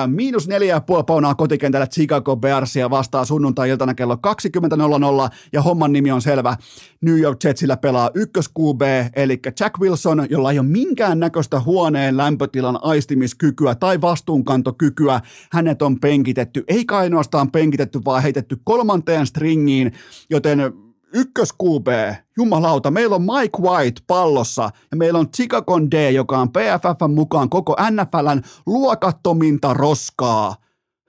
[0.02, 5.92] On miinus neljä ja puoli paunaa kotikentällä Chicago Bearsia vastaa sunnuntai-iltana kello 20.00 ja homman
[5.92, 6.56] nimi on selvä.
[7.00, 8.82] New York Jetsillä pelaa ykkös QB,
[9.16, 15.20] eli Jack Wilson, jolla ei ole minkään näköistä huoneen lämpötilan aistimiskykyä tai vastuunkantokykyä.
[15.52, 19.92] Hänet on penkitetty, eikä ainoastaan penkitetty, vaan heitetty kolmanteen stringiin,
[20.30, 20.72] joten
[21.12, 21.88] ykkös QB,
[22.36, 27.48] jumalauta, meillä on Mike White pallossa ja meillä on Chicago D, joka on PFFn mukaan
[27.48, 30.56] koko NFLn luokattominta roskaa.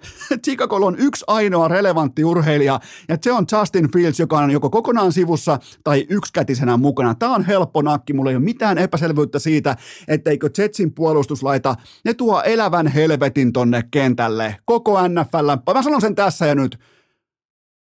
[0.45, 5.11] Chicago on yksi ainoa relevantti urheilija, ja se on Justin Fields, joka on joko kokonaan
[5.11, 7.15] sivussa tai yksikätisenä mukana.
[7.15, 9.75] Tämä on helppo nakki, mulla ei ole mitään epäselvyyttä siitä,
[10.07, 14.55] etteikö Jetsin puolustuslaita, ne tuo elävän helvetin tonne kentälle.
[14.65, 16.79] Koko NFL, mä sanon sen tässä ja nyt,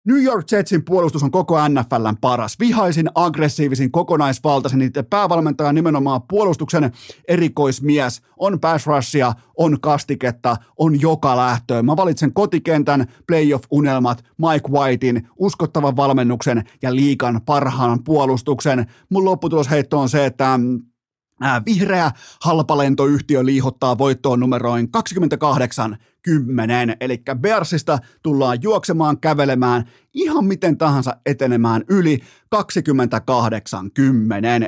[0.06, 2.58] New York Jetsin puolustus on koko NFLn paras.
[2.60, 4.78] Vihaisin, aggressiivisin, kokonaisvaltaisen.
[4.78, 6.92] Niiden päävalmentaja nimenomaan puolustuksen
[7.28, 8.22] erikoismies.
[8.36, 11.84] On pass rushia, on kastiketta, on joka lähtöön.
[11.86, 18.86] Mä valitsen kotikentän, playoff-unelmat, Mike Whitein, uskottavan valmennuksen ja liikan parhaan puolustuksen.
[19.10, 20.80] Mun lopputulosheitto on se, että mm,
[21.66, 22.10] vihreä
[22.42, 25.96] halpalentoyhtiö liihottaa voittoon numeroin 28
[26.26, 26.96] 10.
[27.00, 29.84] Eli Bearsista tullaan juoksemaan, kävelemään,
[30.14, 32.18] ihan miten tahansa etenemään yli
[32.56, 32.58] 28-10,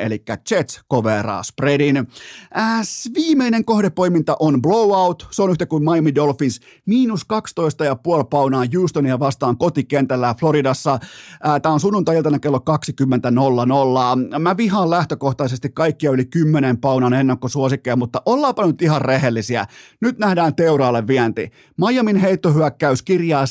[0.00, 2.08] eli Jets coveraa spreadin.
[2.56, 9.18] Äs, viimeinen kohdepoiminta on blowout, se on yhtä kuin Miami Dolphins, miinus 12,5 paunaa Houstonia
[9.18, 10.98] vastaan kotikentällä Floridassa.
[11.62, 12.62] Tämä on sunnuntai-iltana kello
[14.34, 14.38] 20.00.
[14.38, 19.66] Mä vihaan lähtökohtaisesti kaikkia yli 10 paunan ennakkosuosikkeja, mutta ollaanpa nyt ihan rehellisiä.
[20.00, 21.47] Nyt nähdään teuraalle vienti.
[21.76, 23.48] Miamin heittohyökkäys kirjaa 7,9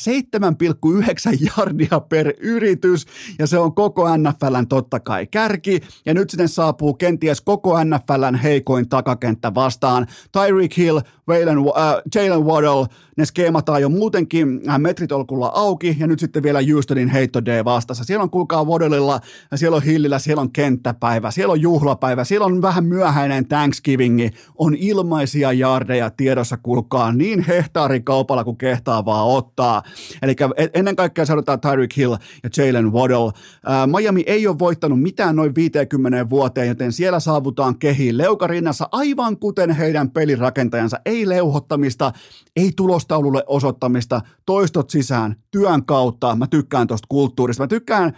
[1.58, 3.06] jardia per yritys,
[3.40, 8.36] ja se on koko NFLn totta kai kärki, ja nyt sinne saapuu kenties koko NFLn
[8.36, 10.08] heikoin takakenttä vastaan.
[10.32, 11.00] Tyreek Hill,
[11.30, 12.88] Waylon, äh, Jalen Waddle,
[13.18, 18.04] ne skeemataan jo muutenkin äh, metritolkulla auki, ja nyt sitten vielä Houstonin heitto D vastassa.
[18.04, 19.20] Siellä on kuulkaa Waddleilla,
[19.52, 24.30] ja siellä on Hillillä, siellä on kenttäpäivä, siellä on juhlapäivä, siellä on vähän myöhäinen Thanksgivingi,
[24.58, 29.84] on ilmaisia jardeja tiedossa, kuulkaa, niin hehtaarikaupalla kuin kehtaa vaan ottaa.
[30.22, 30.36] Eli
[30.74, 33.28] ennen kaikkea seurataan Tyreek Hill ja Jalen Waddle.
[33.28, 39.38] Äh, Miami ei ole voittanut mitään noin 50 vuoteen, joten siellä saavutaan kehiin leukarinnassa aivan
[39.38, 41.00] kuten heidän pelirakentajansa.
[41.06, 42.12] Ei leuhottamista,
[42.56, 46.36] ei tulostaululle osoittamista, toistot sisään, työn kautta.
[46.36, 47.64] Mä tykkään tuosta kulttuurista.
[47.64, 48.14] Mä tykkään,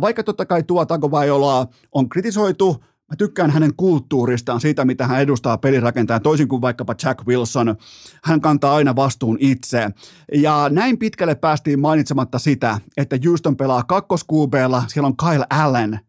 [0.00, 5.58] vaikka totta kai tuo Tagovaiolaa on kritisoitu, Mä tykkään hänen kulttuuristaan, siitä mitä hän edustaa
[5.58, 7.76] pelirakentajan, toisin kuin vaikkapa Jack Wilson.
[8.24, 9.90] Hän kantaa aina vastuun itse.
[10.34, 16.00] Ja näin pitkälle päästiin mainitsematta sitä, että Houston pelaa kakkoskuubeella, siellä on Kyle Allen.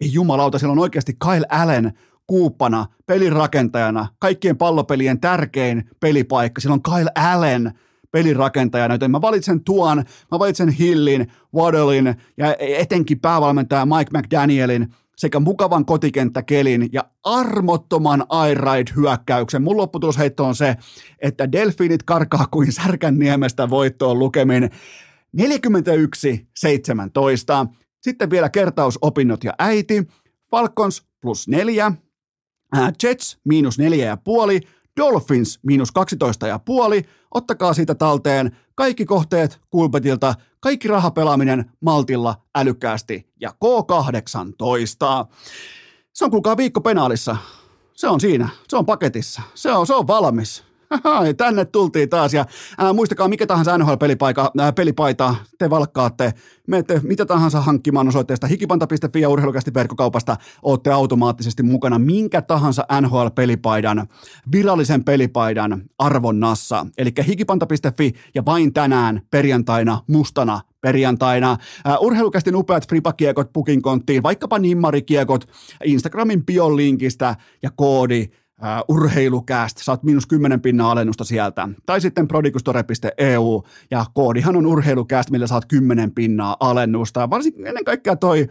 [0.00, 1.92] Ei jumalauta, siellä on oikeasti Kyle Allen
[2.28, 6.60] kuuppana, pelirakentajana, kaikkien pallopelien tärkein pelipaikka.
[6.60, 7.72] Siellä on Kyle Allen
[8.10, 9.98] pelirakentajana, joten mä valitsen tuon,
[10.32, 19.62] mä valitsen Hillin, Waddlein ja etenkin päävalmentaja Mike McDanielin sekä mukavan kotikenttäkelin ja armottoman airide-hyökkäyksen.
[19.62, 20.76] Mun lopputulosheitto on se,
[21.22, 24.70] että delfiinit karkaa kuin Särkänniemestä voittoon lukemin
[25.36, 25.40] 41-17.
[28.00, 30.08] Sitten vielä kertausopinnot ja äiti.
[30.50, 31.92] Falcons plus neljä,
[33.02, 34.60] Jets miinus neljä ja puoli,
[34.96, 37.02] Dolphins miinus 12 ja puoli.
[37.34, 45.26] Ottakaa siitä talteen kaikki kohteet Kulpetilta, kaikki rahapelaaminen maltilla, älykkäästi ja K18.
[46.12, 47.36] Se on kuulkaa viikko penaalissa.
[47.94, 50.67] Se on siinä, se on paketissa, se on, se on valmis.
[51.36, 52.44] Tänne tultiin taas ja
[52.78, 56.32] ää, muistakaa mikä tahansa NHL-pelipaita, te valkkaatte,
[56.66, 64.06] menette mitä tahansa hankkimaan osoitteesta hikipanta.fi ja urheilukästi verkkokaupasta, olette automaattisesti mukana minkä tahansa NHL-pelipaidan,
[64.52, 66.86] virallisen pelipaidan arvonnassa.
[66.98, 71.52] Eli hikipanta.fi ja vain tänään perjantaina mustana perjantaina.
[71.52, 75.44] Uh, urheilukästin upeat fripakiekot pukin konttiin, vaikkapa nimmarikiekot
[75.84, 78.28] Instagramin biolinkistä ja koodi
[78.62, 81.68] uh, urheilukääst, saat miinus 10 pinnaa alennusta sieltä.
[81.86, 87.30] Tai sitten prodigustore.eu ja koodihan on urheilukääst, millä saat 10 pinnaa alennusta.
[87.30, 88.48] Varsinkin ennen kaikkea toi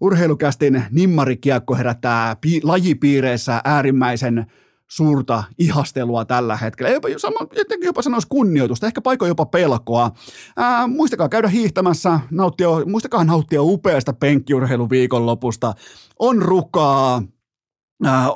[0.00, 4.46] urheilukästin nimmarikiekko herättää pi- lajipiireissä äärimmäisen
[4.88, 6.90] suurta ihastelua tällä hetkellä.
[6.90, 7.08] Jopa,
[7.56, 10.10] jotenkin jopa sanoisi kunnioitusta, ehkä paikoin jopa pelkoa.
[10.56, 15.74] Ää, muistakaa käydä hiihtämässä, nauttia, muistakaa nauttia upeasta penkkiurheiluviikonlopusta.
[16.18, 17.22] On rukaa,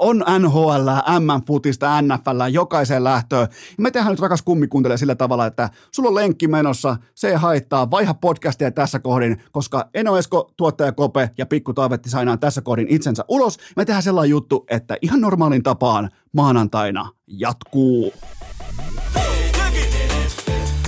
[0.01, 3.49] on NHL, M-futista, NFL, jokaiseen lähtöön.
[3.79, 7.91] Me tehdään nyt rakas kummikuuntelija sillä tavalla, että sulla on lenkki menossa, se ei haittaa,
[7.91, 12.89] vaiha podcastia tässä kohdin, koska Eno Esko, tuottaja Kope ja Pikku Taavetti sainaan tässä kohdin
[12.89, 13.59] itsensä ulos.
[13.77, 18.13] Me tehdään sellainen juttu, että ihan normaalin tapaan maanantaina jatkuu.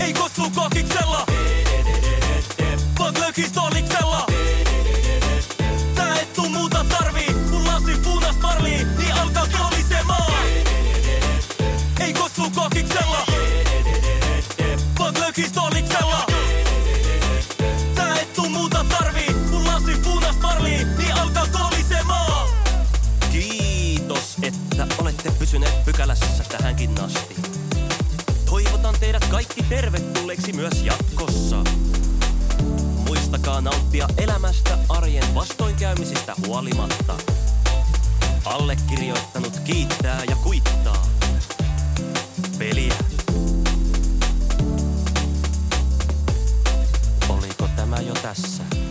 [0.01, 0.43] Ei kossu
[15.35, 16.27] Kistoliksella.
[17.95, 22.49] Tää et tuu muuta tarvii, kun lasi punas marlii, niin alkaa kolisemaan.
[23.33, 27.37] Kiitos, että olette pysyneet pykälässä tähänkin asti.
[28.47, 31.57] Toivotan teidät kaikki tervetulleeksi myös jatkossa.
[33.07, 37.15] Muistakaa nauttia elämästä arjen vastoinkäymisistä huolimatta.
[38.45, 41.07] Allekirjoittanut kiittää ja kuittaa.
[42.59, 42.95] Peliä.
[48.23, 48.84] Tässä.